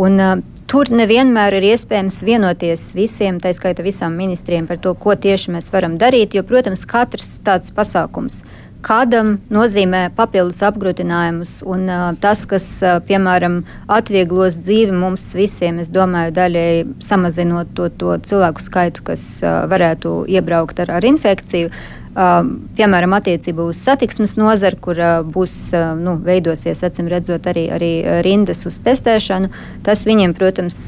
Un, 0.00 0.16
uh, 0.16 0.40
tur 0.68 0.90
nevienmēr 0.92 1.58
ir 1.58 1.70
iespējams 1.72 2.20
vienoties 2.26 2.92
visiem, 2.96 3.40
tā 3.42 3.54
skaita 3.56 3.84
visām 3.86 4.16
ministriem, 4.20 4.68
par 4.68 4.80
to, 4.84 4.94
ko 4.94 5.16
tieši 5.16 5.56
mēs 5.56 5.72
varam 5.72 5.96
darīt. 6.00 6.36
Jo, 6.36 6.44
protams, 6.46 6.84
katrs 6.88 7.38
tāds 7.44 7.72
pasākums 7.74 8.42
kādam 8.84 9.36
nozīmē 9.50 10.08
papildus 10.16 10.60
apgrūtinājumus. 10.66 11.58
Un, 11.66 11.86
uh, 11.90 12.04
tas, 12.20 12.44
kas, 12.48 12.66
uh, 12.84 12.98
piemēram, 13.04 13.62
atvieglos 13.90 14.58
dzīvi 14.60 14.94
mums 14.94 15.30
visiem, 15.38 15.80
es 15.82 15.90
domāju, 15.92 16.34
daļai 16.36 16.70
samazinot 17.02 17.74
to, 17.74 17.88
to 17.90 18.16
cilvēku 18.30 18.64
skaitu, 18.64 19.04
kas 19.10 19.24
uh, 19.42 19.64
varētu 19.70 20.20
iebraukt 20.30 20.84
ar, 20.84 20.94
ar 21.00 21.08
infekciju. 21.08 21.72
Piemēram, 22.18 23.12
attiecībā 23.14 23.62
uz 23.70 23.78
satiksmes 23.78 24.34
nozari, 24.40 24.78
kur 24.82 24.98
būs 25.30 25.54
nu, 26.00 26.16
veidosies, 26.26 26.82
acīm 26.82 27.06
redzot, 27.12 27.46
arī, 27.46 27.68
arī 27.70 27.92
rindas 28.26 28.64
uz 28.66 28.80
testēšanu, 28.82 29.52
tas 29.86 30.02
viņiem, 30.08 30.34
protams, 30.34 30.80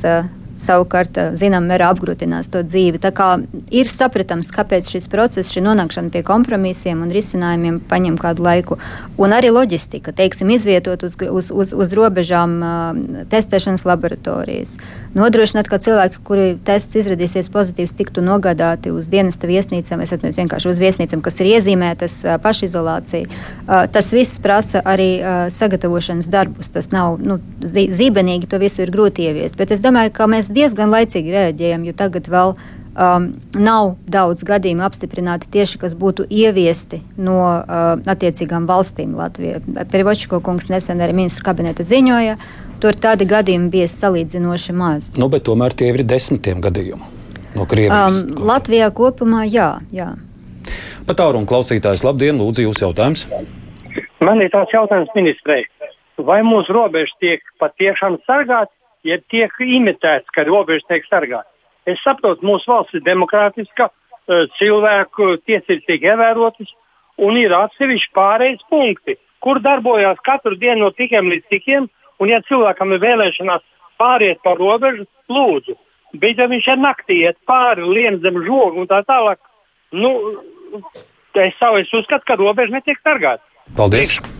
savukārt 0.61 1.19
zinām 1.39 1.67
mērā 1.71 1.91
apgrūtinās 1.95 2.51
to 2.53 2.63
dzīvi. 2.67 3.01
Tā 3.03 3.13
kā 3.17 3.29
ir 3.73 3.89
sapratams, 3.89 4.51
kāpēc 4.55 4.91
šis 4.93 5.09
process, 5.13 5.53
šī 5.55 5.63
nonākšana 5.65 6.13
pie 6.13 6.23
kompromisiem 6.27 7.03
un 7.05 7.13
risinājumiem 7.15 7.81
paņem 7.91 8.19
kādu 8.21 8.45
laiku. 8.47 8.79
Un 9.21 9.35
arī 9.37 9.53
loģistika, 9.55 10.15
teiksim, 10.17 10.53
izvietot 10.55 11.05
uz, 11.07 11.17
uz, 11.17 11.51
uz, 11.51 11.75
uz 11.77 11.95
robežām 11.97 12.57
uh, 12.61 13.25
testēšanas 13.33 13.87
laboratorijas. 13.89 14.77
Nodrošināt, 15.17 15.69
ka 15.71 15.81
cilvēki, 15.83 16.23
kuri 16.27 16.47
tests 16.65 17.01
izradīsies 17.01 17.51
pozitīvs, 17.53 17.97
tiktu 17.99 18.25
nogādāti 18.25 18.93
uz 18.95 19.09
dienesta 19.11 19.51
viesnīcām, 19.51 20.05
es 20.05 20.15
atceros 20.15 20.39
vienkārši 20.39 20.71
uz 20.71 20.83
viesnīcām, 20.83 21.25
kas 21.25 21.41
ir 21.43 21.53
iezīmētas 21.57 22.21
uh, 22.27 22.37
pašizolācija. 22.43 23.27
Uh, 23.27 23.87
tas 23.91 24.13
viss 24.15 24.41
prasa 24.43 24.83
arī 24.87 25.11
sagatavošanas 25.51 26.29
darbus. 26.31 26.71
Tas 26.73 26.91
nav 26.93 27.19
nu, 27.23 27.39
zībenīgi, 27.65 28.49
to 28.51 28.61
visu 28.63 28.85
ir 28.85 28.93
grūti 28.95 29.27
ieviest. 29.29 29.57
Bet 29.59 29.75
es 29.75 29.83
domāju, 29.85 30.13
ka 30.17 30.29
mēs 30.31 30.50
diezgan 30.55 30.93
laicīgi 30.93 31.35
reaģējam, 31.35 31.87
jo 31.89 31.97
tagad 31.97 32.29
vēl 32.31 32.55
um, 32.55 33.29
nav 33.55 33.95
daudz 34.11 34.45
gadījumu 34.47 34.85
apstiprināti 34.87 35.51
tieši, 35.53 35.79
kas 35.83 35.95
būtu 35.99 36.27
ieviesti 36.31 37.03
no 37.21 37.39
uh, 37.43 37.93
attiecīgām 38.11 38.67
valstīm. 38.71 39.15
Latvijā. 39.19 39.61
Perivočko 39.91 40.41
kungs 40.45 40.71
nesen 40.73 41.03
arī 41.05 41.17
ministru 41.23 41.47
kabineta 41.47 41.87
ziņoja, 41.87 42.37
tur 42.83 42.99
tādi 42.99 43.29
gadījumi 43.31 43.71
bija 43.73 43.89
salīdzinoši 43.91 44.77
maz. 44.77 45.15
Nu, 45.21 45.31
bet 45.33 45.47
tomēr 45.49 45.77
tie 45.77 45.93
ir 45.95 46.05
desmitiem 46.05 46.63
gadījumu 46.65 47.17
no 47.57 47.67
Krievijas. 47.71 48.21
Um, 48.23 48.45
Latvijā 48.51 48.91
kopumā 48.95 49.47
jā. 49.51 49.73
jā. 49.95 50.13
Pat 51.07 51.19
tālu 51.19 51.41
un 51.41 51.49
klausītājs, 51.51 52.05
labdien, 52.07 52.39
lūdzu, 52.39 52.69
jūsu 52.69 52.87
jautājums. 52.89 53.27
Man 54.23 54.43
ir 54.45 54.53
tāds 54.53 54.73
jautājums 54.75 55.11
ministrei. 55.17 55.65
Vai 56.21 56.43
mūsu 56.45 56.75
robežas 56.77 57.17
tiek 57.23 57.41
patiešām 57.63 58.19
sargātas, 58.29 58.77
ja 59.07 59.19
tiek 59.33 59.55
imitēts, 59.65 60.29
ka 60.35 60.45
robeža 60.49 60.95
tiek 60.95 61.09
sargāta. 61.09 61.49
Es 61.89 62.01
saprotu, 62.05 62.45
mūsu 62.47 62.71
valsts 62.71 62.97
ir 62.99 63.05
demokrātiska, 63.07 63.89
e, 63.89 64.45
cilvēku 64.59 65.37
tiesības 65.49 65.87
tiek 65.89 66.07
ievērotas, 66.13 66.73
un 67.21 67.39
ir 67.41 67.55
atsevišķi 67.57 68.13
pārējais 68.17 68.65
punkti, 68.73 69.17
kur 69.41 69.61
darbojās 69.65 70.21
katru 70.25 70.57
dienu 70.61 70.87
no 70.87 70.91
tikiem 70.97 71.31
līdz 71.33 71.47
tikiem, 71.53 71.89
un 72.21 72.33
ja 72.33 72.41
cilvēkam 72.49 72.93
ir 72.95 73.05
vēlēšanās 73.05 73.65
pāriet 74.01 74.43
pa 74.45 74.55
robežu, 74.59 75.07
lūdzu. 75.33 75.77
Bet 76.21 76.41
ja 76.43 76.49
viņš 76.51 76.73
ir 76.73 76.83
naktī 76.83 77.21
iet 77.25 77.39
pāri 77.47 77.87
lien 77.87 78.19
zem 78.25 78.41
žogu 78.45 78.83
un 78.83 78.91
tā 78.91 79.01
tālāk, 79.07 79.39
nu, 79.93 80.13
es, 81.39 81.55
savu, 81.61 81.81
es 81.81 81.95
uzskatu, 81.95 82.27
ka 82.27 82.39
robeža 82.41 82.77
netiek 82.77 83.01
sargāta. 83.05 83.45
Paldies! 83.79 84.19
Priekš. 84.19 84.40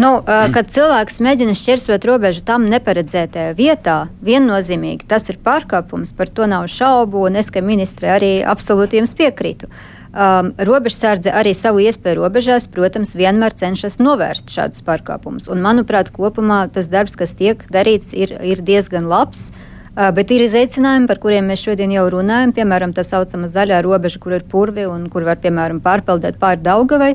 Nu, 0.00 0.14
kad 0.24 0.70
cilvēks 0.72 1.18
mēģina 1.20 1.52
šķērsot 1.58 2.04
robežu 2.08 2.40
tam 2.48 2.64
neparedzētajā 2.72 3.50
vietā, 3.58 3.96
viennozīmīgi 4.24 5.04
tas 5.10 5.28
ir 5.28 5.36
pārkāpums, 5.44 6.14
par 6.16 6.30
to 6.32 6.46
nav 6.48 6.70
šaubu, 6.72 7.26
un 7.28 7.36
es 7.36 7.50
kā 7.52 7.60
ministre 7.60 8.08
arī 8.14 8.30
absolūti 8.40 8.96
jums 8.96 9.12
piekrītu. 9.18 9.68
Um, 10.10 10.54
robežsardze 10.56 11.34
arī 11.36 11.52
savu 11.54 11.82
iespēju 11.84 12.16
robežās, 12.22 12.64
protams, 12.72 13.12
vienmēr 13.14 13.52
cenšas 13.60 14.00
novērst 14.00 14.48
šādus 14.54 14.80
pārkāpumus. 14.88 15.50
Un, 15.52 15.60
manuprāt, 15.62 16.08
kopumā 16.16 16.62
tas 16.72 16.88
darbs, 16.88 17.18
kas 17.20 17.36
tiek 17.36 17.60
darīts, 17.70 18.14
ir, 18.16 18.32
ir 18.40 18.64
diezgan 18.64 19.04
labs. 19.10 19.50
Bet 19.94 20.30
ir 20.32 20.46
izaicinājumi, 20.46 21.08
par 21.10 21.18
kuriem 21.20 21.48
mēs 21.50 21.64
šodien 21.66 21.90
jau 21.92 22.06
runājam, 22.14 22.54
piemēram, 22.56 22.92
tā 22.96 23.02
saucamā 23.04 23.50
zaļā 23.50 23.82
robeža, 23.84 24.20
kur 24.22 24.36
ir 24.38 24.44
purvi 24.48 24.86
un 24.88 25.08
kur 25.12 25.26
var, 25.26 25.36
piemēram, 25.42 25.82
pārpeldēt 25.84 26.38
pāri 26.40 26.62
Daugavai. 26.64 27.10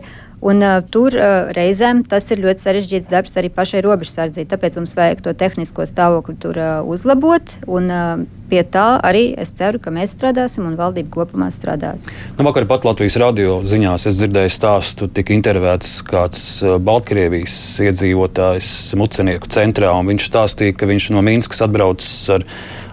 Un, 0.45 0.61
uh, 0.61 0.77
tur 0.93 1.15
uh, 1.17 1.49
reizēm 1.57 2.03
tas 2.05 2.27
ir 2.29 2.43
ļoti 2.43 2.61
sarežģīts 2.61 3.09
darbs 3.09 3.33
arī 3.41 3.49
pašai 3.49 3.81
robežsardzei. 3.81 4.45
Tāpēc 4.45 4.77
mums 4.77 4.93
vajag 4.93 5.23
to 5.25 5.33
tehnisko 5.33 5.87
stāvokli 5.89 6.35
tur 6.37 6.59
uh, 6.61 6.73
uzlabot. 6.85 7.55
Un, 7.65 7.89
uh, 7.89 8.25
pie 8.45 8.61
tā 8.61 8.99
arī 9.01 9.31
es 9.41 9.55
ceru, 9.57 9.81
ka 9.81 9.89
mēs 9.89 10.13
strādāsim 10.13 10.67
un 10.69 10.75
valdība 10.77 11.09
kopumā 11.15 11.47
strādās. 11.49 12.05
Nu, 12.37 12.45
vakar 12.45 12.67
pat 12.69 12.85
Latvijas 12.85 13.17
radio 13.17 13.57
ziņās 13.65 14.05
es 14.11 14.19
dzirdēju 14.19 14.53
stāstu, 14.53 15.09
tika 15.09 15.33
intervētas 15.33 15.97
kāds 16.05 16.45
Baltkrievijas 16.61 17.57
iedzīvotājs 17.81 18.69
Mucenieku 19.01 19.49
centrā. 19.49 19.95
Viņš 20.05 20.29
stāstīja, 20.29 20.77
ka 20.77 20.93
viņš 20.93 21.09
no 21.17 21.25
Mīnskas 21.25 21.65
atbraucis 21.65 22.19
ar 22.37 22.45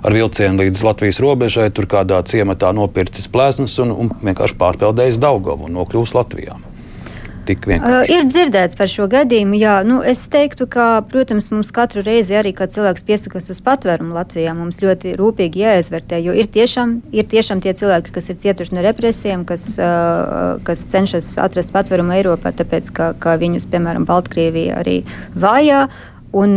ar 0.03 0.17
vilcienu 0.17 0.65
līdz 0.65 0.81
Latvijas 0.83 1.21
robežai, 1.23 1.69
tur 1.71 1.87
kādā 1.87 2.19
ciematā 2.27 2.73
nopircis 2.75 3.29
plēsnes 3.31 3.79
un, 3.85 3.95
un 3.95 4.13
vienkārši 4.25 4.59
pārpeldējis 4.59 5.23
Daugavu 5.23 5.69
un 5.69 5.77
nokļūst 5.79 6.19
Latvijā 6.19 6.59
tik 7.49 7.67
vienkārši? 7.71 8.13
Uh, 8.13 8.13
ir 8.17 8.27
dzirdēts 8.29 8.79
par 8.79 8.91
šo 8.91 9.09
gadījumu. 9.13 9.59
Jā, 9.61 9.75
nu, 9.87 10.01
es 10.07 10.23
teiktu, 10.33 10.69
ka, 10.71 10.87
protams, 11.11 11.51
mums 11.53 11.73
katru 11.75 12.05
reizi 12.07 12.37
arī, 12.39 12.55
kad 12.57 12.75
cilvēks 12.75 13.07
piesakas 13.09 13.51
uz 13.53 13.63
patvērumu 13.65 14.17
Latvijā, 14.17 14.55
mums 14.59 14.81
ļoti 14.83 15.17
rūpīgi 15.21 15.65
jāizvērtē, 15.65 16.21
jo 16.27 16.37
ir 16.37 16.51
tiešām, 16.53 16.99
ir 17.15 17.29
tiešām 17.33 17.65
tie 17.65 17.75
cilvēki, 17.79 18.15
kas 18.15 18.31
ir 18.33 18.41
cietuši 18.45 18.77
no 18.77 18.87
represijām, 18.87 19.47
kas, 19.49 19.67
uh, 19.81 20.63
kas 20.67 20.87
cenšas 20.93 21.35
atrast 21.43 21.75
patvērumu 21.75 22.17
Eiropā, 22.21 22.55
tāpēc, 22.63 22.93
ka, 22.95 23.13
ka 23.23 23.37
viņus, 23.43 23.69
piemēram, 23.73 24.09
Baltkrievija 24.09 24.81
arī 24.83 25.03
vājā. 25.35 25.87
Un, 26.33 26.57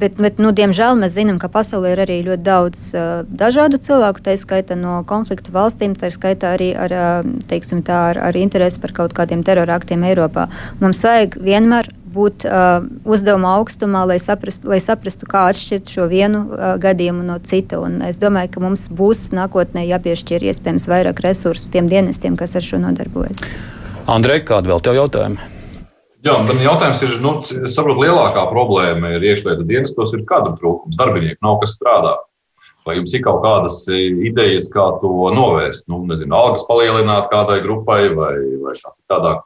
bet, 0.00 0.16
bet, 0.16 0.38
nu, 0.40 0.54
diemžēl 0.56 0.96
mēs 0.96 1.12
zinām, 1.18 1.36
ka 1.40 1.50
pasaulē 1.52 1.92
ir 1.92 2.00
arī 2.06 2.18
ļoti 2.24 2.44
daudz 2.46 2.84
uh, 2.96 3.08
dažādu 3.28 3.76
cilvēku, 3.84 4.22
tā 4.24 4.38
skaitā 4.40 4.76
no 4.78 5.02
konfliktu 5.08 5.52
valstīm, 5.52 5.92
tā 6.00 6.08
skaitā 6.14 6.54
arī 6.56 6.70
ar, 6.72 6.94
teiksim, 7.50 7.82
tā, 7.84 7.98
ar, 8.12 8.22
ar 8.30 8.38
interesi 8.40 8.80
par 8.80 8.96
kaut 8.96 9.12
kādiem 9.16 9.44
teroraktiem 9.44 10.06
Eiropā. 10.08 10.48
Mums 10.80 11.04
vajag 11.04 11.36
vienmēr 11.44 11.92
būt 12.12 12.46
uh, 12.48 12.84
uzdevuma 13.08 13.56
augstumā, 13.58 14.04
lai 14.08 14.18
saprastu, 14.22 14.68
lai 14.72 14.80
saprastu, 14.84 15.28
kā 15.28 15.46
atšķirt 15.50 15.92
šo 15.92 16.08
vienu 16.10 16.44
uh, 16.46 16.74
gadījumu 16.82 17.24
no 17.26 17.38
cita. 17.44 17.80
Un 17.84 18.00
es 18.06 18.20
domāju, 18.22 18.52
ka 18.54 18.64
mums 18.64 18.88
būs 18.92 19.30
nākotnē 19.36 19.86
jāpiešķir 19.88 20.48
iespējams 20.52 20.88
vairāk 20.92 21.24
resursu 21.24 21.72
tiem 21.72 21.88
dienestiem, 21.92 22.36
kas 22.40 22.56
ar 22.58 22.66
šo 22.66 22.80
nodarbojas. 22.82 23.42
Andrej, 24.10 24.44
kādu 24.48 24.72
vēl 24.72 24.84
tev 24.84 24.98
jautājumu? 24.98 25.52
Jā, 26.22 26.36
un 26.38 26.60
jautājums 26.62 27.00
ir, 27.02 27.16
nu, 27.18 27.32
saprotu, 27.42 28.04
lielākā 28.04 28.44
problēma 28.46 29.16
ir 29.16 29.24
iekšlietu 29.26 29.64
dienestos, 29.66 30.12
ir 30.14 30.22
kadru 30.28 30.52
trūkums. 30.60 30.94
Darbinieku 30.98 31.42
nav 31.42 31.56
kas 31.64 31.74
strādā. 31.74 32.12
Vai 32.86 32.96
jums 32.98 33.14
ir 33.14 33.24
kaut 33.24 33.40
kādas 33.42 33.80
idejas, 33.90 34.68
kā 34.70 34.84
to 35.02 35.10
novērst? 35.34 35.88
Nu, 35.90 36.00
nezinu, 36.06 36.34
algas 36.38 36.62
palielināt 36.68 37.26
kādai 37.30 37.58
grupai 37.64 38.04
vai, 38.14 38.36
vai 38.62 38.74
šādāk? 38.78 39.42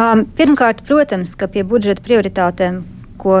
Um, 0.00 0.24
pirmkārt, 0.38 0.80
protams, 0.88 1.34
ka 1.36 1.48
pie 1.52 1.64
budžeta 1.68 2.04
prioritātēm, 2.04 2.80
ko, 3.20 3.40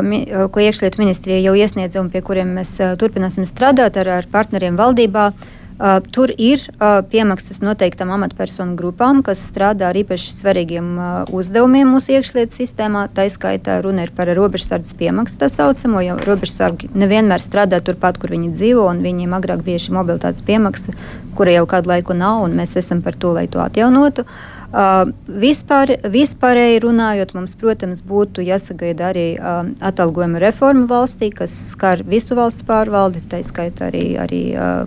ko 0.52 0.64
iekšlietu 0.64 1.00
ministrija 1.00 1.40
jau 1.40 1.56
iesniedza 1.56 2.02
un 2.02 2.12
pie 2.12 2.20
kuriem 2.24 2.52
mēs 2.58 2.74
uh, 2.84 2.92
turpināsim 3.00 3.48
strādāt 3.48 3.96
ar, 4.00 4.12
ar 4.20 4.28
partneriem 4.32 4.76
valdībā, 4.80 5.30
uh, 5.32 5.59
Uh, 5.80 5.96
tur 6.12 6.28
ir 6.36 6.60
uh, 6.76 7.00
piemaksas 7.08 7.62
noteiktam 7.64 8.10
amatpersonu 8.12 8.74
grupām, 8.76 9.22
kas 9.24 9.40
strādā 9.48 9.86
ar 9.88 9.96
īpaši 9.96 10.34
svarīgiem 10.36 10.90
uh, 11.00 11.32
uzdevumiem 11.32 11.88
mūsu 11.88 12.18
iekšlietu 12.18 12.52
sistēmā. 12.52 13.06
Tā 13.16 13.24
izskaitā 13.30 13.78
runa 13.80 14.04
ir 14.04 14.12
par 14.12 14.28
robežsardzes 14.36 14.92
piemaksu, 15.00 15.38
tā 15.40 15.48
saucamo, 15.48 16.04
jo 16.04 16.18
robežsargi 16.20 16.92
nevienmēr 16.92 17.40
strādā 17.40 17.80
turpat, 17.80 18.20
kur 18.20 18.36
viņi 18.36 18.52
dzīvo, 18.52 18.84
un 18.92 19.00
viņiem 19.06 19.32
agrāk 19.40 19.64
bija 19.64 19.80
šī 19.80 19.96
mobilitātes 19.96 20.44
piemaksa, 20.44 20.92
kura 21.38 21.56
jau 21.56 21.64
kādu 21.72 21.94
laiku 21.94 22.12
nav, 22.12 22.44
un 22.44 22.60
mēs 22.60 22.76
esam 22.76 23.00
par 23.00 23.16
to, 23.16 23.32
lai 23.40 23.48
to 23.48 23.64
atjaunotu. 23.64 24.28
Uh, 24.28 24.59
Uh, 24.70 25.08
vispār, 25.26 25.96
vispārēji 26.06 26.78
runājot, 26.84 27.32
mums, 27.34 27.56
protams, 27.58 28.04
būtu 28.06 28.44
jāsagaida 28.46 29.08
arī 29.08 29.24
uh, 29.34 29.64
atalgojuma 29.82 30.38
reforma 30.38 30.86
valstī, 30.86 31.32
kas 31.34 31.50
skar 31.72 32.04
visu 32.06 32.38
valsts 32.38 32.62
pārvaldi, 32.68 33.18
tā 33.26 33.40
skaitā 33.42 33.88
arī, 33.90 34.04
arī 34.22 34.42
uh, 34.54 34.84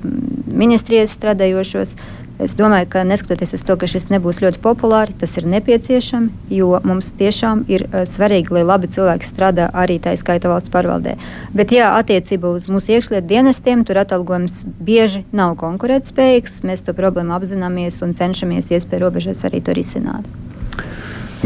ministrijas 0.48 1.18
strādājošos. 1.18 1.98
Es 2.42 2.56
domāju, 2.58 2.88
ka 2.90 3.04
neskatoties 3.06 3.54
uz 3.54 3.62
to, 3.62 3.76
ka 3.78 3.86
šis 3.86 4.08
nebūs 4.10 4.40
ļoti 4.42 4.58
populāri, 4.64 5.14
tas 5.22 5.36
ir 5.38 5.46
nepieciešami, 5.52 6.32
jo 6.58 6.80
mums 6.82 7.12
tiešām 7.20 7.62
ir 7.70 7.86
uh, 7.86 8.08
svarīgi, 8.10 8.56
lai 8.58 8.64
labi 8.66 8.90
cilvēki 8.90 9.28
strādā 9.30 9.68
arī 9.70 10.00
tā 10.02 10.16
skaita 10.18 10.50
valsts 10.50 10.74
pārvaldē. 10.74 11.14
Bet, 11.54 11.72
jā, 11.76 11.92
attiecībā 12.00 12.50
uz 12.50 12.66
mūsu 12.74 12.96
iekšlietu 12.96 13.30
dienestiem, 13.30 13.86
tur 13.86 14.02
atalgojums 14.02 14.64
bieži 14.82 15.22
nav 15.30 15.54
konkurētspējīgs. 15.62 16.64
Mēs 16.66 16.82
to 16.88 16.98
problēmu 16.98 17.38
apzināmies 17.38 18.02
un 18.02 18.18
cenšamies 18.18 18.74
iespēju 18.74 19.06
robežās 19.06 19.46
arī 19.46 19.62
to 19.62 19.78
risināt. 19.78 20.26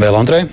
Vēl 0.00 0.16
Andrej? 0.16 0.48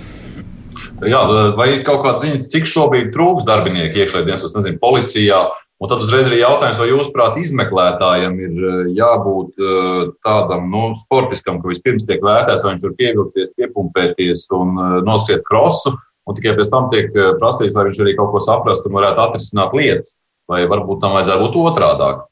Jā, 1.04 1.24
vai 1.56 1.70
ir 1.74 1.84
kaut 1.84 2.04
kāda 2.04 2.22
ziņa, 2.22 2.44
cik 2.52 2.68
šobrīd 2.68 3.12
trūks 3.16 3.44
darbinieku 3.48 4.04
iekšlietu 4.04 4.28
dienestos, 4.28 4.54
nezinu, 4.56 4.80
policijā? 4.84 5.46
Un 5.76 5.90
tad 5.90 6.00
uzreiz 6.00 6.30
ir 6.30 6.38
jautājums, 6.38 6.78
vai 6.80 6.86
jūsuprāt, 6.88 7.34
izmeklētājam 7.42 8.38
ir 8.40 8.52
eh, 8.64 8.76
jābūt 8.96 9.60
eh, 9.60 9.98
tādam 10.24 10.70
nu, 10.72 10.86
sportiskam, 10.96 11.58
ka 11.60 11.68
vispirms 11.68 12.06
tiek 12.08 12.24
vērtēts, 12.24 12.64
vai 12.64 12.72
viņš 12.72 12.86
var 12.86 12.94
pievilkties, 13.00 13.50
piepumpēties 13.60 14.46
un 14.56 14.72
eh, 14.72 14.94
noskriet 15.04 15.44
krosu, 15.44 15.92
un 16.26 16.38
tikai 16.38 16.54
pēc 16.56 16.72
tam 16.72 16.88
tiek 16.94 17.12
prasīts, 17.42 17.76
vai 17.76 17.90
viņš 17.90 18.00
arī 18.02 18.16
kaut 18.16 18.32
ko 18.32 18.40
saprast 18.40 18.88
un 18.88 18.96
varētu 18.96 19.22
atrisināt 19.26 19.76
lietas, 19.76 20.16
vai 20.48 20.64
varbūt 20.70 21.04
tam 21.04 21.12
vajadzētu 21.18 21.44
būt 21.44 21.60
otrādāk. 21.68 22.24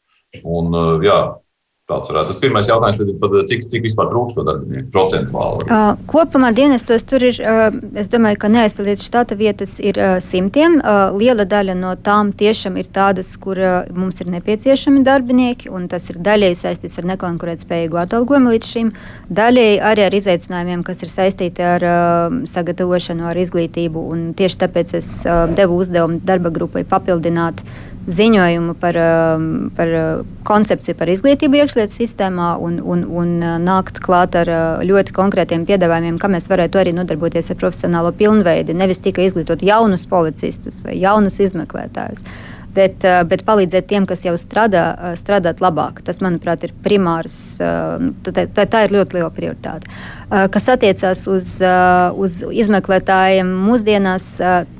Un, 0.42 0.72
jā, 1.04 1.18
Tāds 1.84 2.08
varētu 2.08 2.32
būt 2.32 2.38
pirmais 2.40 2.68
jautājums, 2.70 2.96
tad, 3.20 3.34
cik, 3.50 3.66
cik 3.68 3.82
vispār 3.84 4.06
trūkst 4.08 4.38
to 4.38 4.42
darbinieku 4.46 4.86
procentuāli? 4.94 5.66
Uh, 5.68 5.98
kopumā 6.08 6.48
dienestos 6.56 7.04
tur 7.04 7.26
ir, 7.28 7.36
uh, 7.44 7.76
es 8.00 8.08
domāju, 8.08 8.38
ka 8.40 8.48
neaizpildītas 8.48 9.04
štata 9.04 9.36
vietas 9.36 9.74
ir 9.84 10.00
uh, 10.00 10.14
simtiem. 10.24 10.78
Uh, 10.80 11.12
liela 11.12 11.44
daļa 11.44 11.76
no 11.76 11.92
tām 12.00 12.32
tiešām 12.32 12.80
ir 12.80 12.88
tādas, 12.88 13.34
kur 13.36 13.60
uh, 13.60 13.76
mums 13.92 14.24
ir 14.24 14.32
nepieciešami 14.32 15.04
darbinieki, 15.04 15.68
un 15.76 15.84
tas 15.92 16.08
ir 16.08 16.22
daļēji 16.24 16.62
saistīts 16.62 16.96
ar 17.02 17.10
nekonkurētspējīgu 17.12 18.00
atalgojumu 18.06 18.56
līdz 18.56 18.72
šim, 18.72 18.96
daļēji 19.28 19.78
arī 19.92 20.08
ar 20.08 20.20
izaicinājumiem, 20.22 20.88
kas 20.88 21.04
ir 21.04 21.12
saistīti 21.12 21.68
ar 21.68 21.84
uh, 21.84 22.42
sagatavošanu, 22.48 23.28
ar 23.28 23.44
izglītību, 23.44 24.08
un 24.08 24.30
tieši 24.40 24.64
tāpēc 24.64 24.96
es 25.02 25.16
uh, 25.28 25.44
devu 25.52 25.82
uzdevumu 25.84 26.24
darba 26.24 26.48
grupai 26.48 26.88
papildināt 26.88 27.60
ziņojumu 28.06 28.74
par, 28.80 28.96
um, 28.98 29.46
par 29.76 29.92
uh, 29.96 30.24
koncepciju 30.44 30.96
par 30.98 31.10
izglītību 31.12 31.60
iekšlietu 31.60 31.96
sistēmā 31.96 32.54
un, 32.60 32.78
un, 32.80 33.04
un 33.08 33.30
uh, 33.40 33.54
nākt 33.62 34.00
klāt 34.04 34.36
ar 34.38 34.50
uh, 34.50 34.64
ļoti 34.84 35.14
konkrētiem 35.16 35.64
piedāvājumiem, 35.68 36.18
kā 36.20 36.28
mēs 36.32 36.50
varētu 36.52 36.82
arī 36.82 36.94
nodarboties 36.96 37.52
ar 37.52 37.60
profesionālo 37.60 38.12
pilnveidi. 38.16 38.76
Nevis 38.76 39.00
tikai 39.04 39.28
izglītot 39.28 39.64
jaunus 39.64 40.04
policistus 40.10 40.82
vai 40.84 40.98
jaunus 41.00 41.40
izmeklētājus. 41.44 42.26
Bet, 42.74 43.04
bet 43.30 43.44
palīdzēt 43.46 43.86
tiem, 43.86 44.02
kas 44.02 44.24
jau 44.26 44.32
strādā, 44.34 45.12
strādāt 45.14 45.60
labāk. 45.62 46.00
Tas, 46.02 46.18
manuprāt, 46.24 46.64
ir 46.66 46.72
primārs. 46.82 47.36
Tā, 47.60 48.32
tā, 48.34 48.64
tā 48.66 48.80
ir 48.82 48.96
ļoti 48.96 49.14
liela 49.14 49.28
prioritāte. 49.30 49.86
Kas 50.30 50.68
attiecās 50.72 51.26
uz, 51.28 51.48
uz 52.16 52.38
izmeklētājiem 52.48 53.50
mūsdienās, 53.66 54.28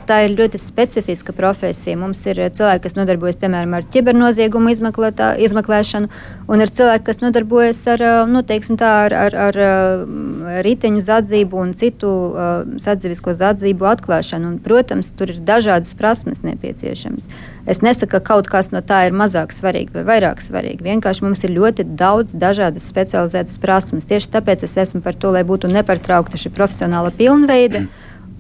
tā 0.08 0.18
ir 0.24 0.34
ļoti 0.38 0.60
specifiska 0.60 1.34
profesija. 1.36 1.98
Mums 2.00 2.22
ir 2.28 2.40
cilvēki, 2.56 2.82
kas 2.86 2.96
nodarbojas 2.96 3.38
piemēram 3.40 3.76
ar 3.76 3.86
kibernoziegumu 3.92 4.72
izmeklēšanu, 4.72 6.10
un 6.48 6.64
ir 6.64 6.72
cilvēki, 6.72 7.04
kas 7.08 7.20
nodarbojas 7.22 7.80
ar, 7.92 8.04
nu, 8.30 8.44
tā, 8.44 8.92
ar, 9.06 9.16
ar, 9.26 9.38
ar 9.48 9.60
riteņu 10.64 11.04
zadzību 11.04 11.60
un 11.60 11.74
citu 11.76 12.12
sadzīvisko 12.80 13.36
zadzību 13.36 13.88
atklāšanu. 13.94 14.54
Un, 14.54 14.58
protams, 14.64 15.12
tur 15.16 15.32
ir 15.34 15.42
dažādas 15.44 15.94
prasmes 15.98 16.44
nepieciešamas. 16.44 17.28
Es 17.68 17.80
nesaku, 17.84 18.16
ka 18.16 18.20
kaut 18.20 18.48
kas 18.52 18.70
no 18.74 18.82
tā 18.84 19.06
ir 19.08 19.16
mazāk 19.16 19.52
svarīgi 19.56 19.94
vai 19.96 20.04
vairāk 20.08 20.42
svarīgi. 20.44 20.84
Vienkārši 20.84 21.24
mums 21.24 21.44
ir 21.46 21.54
ļoti 21.56 21.86
daudz 21.96 22.36
dažādas 22.36 22.84
specializētas 22.90 23.60
prasmes. 23.62 24.08
Tieši 24.08 24.32
tāpēc 24.36 24.66
es 24.66 24.76
esmu 24.84 25.00
par 25.04 25.16
to, 25.16 25.33
lai 25.34 25.44
būtu 25.46 25.70
nepertraukta 25.72 26.40
šī 26.40 26.54
profesionāla 26.54 27.12
pilnveida. 27.14 27.84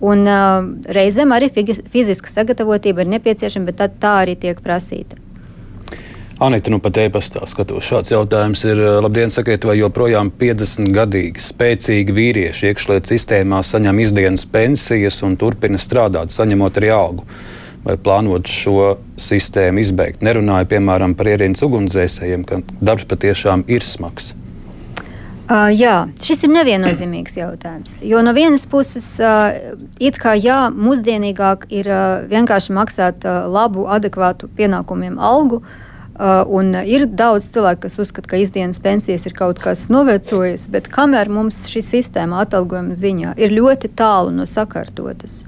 Un, 0.04 0.24
uh, 0.28 0.64
reizēm 0.92 1.32
arī 1.32 1.50
fiziska 1.52 2.32
sagatavotība 2.32 3.04
ir 3.04 3.12
nepieciešama, 3.16 3.70
bet 3.70 3.78
tā, 3.80 3.88
tā 3.88 4.16
arī 4.24 4.34
tiek 4.40 4.58
prasīta. 4.64 5.20
Anita, 6.42 6.70
nu 6.70 6.80
pat 6.82 6.98
e-pastā 6.98 7.46
skatos. 7.46 7.86
Šāds 7.86 8.10
jautājums 8.10 8.64
ir, 8.66 8.80
labdien, 9.04 9.30
sakiet, 9.30 9.62
vai 9.68 9.76
joprojām 9.78 10.32
50 10.34 10.90
gadīgi 10.96 11.42
spēcīgi 11.44 12.16
vīrieši 12.16 12.72
iekšlietu 12.72 13.12
sistēmā 13.12 13.60
saņem 13.62 14.02
izdienas 14.02 14.42
pensijas 14.50 15.20
un 15.22 15.38
turpina 15.38 15.78
strādāt, 15.78 16.34
saņemot 16.34 16.80
arī 16.82 16.90
algu? 16.90 17.26
Vai 17.86 17.94
plānot 18.00 18.50
šo 18.50 18.96
sistēmu 19.20 19.84
izbeigt? 19.84 20.24
Nerunāju, 20.26 20.72
piemēram, 20.74 21.14
par 21.14 21.30
ierīnas 21.36 21.62
ugunsdzēsējiem, 21.68 22.46
ka 22.48 22.64
darbs 22.82 23.06
patiešām 23.06 23.68
ir 23.70 23.86
smags. 23.86 24.32
Uh, 25.44 25.68
jā, 25.76 26.06
šis 26.24 26.46
ir 26.46 26.54
neviennozīmīgs 26.54 27.34
jautājums. 27.36 27.98
Jo 28.00 28.22
no 28.24 28.32
vienas 28.32 28.62
puses, 28.64 29.04
uh, 29.20 29.76
it 30.00 30.16
kā 30.16 30.32
jā, 30.40 30.70
mūsdienīgāk 30.72 31.66
ir 31.68 31.90
uh, 31.92 32.22
vienkārši 32.30 32.72
maksāt 32.72 33.26
uh, 33.28 33.44
labu, 33.52 33.84
adekvātu 33.92 34.48
pienākumiem 34.56 35.18
algu. 35.20 35.60
Uh, 36.14 36.46
un 36.48 36.72
ir 36.86 37.04
daudz 37.10 37.50
cilvēku, 37.52 37.82
kas 37.84 37.98
uzskata, 38.00 38.30
ka 38.30 38.40
izdienas 38.40 38.80
pensijas 38.80 39.26
ir 39.28 39.34
kaut 39.36 39.60
kas 39.60 39.88
novecojis, 39.92 40.68
bet 40.72 40.88
kamēr 40.88 41.28
mums 41.28 41.64
šī 41.68 41.82
sistēma 41.82 42.40
atalgojuma 42.46 42.96
ziņā 42.96 43.34
ir 43.36 43.52
ļoti 43.52 43.90
tālu 43.98 44.32
no 44.32 44.46
sakārtotas, 44.48 45.42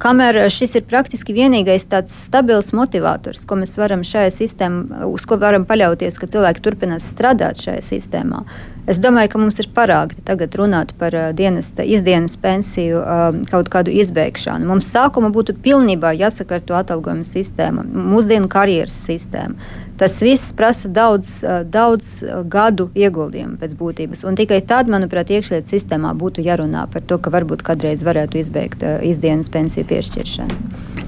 kamēr 0.00 0.42
šis 0.52 0.78
ir 0.80 0.88
praktiski 0.88 1.34
vienīgais 1.36 1.86
tāds 1.90 2.16
stabils 2.26 2.72
motivators, 2.76 3.44
ko 3.46 3.60
mēs 3.60 3.76
varam 3.80 4.04
šajā 4.06 4.32
sistēmā, 4.34 5.04
uz 5.10 5.26
ko 5.28 5.38
varam 5.40 5.66
paļauties, 5.68 6.18
ka 6.20 6.30
cilvēki 6.30 6.64
turpinās 6.64 7.08
strādāt 7.12 7.62
šajā 7.66 7.84
sistēmā, 7.92 8.44
Es 8.90 8.98
domāju, 8.98 9.28
ka 9.30 9.38
mums 9.38 9.60
ir 9.60 9.68
parādi 9.70 10.16
tagad 10.26 10.54
runāt 10.58 10.94
par 10.98 11.14
uh, 11.14 11.28
dienesta, 11.36 11.84
izdienas 11.84 12.34
pensiju 12.40 12.98
uh, 12.98 13.36
kaut 13.50 13.68
kādu 13.70 13.92
izbeigšanu. 13.92 14.66
Mums 14.66 14.88
sākuma 14.90 15.28
būtu 15.30 15.54
pilnībā 15.62 16.10
jāsakārto 16.16 16.74
atalgojuma 16.78 17.26
sistēma, 17.26 17.84
mūsdienu 17.84 18.50
karjeras 18.50 18.96
sistēma. 19.06 19.70
Tas 20.00 20.16
viss 20.24 20.54
prasa 20.56 20.88
daudz, 20.88 21.32
uh, 21.44 21.60
daudz 21.68 22.14
gadu 22.50 22.88
ieguldījumu 22.96 23.58
pēc 23.60 23.76
būtības. 23.76 24.24
Un 24.28 24.38
tikai 24.40 24.62
tad, 24.64 24.88
manuprāt, 24.92 25.32
iekšlietu 25.36 25.74
sistēmā 25.74 26.14
būtu 26.16 26.44
jārunā 26.46 26.86
par 26.92 27.04
to, 27.04 27.20
ka 27.20 27.32
varbūt 27.34 27.64
kādreiz 27.66 28.04
varētu 28.06 28.40
izbeigt 28.40 28.86
uh, 28.86 28.98
izdienas 29.04 29.52
pensiju 29.52 29.84
piešķiršanu. 29.92 30.58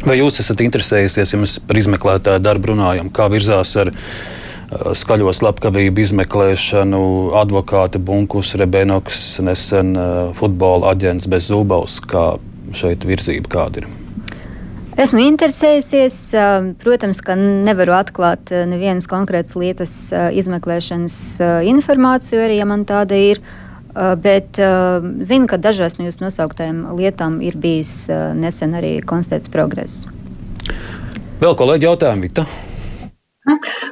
Vai 0.04 0.18
jūs 0.18 0.42
esat 0.42 0.60
interesējusies, 0.64 1.32
ja 1.32 1.40
mēs 1.40 1.56
par 1.64 1.78
izmeklētāju 1.78 2.42
darbu 2.42 2.74
runājam, 2.74 3.10
kā 3.14 3.30
virzās 3.32 3.76
ar? 3.80 3.92
Eh, 4.72 4.92
skaļo 4.96 5.32
slepkavību 5.36 6.00
izmeklēšanu, 6.06 7.02
advokāti 7.42 8.00
Bunkus, 8.00 8.54
Rebenoks, 8.60 9.24
nesen 9.44 9.96
eh, 9.96 10.12
futbola 10.38 10.94
aģents 10.94 11.28
bez 11.28 11.50
zūbaus, 11.52 11.98
kā 12.08 12.32
šeit 12.76 13.04
virzība 13.08 13.52
kāda 13.52 13.82
ir. 13.82 13.90
Esmu 15.00 15.22
interesējusies. 15.24 16.16
Eh, 16.36 16.66
protams, 16.82 17.22
ka 17.24 17.36
nevaru 17.38 17.94
atklāt 17.96 18.52
nevienas 18.68 19.08
konkrētas 19.08 19.56
lietas 19.56 19.94
izmeklēšanas 20.12 21.16
informāciju, 21.70 22.42
arī 22.44 22.58
ja 22.60 22.68
man 22.68 22.84
tāda 22.88 23.16
ir. 23.16 23.42
Bet 23.92 24.56
zinu, 24.56 25.44
ka 25.50 25.58
dažās 25.60 25.98
no 25.98 26.06
jūsu 26.06 26.22
nosauktajām 26.22 26.94
lietām 26.96 27.34
ir 27.44 27.58
bijis 27.60 28.06
nesen 28.08 28.72
arī 28.72 28.94
konstatēts 29.04 29.52
progress. 29.52 30.06
Vēl 31.42 31.52
kolēģi 31.60 31.90
jautājumi, 31.90 32.30
Vita? 32.30 32.46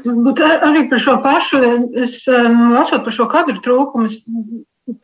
Bet 0.07 0.41
arī 0.41 0.87
par 0.89 1.03
šo 1.05 1.19
pašu, 1.21 1.61
es 2.01 2.23
lasot 2.31 3.05
par 3.05 3.13
šo 3.13 3.29
kadru 3.29 3.61
trūkumu, 3.61 4.09
es 4.09 4.23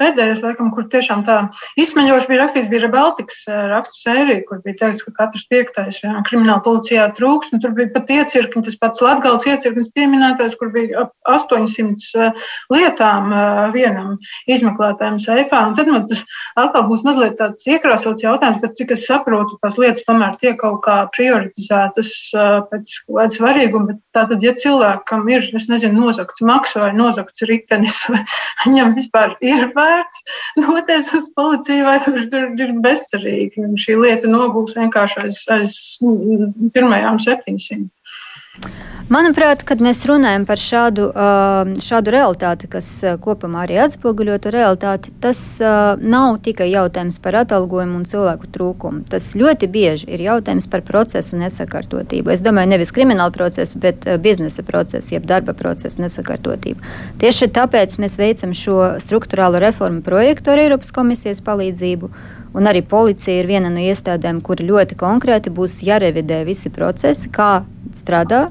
pēdējais, 0.00 0.42
laikam, 0.44 0.70
kur 0.74 0.86
tiešām 0.92 1.24
tā 1.26 1.36
izsmeļoši 1.80 2.30
bija 2.30 2.42
rakstīts, 2.42 2.70
bija 2.70 2.90
Baltikas 2.92 3.42
eh, 3.48 3.58
rakstu 3.72 4.02
sērija, 4.02 4.42
kur 4.48 4.60
bija 4.64 4.78
teikts, 4.80 5.04
ka 5.06 5.14
katrs 5.16 5.46
piektais 5.50 6.00
jā, 6.02 6.12
krimināla 6.28 6.62
policijā 6.64 7.06
trūks, 7.16 7.52
tur 7.62 7.74
bija 7.76 7.92
pat 7.94 8.10
iecirkni, 8.16 8.64
tas 8.66 8.78
pats 8.80 9.02
Latgals 9.04 9.46
iecirknis 9.48 9.92
pieminētais, 9.96 10.56
kur 10.58 10.72
bija 10.74 11.06
ap 11.06 11.14
800 11.36 12.26
eh, 12.26 12.48
lietām 12.74 13.32
eh, 13.32 13.62
vienam 13.76 14.16
izmeklētājiem 14.50 15.20
seifā, 15.22 15.62
un 15.70 15.76
tad 15.78 15.92
man 15.92 16.06
tas 16.10 16.24
atkal 16.58 16.86
būs 16.90 17.04
mazliet 17.06 17.38
tāds 17.40 17.66
iekrāsots 17.68 18.24
jautājums, 18.24 18.60
bet 18.64 18.76
cik 18.78 18.96
es 18.96 19.06
saprotu, 19.08 19.60
tās 19.62 19.78
lietas 19.80 20.06
tomēr 20.08 20.38
tiek 20.40 20.58
kaut 20.60 20.82
kā 20.86 20.98
prioritizētas 21.14 22.12
pēc 22.70 22.92
kāda 23.06 23.32
svarīguma, 23.32 23.92
bet 23.92 24.00
tātad, 24.16 24.42
ja 24.44 24.54
cilvēkam 24.56 25.26
ir, 25.30 25.44
es 25.56 25.68
nezinu, 25.70 26.06
nozakts 26.06 26.42
maksa 26.46 26.86
vai 26.86 26.92
nozakts 26.96 27.44
ritenis, 27.48 28.02
vai 28.12 28.22
viņam 28.64 28.94
vispār 28.96 29.36
ir 29.44 29.68
vērts 29.76 30.22
doties 30.60 31.12
uz 31.18 31.28
policiju, 31.36 31.84
vai 31.88 31.98
tur, 32.04 32.22
tur 32.32 32.64
ir 32.66 32.74
bezcerīgi. 32.84 33.68
Šī 33.82 33.98
lieta 34.00 34.30
nogūs 34.30 34.76
vienkārši 34.78 35.22
aiz, 35.26 35.42
aiz 35.58 35.76
pirmajām 36.74 37.20
700. 37.22 37.86
Manuprāt, 39.06 39.60
kad 39.62 39.78
mēs 39.78 40.00
runājam 40.08 40.42
par 40.48 40.58
šādu, 40.58 41.04
šādu 41.78 42.10
realitāti, 42.10 42.66
kas 42.66 42.88
kopumā 43.22 43.60
arī 43.62 43.76
atspoguļo 43.84 44.34
to 44.42 44.50
realitāti, 44.50 45.12
tas 45.22 45.38
nav 46.02 46.40
tikai 46.42 46.66
jautājums 46.72 47.20
par 47.22 47.38
atalgojumu 47.44 48.00
un 48.00 48.08
cilvēku 48.10 48.50
trūkumu. 48.50 49.04
Tas 49.12 49.28
ļoti 49.38 49.68
bieži 49.70 50.10
ir 50.10 50.24
jautājums 50.26 50.66
par 50.72 50.82
procesu 50.82 51.38
nesakārtotību. 51.38 52.34
Es 52.34 52.42
domāju, 52.42 52.72
nevis 52.74 52.90
kriminālu 52.96 53.30
procesu, 53.36 53.78
bet 53.78 54.08
biznesa 54.24 54.66
procesu, 54.66 55.14
jeb 55.14 55.28
darba 55.30 55.54
procesu 55.54 56.02
nesakārtotību. 56.02 56.82
Tieši 57.22 57.52
tāpēc 57.54 57.94
mēs 58.02 58.18
veicam 58.18 58.56
šo 58.58 58.96
struktūrālo 59.06 59.62
reformu 59.62 60.02
projektu 60.02 60.50
ar 60.50 60.64
Eiropas 60.66 60.90
komisijas 60.90 61.44
palīdzību. 61.46 62.10
Un 62.56 62.68
arī 62.70 62.80
policija 62.80 63.42
ir 63.42 63.50
viena 63.50 63.68
no 63.72 63.82
iestādēm, 63.84 64.40
kur 64.44 64.62
ļoti 64.64 64.96
konkrēti 64.96 65.52
būs 65.52 65.82
jārevidē 65.84 66.40
visi 66.48 66.72
procesi, 66.72 67.28
kā 67.32 67.66
strādā 67.96 68.46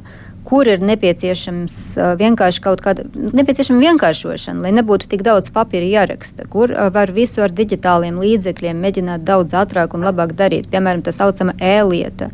kur 0.45 0.67
ir 0.69 0.83
nepieciešams 0.85 1.75
vienkārši 2.19 2.61
kaut 2.61 2.83
kāda 2.85 3.05
nepieciešama 3.15 3.81
vienkāršošana, 3.81 4.61
lai 4.67 4.73
nebūtu 4.77 5.09
tik 5.09 5.23
daudz 5.25 5.49
papīra 5.53 5.87
jāraksta, 5.89 6.45
kur 6.51 6.73
var 6.93 7.13
visu 7.15 7.41
ar 7.41 7.53
digitāliem 7.55 8.19
līdzekļiem 8.21 8.83
mēģināt 8.85 9.25
daudz 9.25 9.55
ātrāk 9.57 9.95
un 9.97 10.05
labāk 10.05 10.35
darīt. 10.37 10.69
Piemēram, 10.69 11.01
tā 11.05 11.15
saucama 11.15 11.57
e-lieta. 11.57 12.29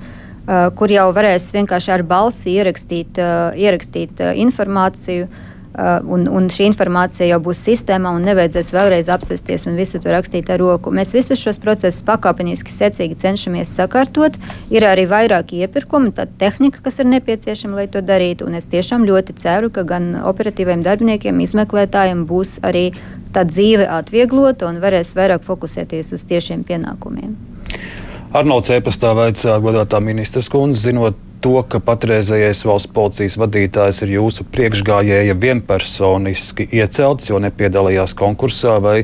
Kur 0.75 0.91
jau 0.91 1.07
varēs 1.15 1.51
vienkārši 1.55 1.93
ar 1.95 2.03
balsi 2.03 2.57
ierakstīt, 2.57 3.19
ierakstīt 3.61 4.23
informāciju, 4.41 5.29
uh, 5.29 5.50
un, 5.77 6.25
un 6.27 6.49
šī 6.51 6.65
informācija 6.67 7.29
jau 7.29 7.39
būs 7.45 7.61
sistēmā 7.67 8.11
un 8.17 8.25
nevajadzēs 8.27 8.71
vēlreiz 8.75 9.09
apsēsties 9.13 9.67
un 9.69 9.77
visu 9.79 10.01
to 10.03 10.11
rakstīt 10.11 10.49
ar 10.51 10.59
roku. 10.59 10.91
Mēs 10.91 11.13
visus 11.15 11.39
šos 11.39 11.61
procesus 11.63 12.03
pakāpeniski, 12.07 12.73
secīgi 12.73 13.15
cenšamies 13.21 13.71
sakārtot. 13.77 14.35
Ir 14.73 14.85
arī 14.87 15.07
vairāki 15.09 15.61
iepirkumi, 15.63 16.11
tā 16.17 16.27
tehnika, 16.27 16.83
kas 16.83 16.99
ir 16.99 17.09
nepieciešama, 17.13 17.79
lai 17.79 17.87
to 17.91 18.03
darītu. 18.03 18.49
Un 18.49 18.59
es 18.59 18.67
tiešām 18.71 19.07
ļoti 19.07 19.37
ceru, 19.39 19.71
ka 19.71 19.85
gan 19.87 20.13
operatīviem 20.19 20.83
darbiniekiem, 20.83 21.39
izmeklētājiem 21.47 22.27
būs 22.27 22.59
arī 22.67 22.89
tā 23.31 23.45
dzīve 23.47 23.87
atvieglota 23.87 24.67
un 24.67 24.83
varēs 24.83 25.15
vairāk 25.15 25.47
fokusēties 25.47 26.11
uz 26.17 26.27
tiešiem 26.27 26.67
pienākumiem. 26.67 27.35
Arnolds 28.35 28.71
Epastā 28.71 29.11
vaicā 29.15 29.57
godātā 29.63 29.99
ministras 30.03 30.47
kundze, 30.51 30.85
zinot 30.87 31.17
to, 31.41 31.57
ka 31.67 31.81
patreizējais 31.83 32.63
valsts 32.67 32.91
policijas 32.93 33.37
vadītājs 33.41 34.03
ir 34.05 34.15
jūsu 34.17 34.45
priekšgājēja 34.53 35.35
vienpersoniski 35.41 36.69
iecelts, 36.77 37.31
jo 37.31 37.41
nepiedalījās 37.43 38.15
konkursā, 38.17 38.77
vai 38.83 39.01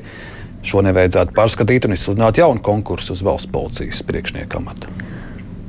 šo 0.68 0.84
nevajadzētu 0.86 1.36
pārskatīt 1.38 1.88
un 1.88 1.96
izsludināt 1.98 2.42
jaunu 2.42 2.64
konkursu 2.64 3.16
uz 3.18 3.24
valsts 3.26 3.52
policijas 3.52 4.04
priekšnieka 4.08 4.62
amatu? 4.62 4.92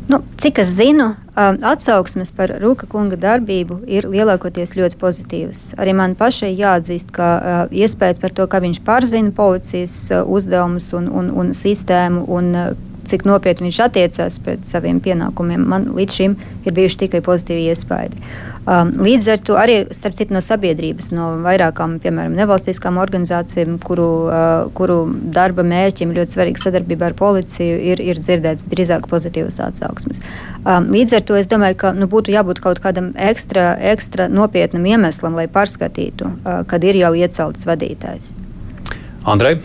Nu, 0.08 0.22
cik 0.40 0.62
es 0.62 0.70
zinu, 0.72 1.10
atsauksmes 1.36 2.30
par 2.32 2.54
Rūka 2.62 2.86
kunga 2.88 3.18
darbību 3.20 3.82
ir 3.92 4.06
lielākoties 4.08 4.72
ļoti 4.78 4.96
pozitīvas. 4.96 5.60
Arī 5.76 5.92
man 5.92 6.14
pašai 6.16 6.54
jāatzīst, 6.56 7.12
ka 7.12 7.26
uh, 7.36 7.58
iespējas 7.68 8.20
par 8.22 8.32
to, 8.32 8.46
ka 8.48 8.62
viņš 8.64 8.80
pārzina 8.86 9.34
policijas 9.36 9.98
uh, 10.08 10.22
uzdevumus 10.24 10.88
un, 10.96 11.10
un, 11.12 11.28
un 11.42 11.52
sistēmu 11.52 12.24
un 12.24 12.48
uh, 12.56 12.70
cik 13.08 13.24
nopietni 13.28 13.68
viņš 13.68 13.80
attiecās 13.86 14.38
pret 14.44 14.68
saviem 14.68 15.00
pienākumiem, 15.04 15.64
man 15.68 15.90
līdz 15.96 16.20
šim 16.20 16.36
ir 16.66 16.76
bijuši 16.76 17.04
tikai 17.04 17.22
pozitīvi 17.24 17.68
iespaidi. 17.72 18.20
Um, 18.68 18.90
līdz 19.00 19.26
ar 19.32 19.40
to 19.40 19.54
arī 19.56 19.76
starp 19.96 20.18
citu 20.18 20.34
no 20.36 20.42
sabiedrības, 20.44 21.08
no 21.16 21.30
vairākām, 21.40 21.94
piemēram, 22.02 22.34
nevalstiskām 22.36 22.98
organizācijām, 23.00 23.78
kuru, 23.80 24.08
uh, 24.28 24.66
kuru 24.76 24.98
darba 25.32 25.64
mērķim 25.64 26.12
ļoti 26.12 26.36
svarīga 26.36 26.60
sadarbība 26.66 27.08
ar 27.08 27.16
policiju, 27.16 27.78
ir, 27.94 28.02
ir 28.04 28.20
dzirdēts 28.20 28.68
drīzāk 28.68 29.08
pozitīvas 29.08 29.56
atsauksmes. 29.70 30.20
Um, 30.66 30.90
līdz 30.92 31.16
ar 31.16 31.26
to 31.30 31.40
es 31.40 31.48
domāju, 31.48 31.80
ka 31.80 31.94
nu, 31.96 32.10
būtu 32.12 32.34
jābūt 32.34 32.60
kaut 32.64 32.82
kādam 32.84 33.14
ekstra, 33.16 33.70
ekstra 33.94 34.28
nopietnam 34.28 34.84
iemeslam, 34.92 35.38
lai 35.38 35.48
pārskatītu, 35.48 36.28
uh, 36.28 36.62
kad 36.68 36.84
ir 36.84 37.00
jau 37.00 37.14
iecelts 37.16 37.64
vadītājs. 37.68 38.34
Andrej? 39.24 39.62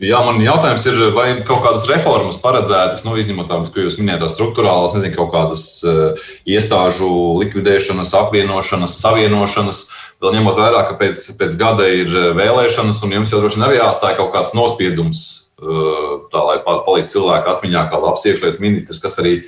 Jā, 0.00 0.22
man 0.24 0.38
jautājums 0.40 0.84
ir, 0.88 0.98
vai 1.12 1.26
kaut 1.44 1.60
kādas 1.60 1.82
reformas 1.84 2.38
paredzētas, 2.40 3.02
nu, 3.04 3.18
izņemot 3.20 3.50
tādas, 3.50 3.72
ko 3.74 3.82
jūs 3.82 3.98
minējāt, 4.00 4.30
struktūrālās, 4.32 4.94
nezinu, 4.96 5.12
kaut 5.18 5.34
kādas 5.34 5.64
uh, 5.84 6.22
iestāžu 6.48 7.10
likvidēšanas, 7.42 8.14
apvienošanas, 8.22 8.96
savienošanas. 9.02 9.82
Vēl 10.24 10.38
ņemot 10.38 10.56
vērā, 10.56 10.86
ka 10.88 10.96
pēc, 11.00 11.20
pēc 11.36 11.54
gada 11.60 11.86
ir 11.88 12.08
eh, 12.12 12.26
vēlēšanas, 12.36 12.98
un 13.04 13.14
jums 13.16 13.30
jau 13.32 13.38
droši 13.40 13.56
vien 13.56 13.66
arī 13.68 13.78
jāstāj 13.78 14.18
kaut 14.18 14.34
kāds 14.34 14.56
nospiedums, 14.56 15.22
uh, 15.60 16.18
tā 16.32 16.42
lai 16.48 16.58
paliktu 16.64 17.18
cilvēku 17.18 17.52
atmiņā, 17.54 17.86
kā 17.88 18.00
labs 18.00 18.24
iekšlietu 18.28 18.64
ministrs, 18.64 19.00
kas 19.04 19.16
arī 19.20 19.38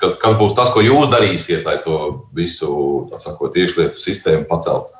kas, 0.00 0.16
kas 0.20 0.36
būs 0.40 0.56
tas, 0.56 0.72
ko 0.72 0.84
jūs 0.84 1.12
darīsiet, 1.12 1.64
lai 1.68 1.76
to 1.84 2.28
visu, 2.36 2.70
tā 3.12 3.20
sakot, 3.20 3.56
iekšlietu 3.56 4.00
sistēmu 4.00 4.48
paceltu. 4.48 4.97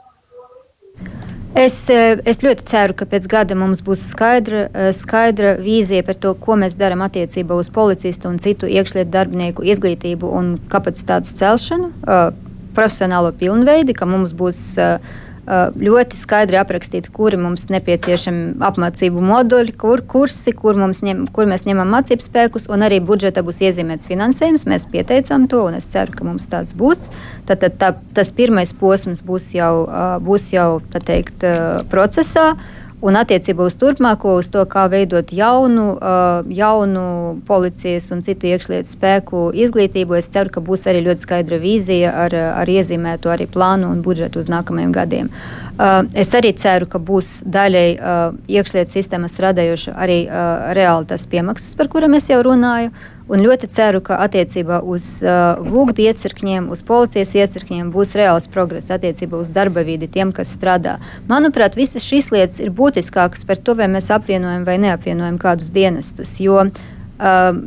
Es, 1.57 1.89
eh, 1.89 2.19
es 2.29 2.43
ļoti 2.45 2.65
ceru, 2.69 2.95
ka 2.95 3.07
pēc 3.09 3.27
gada 3.31 3.57
mums 3.57 3.81
būs 3.85 4.03
skaidra, 4.13 4.67
eh, 4.69 4.91
skaidra 4.93 5.57
vīzija 5.57 6.05
par 6.05 6.15
to, 6.15 6.35
ko 6.35 6.57
mēs 6.61 6.77
darām 6.77 7.01
attiecībā 7.01 7.57
uz 7.57 7.71
policistu 7.71 8.29
un 8.29 8.39
citu 8.39 8.69
iekšlietu 8.69 9.11
darbinieku 9.11 9.65
izglītību 9.65 10.29
un 10.29 10.59
kapacitātes 10.69 11.33
celšanu, 11.35 11.93
eh, 12.07 12.31
profesionālo 12.75 13.33
pilnveidi, 13.33 13.97
ka 13.97 14.07
mums 14.07 14.33
būs 14.33 14.79
ļoti 15.49 16.19
skaidri 16.19 16.59
aprakstīti, 16.61 17.11
kuri 17.15 17.39
mums 17.41 17.69
nepieciešami 17.73 18.59
apmācību 18.69 19.23
moduļi, 19.25 19.75
kur 19.81 20.03
kursi, 20.05 20.53
kur, 20.57 20.77
ņem, 20.77 21.25
kur 21.35 21.49
mēs 21.49 21.65
ņemam 21.69 21.89
mācību 21.97 22.25
spēkus, 22.25 22.69
un 22.73 22.85
arī 22.85 23.01
budžetā 23.05 23.45
būs 23.47 23.63
iezīmēts 23.65 24.11
finansējums. 24.11 24.67
Mēs 24.69 24.89
pieteicām 24.93 25.49
to, 25.49 25.65
un 25.71 25.79
es 25.79 25.89
ceru, 25.91 26.13
ka 26.13 26.27
mums 26.29 26.49
tāds 26.53 26.77
būs. 26.79 27.09
Tad, 27.49 27.63
tad 27.65 27.79
tā, 27.81 27.95
tas 28.17 28.33
pirmais 28.35 28.75
posms 28.77 29.25
būs 29.25 29.53
jau, 29.57 29.73
būs 30.25 30.51
jau 30.53 30.69
teikt, 30.99 31.47
procesā. 31.93 32.53
Un 32.99 33.15
attiecībā 33.15 33.63
uz 33.69 33.77
turpmāko, 33.79 34.33
uz 34.41 34.49
to, 34.51 34.65
kā 34.67 34.89
veidot 34.91 35.31
jaunu, 35.31 35.93
uh, 35.95 36.47
jaunu 36.51 37.03
policijas 37.47 38.09
un 38.11 38.25
citu 38.27 38.49
iekšlietu 38.51 38.91
spēku 38.91 39.43
izglītību, 39.55 40.17
es 40.19 40.27
ceru, 40.35 40.51
ka 40.51 40.63
būs 40.67 40.89
arī 40.91 41.05
ļoti 41.07 41.23
skaidra 41.23 41.61
vīzija 41.63 42.11
ar, 42.25 42.35
ar 42.65 42.73
iezīmēto 42.73 43.31
arī 43.31 43.47
plānu 43.47 43.93
un 43.95 44.03
budžetu 44.03 44.43
uz 44.43 44.51
nākamajiem 44.51 44.97
gadiem. 44.97 45.31
Uh, 45.79 46.09
es 46.19 46.35
arī 46.35 46.51
ceru, 46.59 46.89
ka 46.91 46.99
būs 46.99 47.45
daļai 47.47 47.87
uh, 47.95 48.19
iekšlietu 48.51 48.97
sistēma 48.97 49.31
strādājoša 49.31 49.95
arī 49.95 50.19
reāli 50.75 51.07
tas 51.13 51.29
piemaksas, 51.31 51.79
par 51.79 51.93
kuriem 51.93 52.19
es 52.19 52.27
jau 52.33 52.43
runāju. 52.43 52.91
Un 53.29 53.43
ļoti 53.45 53.69
ceru, 53.69 54.01
ka 54.01 54.17
attiecībā 54.25 54.79
uz 54.89 55.07
uh, 55.21 55.61
vūgdu 55.61 56.07
iecirkņiem, 56.09 56.71
uz 56.73 56.81
policijas 56.89 57.35
iecirkņiem 57.37 57.91
būs 57.93 58.15
reāls 58.17 58.49
progress 58.49 58.89
attiecībā 58.95 59.37
uz 59.37 59.51
darba 59.53 59.83
vidi 59.85 60.09
tiem, 60.09 60.33
kas 60.33 60.55
strādā. 60.57 60.97
Manuprāt, 61.29 61.77
visas 61.77 62.07
šīs 62.09 62.31
lietas 62.33 62.57
ir 62.65 62.73
būtiskākas 62.73 63.45
par 63.45 63.61
to, 63.61 63.75
vai 63.77 63.91
mēs 63.93 64.09
apvienojam 64.17 64.65
vai 64.65 64.79
neapvienojam 64.81 65.37
kādus 65.43 65.69
dienestus. 65.75 66.39
Jo 66.41 66.63
uh, 66.65 66.71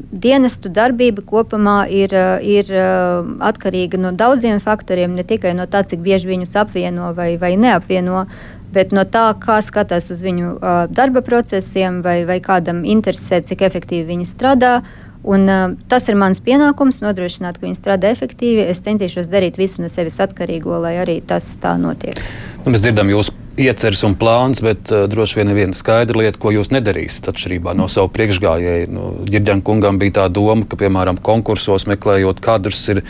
dienestu 0.10 0.72
darbība 0.74 1.22
kopumā 1.30 1.84
ir, 1.94 2.18
uh, 2.18 2.42
ir 2.42 2.74
uh, 2.74 3.30
atkarīga 3.46 4.02
no 4.02 4.16
daudziem 4.18 4.58
faktoriem, 4.66 5.14
ne 5.14 5.28
tikai 5.30 5.54
no 5.54 5.70
tā, 5.70 5.84
cik 5.86 6.02
bieži 6.02 6.32
viņus 6.32 6.58
apvieno 6.64 7.12
vai, 7.14 7.36
vai 7.38 7.54
neapvieno. 7.54 8.26
Bet 8.74 8.96
no 8.96 9.04
tā, 9.04 9.28
kā 9.38 9.60
skatās 9.62 10.10
uz 10.10 10.26
viņu 10.26 10.56
uh, 10.56 10.82
darba 10.90 11.22
procesiem, 11.22 12.02
vai, 12.02 12.24
vai 12.26 12.42
kādam 12.42 12.82
interesē, 12.88 13.44
cik 13.46 13.62
efektīvi 13.68 14.08
viņi 14.16 14.30
strādā, 14.32 14.74
uh, 14.80 15.01
Un, 15.24 15.46
uh, 15.46 15.76
tas 15.92 16.08
ir 16.10 16.18
mans 16.18 16.42
pienākums 16.42 17.02
nodrošināt, 17.04 17.60
ka 17.60 17.68
viņi 17.68 17.78
strādā 17.78 18.10
efektīvi. 18.16 18.66
Es 18.72 18.82
centīšos 18.86 19.30
darīt 19.30 19.60
visu 19.62 19.84
no 19.84 19.90
sevis 19.92 20.18
atkarīgo, 20.24 20.80
lai 20.82 20.96
arī 21.04 21.20
tas 21.22 21.54
tā 21.62 21.76
notiek. 21.78 22.18
Nu, 22.64 22.74
mēs 22.74 22.82
dzirdam 22.82 23.12
jūsu 23.12 23.36
ieceres 23.62 24.02
un 24.08 24.16
plāns, 24.18 24.64
bet 24.66 24.90
uh, 24.90 25.06
droši 25.12 25.42
vien 25.42 25.54
viena 25.54 25.78
skaidra 25.78 26.24
lieta, 26.24 26.42
ko 26.42 26.54
jūs 26.56 26.74
nedarīsiet 26.74 27.30
atšķirībā 27.30 27.76
no 27.78 27.86
savu 27.92 28.10
priekšgājēju. 28.16 28.92
Nu, 28.96 29.12
Girģēna 29.30 29.66
kungam 29.68 30.02
bija 30.02 30.22
tā 30.24 30.28
doma, 30.34 30.66
ka, 30.66 30.80
piemēram, 30.82 31.22
konkursos 31.22 31.86
meklējot 31.92 32.42
kadrus, 32.42 32.82
ir, 32.94 33.04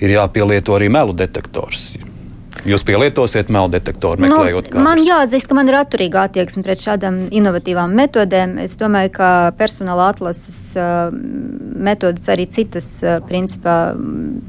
ir 0.00 0.16
jāpielieto 0.16 0.78
arī 0.78 0.88
melu 0.94 1.16
detektors. 1.20 1.90
Jūs 2.66 2.82
pielietosiet 2.86 3.50
melu 3.54 3.70
detektoru, 3.70 4.18
nu, 4.20 4.26
meklējot 4.26 4.66
nu, 4.66 4.72
kādus? 4.72 4.84
Man 4.84 5.02
jāatzīst, 5.04 5.48
ka 5.48 5.56
man 5.58 5.70
ir 5.70 5.78
atturīga 5.78 6.24
attieksme 6.26 6.64
pret 6.66 6.82
šādām 6.82 7.20
inovatīvām 7.34 7.94
metodēm. 7.98 8.56
Es 8.64 8.74
domāju, 8.80 9.14
ka 9.20 9.30
personāla 9.58 10.10
atlases 10.12 10.58
uh, 10.78 11.12
metodas 11.12 12.28
arī 12.32 12.48
citas, 12.50 12.90
uh, 13.04 13.20
principā, 13.28 13.78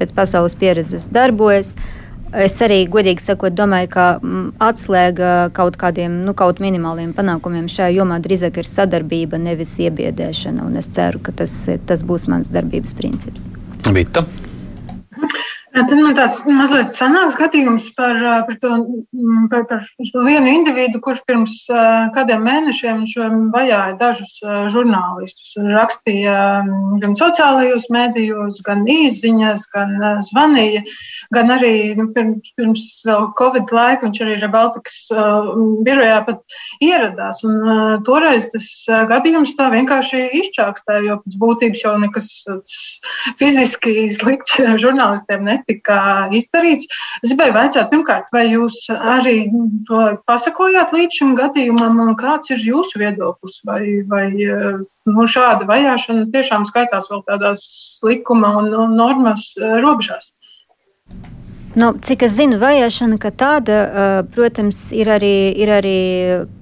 pēc 0.02 0.14
pasaules 0.18 0.58
pieredzes 0.60 1.10
darbojas. 1.14 1.76
Es 2.30 2.60
arī, 2.62 2.84
godīgi 2.90 3.24
sakot, 3.26 3.56
domāju, 3.58 3.90
ka 3.94 4.04
atslēga 4.62 5.50
kaut 5.58 5.80
kādiem 5.82 6.20
nu, 6.28 6.36
kaut 6.38 6.62
minimāliem 6.62 7.16
panākumiem 7.18 7.66
šajā 7.72 7.96
jomā 7.96 8.20
drīzāk 8.22 8.62
ir 8.62 8.70
sadarbība, 8.70 9.40
nevis 9.42 9.74
iebiedēšana. 9.82 10.68
Es 10.78 10.92
ceru, 10.94 11.22
ka 11.26 11.34
tas, 11.42 11.56
tas 11.90 12.06
būs 12.06 12.30
mans 12.30 12.52
darbības 12.54 12.94
princips. 12.98 13.50
Vita. 13.90 14.28
Tad 15.70 15.92
man 15.94 16.16
tāds 16.18 16.40
mazliet 16.50 16.96
senāks 16.98 17.36
gadījums 17.38 17.92
par, 17.98 18.18
par, 18.48 18.56
to, 18.62 18.78
par, 19.52 19.66
par 19.70 19.84
to 20.14 20.24
vienu 20.26 20.50
individu, 20.50 20.98
kurš 21.04 21.22
pirms 21.30 21.56
kādiem 22.16 22.42
mēnešiem 22.48 23.04
vajāja 23.54 23.98
dažus 24.00 24.32
žurnālistus. 24.74 25.54
Rakstīja 25.62 26.38
gan 27.04 27.14
sociālajos 27.18 27.86
mēdījos, 27.94 28.62
gan 28.66 28.82
īsiņās, 28.90 29.68
gan 29.76 29.94
zvanīja, 30.26 30.82
gan 31.38 31.54
arī 31.54 31.74
nu, 32.00 32.08
pirms, 32.16 32.50
pirms 32.58 32.88
Covid 33.38 33.70
laika 33.76 34.08
viņš 34.08 34.24
arī 34.26 34.40
Rebaltikas 34.42 34.98
birojā 35.86 36.20
pat 36.32 36.60
ieradās. 36.82 37.44
Un 37.46 38.02
toreiz 38.10 38.50
tas 38.56 38.72
gadījums 39.14 39.54
tā 39.60 39.70
vienkārši 39.76 40.26
izčākstēja, 40.42 41.06
jo 41.12 41.22
pēc 41.22 41.40
būtības 41.46 41.86
jau 41.86 41.96
nekas 42.02 42.34
fiziski 43.38 44.10
slikts 44.18 44.58
žurnālistiem 44.82 45.46
netika 45.46 45.59
netika 45.60 46.30
izdarīts. 46.36 46.90
Es 47.24 47.34
gribēju 47.34 47.56
jautāt, 47.56 47.90
pirmkārt, 47.92 48.32
vai 48.34 48.46
jūs 48.50 48.82
arī 48.96 49.38
to 49.88 50.02
pasakojāt 50.30 50.94
līdz 50.96 51.22
šim 51.22 51.36
gadījumam, 51.40 52.00
un 52.04 52.16
kāds 52.20 52.54
ir 52.54 52.64
jūsu 52.64 53.02
viedoklis? 53.04 53.60
Vai, 53.68 53.82
vai 54.10 54.28
nu, 54.34 55.28
šāda 55.30 55.68
vajāšana 55.70 56.30
tiešām 56.34 56.68
skaitās 56.70 57.10
vēl 57.12 57.24
tādās 57.30 57.64
likuma 58.06 58.56
un 58.62 58.74
normas 58.96 59.54
robežās? 59.60 60.34
Nu, 61.76 61.92
cik 62.02 62.24
es 62.26 62.34
zinu, 62.34 62.58
vajāšana 62.58 63.20
kā 63.22 63.30
tāda, 63.30 63.76
protams, 64.34 64.88
ir 64.96 65.12
arī, 65.14 65.52
ir 65.54 65.70
arī 65.70 66.00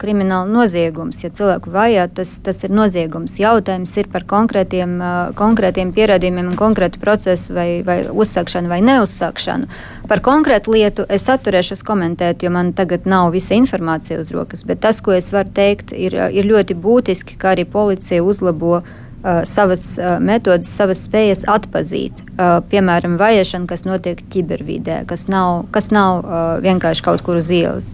krimināla 0.01 0.49
noziegums. 0.51 1.22
Ja 1.24 1.32
cilvēku 1.32 1.72
vajā, 1.72 2.10
tas, 2.12 2.34
tas 2.43 2.60
ir 2.68 2.74
noziegums. 2.76 3.38
Jautājums 3.39 3.93
ir 4.01 4.10
par 4.12 4.26
konkrētiem, 4.28 4.97
konkrētiem 5.39 5.95
pierādījumiem 5.95 6.51
un 6.51 6.60
konkrētu 6.60 6.99
procesu 6.99 7.55
vai, 7.55 7.70
vai 7.88 8.01
uzsākšanu 8.12 8.68
vai 8.74 8.82
neuzsākšanu. 8.84 9.72
Par 10.12 10.24
konkrētu 10.28 10.76
lietu 10.76 11.08
es 11.08 11.30
atturēšos 11.32 11.88
komentēt, 11.88 12.43
jo 12.43 12.51
man 12.51 12.76
tagad 12.76 13.08
nav 13.08 13.32
visa 13.32 13.55
informācija 13.55 14.20
uz 14.20 14.36
rokas. 14.36 14.68
Bet 14.68 14.84
tas, 14.84 14.99
ko 14.99 15.16
es 15.16 15.32
varu 15.32 15.55
teikt, 15.55 15.95
ir, 15.95 16.20
ir 16.36 16.51
ļoti 16.51 16.76
būtiski, 16.76 17.39
ka 17.39 17.55
arī 17.55 17.64
policija 17.64 18.28
uzlabo 18.28 18.82
Uh, 18.82 19.07
savas 19.47 19.97
uh, 19.97 20.18
metodas, 20.24 20.70
savas 20.70 21.01
spējas 21.07 21.45
atzīt. 21.49 22.22
Uh, 22.38 22.59
piemēram, 22.70 23.18
vajāšana, 23.20 23.68
kas 23.70 23.86
notiek 23.88 24.22
ķibervidē, 24.34 25.01
kas 25.09 25.28
nav, 25.32 25.65
kas 25.72 25.91
nav 25.91 26.24
vienkārši 26.63 27.05
kaut 27.05 27.26
kur 27.26 27.41
uz 27.41 27.49
ielas. 27.53 27.91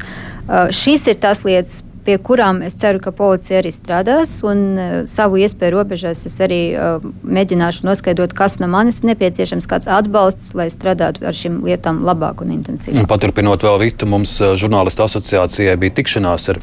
Šīs 0.75 1.07
ir 1.07 1.19
tās 1.23 1.45
lietas, 1.47 1.81
pie 2.05 2.17
kurām 2.21 2.61
es 2.65 2.75
ceru, 2.79 3.01
ka 3.03 3.13
policija 3.15 3.61
arī 3.61 3.71
strādās. 3.73 4.35
Un 4.47 4.63
uh, 4.75 4.93
savu 5.09 5.39
iespēju 5.41 5.75
robežās 5.75 6.25
es 6.29 6.37
arī 6.43 6.61
uh, 6.75 7.05
mēģināšu 7.23 7.87
noskaidrot, 7.87 8.35
kas 8.37 8.59
no 8.61 8.69
manis 8.71 9.01
ir 9.01 9.11
nepieciešams, 9.13 9.67
kāds 9.69 9.89
atbalsts, 9.91 10.53
lai 10.57 10.69
strādātu 10.73 11.25
ar 11.27 11.37
šīm 11.37 11.61
lietām 11.67 12.03
labāk 12.07 12.43
un 12.45 12.53
intensīvāk. 12.57 13.07
Paturpinot 13.09 13.65
vēl 13.65 13.81
Vitu, 13.83 14.09
mums 14.09 14.35
uh, 14.43 14.53
žurnālistu 14.59 15.05
asociācijai 15.07 15.75
bija 15.81 15.97
tikšanās 16.01 16.49
ar 16.53 16.61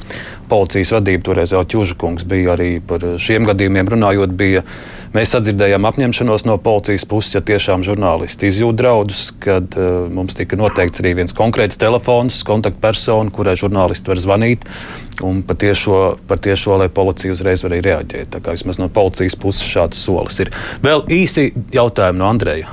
policijas 0.50 0.94
vadību. 0.96 1.26
Toreiz 1.30 1.54
jau 1.54 1.64
Čužakungs 1.74 2.26
bija 2.28 2.54
arī 2.56 2.72
par 2.84 3.04
šiem 3.20 3.48
gadījumiem 3.48 3.92
runājot. 3.96 4.34
Bija, 4.40 4.64
Mēs 5.10 5.32
sadzirdējām 5.34 5.88
apņemšanos 5.88 6.44
no 6.46 6.54
policijas 6.62 7.02
puses, 7.10 7.32
ja 7.34 7.40
tiešām 7.42 7.82
žurnālisti 7.82 8.46
izjūt 8.46 8.76
draudus, 8.78 9.22
kad 9.42 9.74
uh, 9.74 10.04
mums 10.06 10.36
tika 10.38 10.54
noteikts 10.54 11.02
arī 11.02 11.16
viens 11.18 11.34
konkrēts 11.34 11.80
telefons, 11.82 12.36
kontaktpersona, 12.46 13.32
kurai 13.34 13.56
žurnālisti 13.58 14.12
var 14.12 14.20
zvanīt. 14.22 14.68
Un 15.26 15.42
par 15.46 15.58
tiešo, 15.58 15.96
par 16.30 16.38
tiešo, 16.38 16.76
lai 16.78 16.86
policija 16.94 17.34
uzreiz 17.34 17.64
varēja 17.66 17.86
reaģēt. 17.88 18.30
Tā 18.36 18.40
kā 18.44 18.54
vismaz 18.54 18.78
no 18.78 18.86
policijas 18.86 19.34
puses 19.34 19.66
šāds 19.66 19.98
solis 19.98 20.38
ir. 20.44 20.52
Vēl 20.84 21.02
īsi 21.10 21.50
jautājumi 21.74 22.22
no 22.22 22.30
Andreja. 22.30 22.70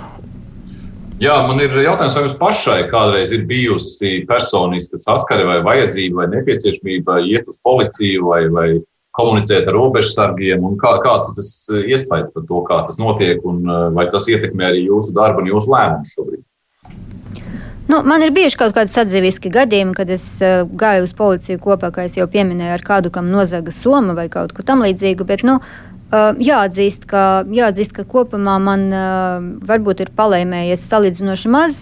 Jā, 1.18 1.40
man 1.50 1.58
ir 1.58 1.74
jautājums, 1.82 2.14
vai 2.14 2.28
jums 2.28 2.38
pašai 2.38 2.78
kādreiz 2.92 3.34
ir 3.34 3.48
bijusi 3.50 4.20
personiska 4.30 5.02
saskare 5.02 5.48
vai 5.50 5.58
vajadzība 5.66 6.22
vai 6.22 6.30
nepieciešamība 6.36 7.18
iet 7.26 7.50
uz 7.50 7.58
policiju 7.66 8.30
vai, 8.30 8.44
vai 8.54 8.68
komunicēt 9.18 9.68
ar 9.68 9.76
robežsargiem, 9.78 10.64
un 10.66 10.78
kā, 10.82 10.94
kāds 11.04 11.32
ir 11.32 11.40
tas 11.40 11.50
eh, 11.72 11.88
iespējas 11.94 12.30
par 12.36 12.46
to, 12.50 12.62
kā 12.68 12.84
tas 12.90 13.00
notiek, 13.02 13.42
un 13.48 13.64
eh, 13.66 13.88
vai 13.98 14.08
tas 14.14 14.30
ietekmē 14.30 14.70
arī 14.70 14.86
jūsu 14.88 15.16
darbu 15.18 15.44
un 15.44 15.52
jūsu 15.54 15.74
lēmumus 15.74 16.14
šobrīd? 16.18 16.46
Nu, 17.88 18.02
man 18.04 18.20
ir 18.20 18.34
bijuši 18.36 18.60
kaut 18.60 18.74
kādi 18.76 18.92
sadzīviski 18.92 19.50
gadījumi, 19.54 19.94
kad 19.96 20.10
es 20.12 20.24
uh, 20.44 20.66
gāju 20.68 21.06
uz 21.06 21.14
policiju 21.16 21.62
kopā, 21.64 21.88
kā 21.96 22.04
jau 22.12 22.26
pieminēju, 22.28 22.74
ar 22.76 22.82
kādu, 22.84 23.12
kam 23.16 23.30
nozaga 23.32 23.72
soma 23.72 24.12
vai 24.18 24.26
kaut 24.28 24.52
ko 24.52 24.66
tamlīdzīgu. 24.68 25.24
Bet, 25.30 25.46
nu, 25.48 25.62
uh, 26.12 26.38
Jāatzīst 26.40 27.06
ka, 27.10 27.44
jāatzīst, 27.52 27.94
ka 27.96 28.04
kopumā 28.08 28.58
man 28.64 28.86
varbūt 29.68 30.04
ir 30.06 30.12
palēmējies 30.16 30.84
salīdzinoši 30.90 31.50
maz 31.52 31.80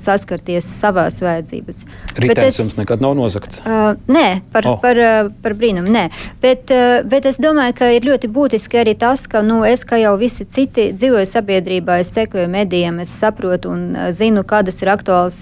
saskarties 0.00 0.66
savās 0.80 1.18
vajadzības. 1.24 1.82
Ritenis 2.22 2.60
jums 2.60 2.76
nekad 2.80 3.02
nav 3.04 3.16
nozagts? 3.18 3.60
Nē, 3.64 4.24
par, 4.54 4.68
oh. 4.70 4.78
par, 4.82 5.00
par 5.42 5.56
brīnumu, 5.58 5.90
nē. 5.92 6.06
Bet, 6.42 6.72
bet 7.10 7.28
es 7.28 7.40
domāju, 7.42 7.76
ka 7.80 7.90
ir 7.94 8.06
ļoti 8.08 8.30
būtiski 8.32 8.80
arī 8.80 8.96
tas, 8.98 9.26
ka 9.30 9.42
nu, 9.44 9.60
es, 9.68 9.84
kā 9.88 9.98
jau 10.00 10.14
visi 10.20 10.46
citi, 10.48 10.88
dzīvoju 10.96 11.28
sabiedrībā, 11.28 11.98
es 12.02 12.14
sekoju 12.16 12.48
medijiem, 12.52 13.02
es 13.04 13.12
saprotu 13.12 13.74
un 13.74 13.86
zinu, 14.16 14.44
kādas 14.48 14.80
ir 14.84 14.92
aktuālas 14.94 15.40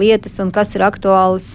lietas 0.00 0.38
un 0.44 0.52
kas 0.54 0.74
ir 0.78 0.86
aktuālas 0.88 1.50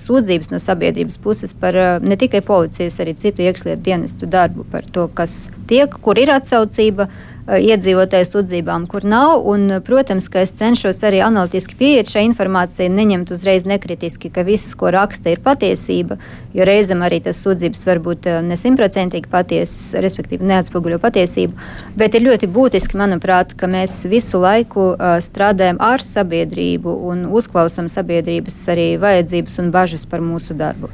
sūdzības 0.00 0.52
no 0.54 0.62
sabiedrības 0.62 1.20
puses 1.22 1.56
par 1.56 1.76
ne 2.00 2.18
tikai 2.20 2.42
policijas, 2.46 3.00
arī 3.04 3.16
citu 3.18 3.44
iekšlietu 3.44 3.84
dienestu 3.84 4.28
darbu, 4.30 4.66
par 4.72 4.86
to, 4.92 5.08
kas 5.12 5.48
tiek, 5.68 5.98
kur 6.04 6.18
ir 6.20 6.32
atsaucība, 6.34 7.08
iedzīvotāju 7.48 8.26
sūdzībām, 8.28 8.84
kur 8.90 9.04
nav. 9.08 9.40
Un, 9.48 9.78
protams, 9.84 10.28
ka 10.28 10.42
es 10.44 10.52
cenšos 10.58 11.00
arī 11.08 11.22
analītiski 11.24 11.78
pieiet 11.78 12.10
šai 12.12 12.26
informācijai, 12.28 12.90
neņemt 12.92 13.32
uzreiz 13.32 13.64
nekritiski, 13.68 14.30
ka 14.32 14.44
viss, 14.46 14.74
ko 14.78 14.92
raksta, 14.92 15.32
ir 15.32 15.40
patiesība, 15.44 16.18
jo 16.56 16.68
reizēm 16.68 17.04
arī 17.06 17.22
tas 17.24 17.40
sūdzības 17.44 17.86
var 17.88 18.02
būt 18.04 18.28
nesimtprocentīgi 18.50 19.32
patiesas, 19.32 19.96
respektīvi 20.04 20.48
neatspoguļo 20.48 21.00
patiesību. 21.02 21.68
Bet 21.98 22.18
ir 22.18 22.26
ļoti 22.28 22.50
būtiski, 22.52 23.00
manuprāt, 23.00 23.56
ka 23.58 23.70
mēs 23.70 24.02
visu 24.10 24.42
laiku 24.44 24.92
strādājam 25.24 25.80
ar 25.80 26.04
sabiedrību 26.04 27.00
un 27.08 27.26
uzklausām 27.32 27.88
sabiedrības 27.92 28.60
arī 28.74 28.90
vajadzības 29.00 29.60
un 29.64 29.72
bažas 29.74 30.08
par 30.08 30.24
mūsu 30.24 30.56
darbu. 30.58 30.92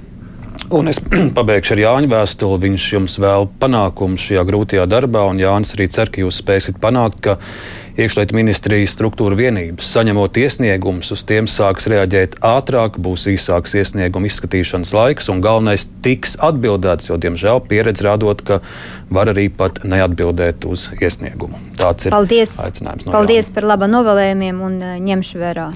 Un 0.75 0.89
es 0.91 1.01
pabeigšu 1.37 1.75
ar 1.75 1.83
Jāņa 1.83 2.11
vēstuli. 2.13 2.61
Viņš 2.69 2.89
jums 2.95 3.17
vēl 3.23 3.49
panākumu 3.61 4.21
šajā 4.21 4.45
grūtajā 4.49 4.87
darbā, 4.91 5.25
un 5.31 5.43
Jānis 5.43 5.75
arī 5.77 5.89
cer, 5.93 6.13
ka 6.13 6.23
jūs 6.23 6.41
spēsiet 6.43 6.79
panākt, 6.83 7.21
ka 7.25 7.39
iekšlietu 7.95 8.35
ministrijas 8.35 8.95
struktūra 8.97 9.37
vienības, 9.39 9.87
saņemot 9.95 10.39
iesniegumus, 10.43 11.13
uz 11.15 11.23
tiem 11.27 11.47
sāks 11.51 11.87
reaģēt 11.91 12.37
ātrāk, 12.45 12.99
būs 13.03 13.29
īsāks 13.31 13.77
iesniegumu 13.79 14.27
izskatīšanas 14.31 14.91
laiks, 14.97 15.31
un 15.31 15.43
galvenais 15.45 15.87
tiks 16.05 16.35
atbildēts, 16.43 17.11
jo, 17.11 17.19
diemžēl, 17.23 17.63
pieredze 17.71 18.07
rādot, 18.07 18.43
ka 18.47 18.59
var 19.15 19.31
arī 19.31 19.47
pat 19.53 19.85
neatbildēt 19.87 20.67
uz 20.67 20.89
iesniegumu. 20.99 21.61
Tāds 21.79 22.09
ir 22.09 22.15
Paldies. 22.17 22.57
aicinājums 22.65 23.07
no 23.07 23.15
Paldies 23.15 23.47
Jāņa. 23.47 23.55
par 23.55 23.69
laba 23.71 23.91
novēlējumiem 23.91 24.61
un 24.65 24.77
uh, 24.83 24.97
ņemšu 25.05 25.41
vērā. 25.43 25.69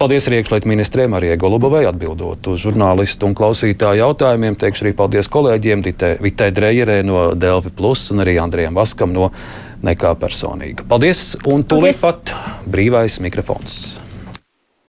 Paldies 0.00 0.26
arī 0.26 0.40
iekšlietu 0.40 0.70
ministrē 0.70 1.06
Marijai 1.12 1.38
Golubovai 1.38 1.84
atbildot 1.86 2.50
uz 2.50 2.62
žurnālistu 2.64 3.28
un 3.28 3.34
klausītāju 3.36 4.00
jautājumiem. 4.00 4.56
Teikšu 4.58 4.86
arī 4.86 4.94
paldies 4.96 5.28
kolēģiem 5.30 5.84
Vitai 6.24 6.50
Drejerē 6.56 7.02
no 7.06 7.30
Delfi 7.36 7.70
Plus 7.76 8.08
un 8.14 8.24
arī 8.24 8.38
Andrijam 8.40 8.78
Vaskam 8.78 9.12
no 9.12 9.28
Nekā 9.86 10.12
personīga. 10.20 10.84
Paldies 10.88 11.34
un 11.48 11.64
tūlīt 11.64 12.02
pat 12.04 12.34
brīvais 12.68 13.20
mikrofons. 13.24 13.99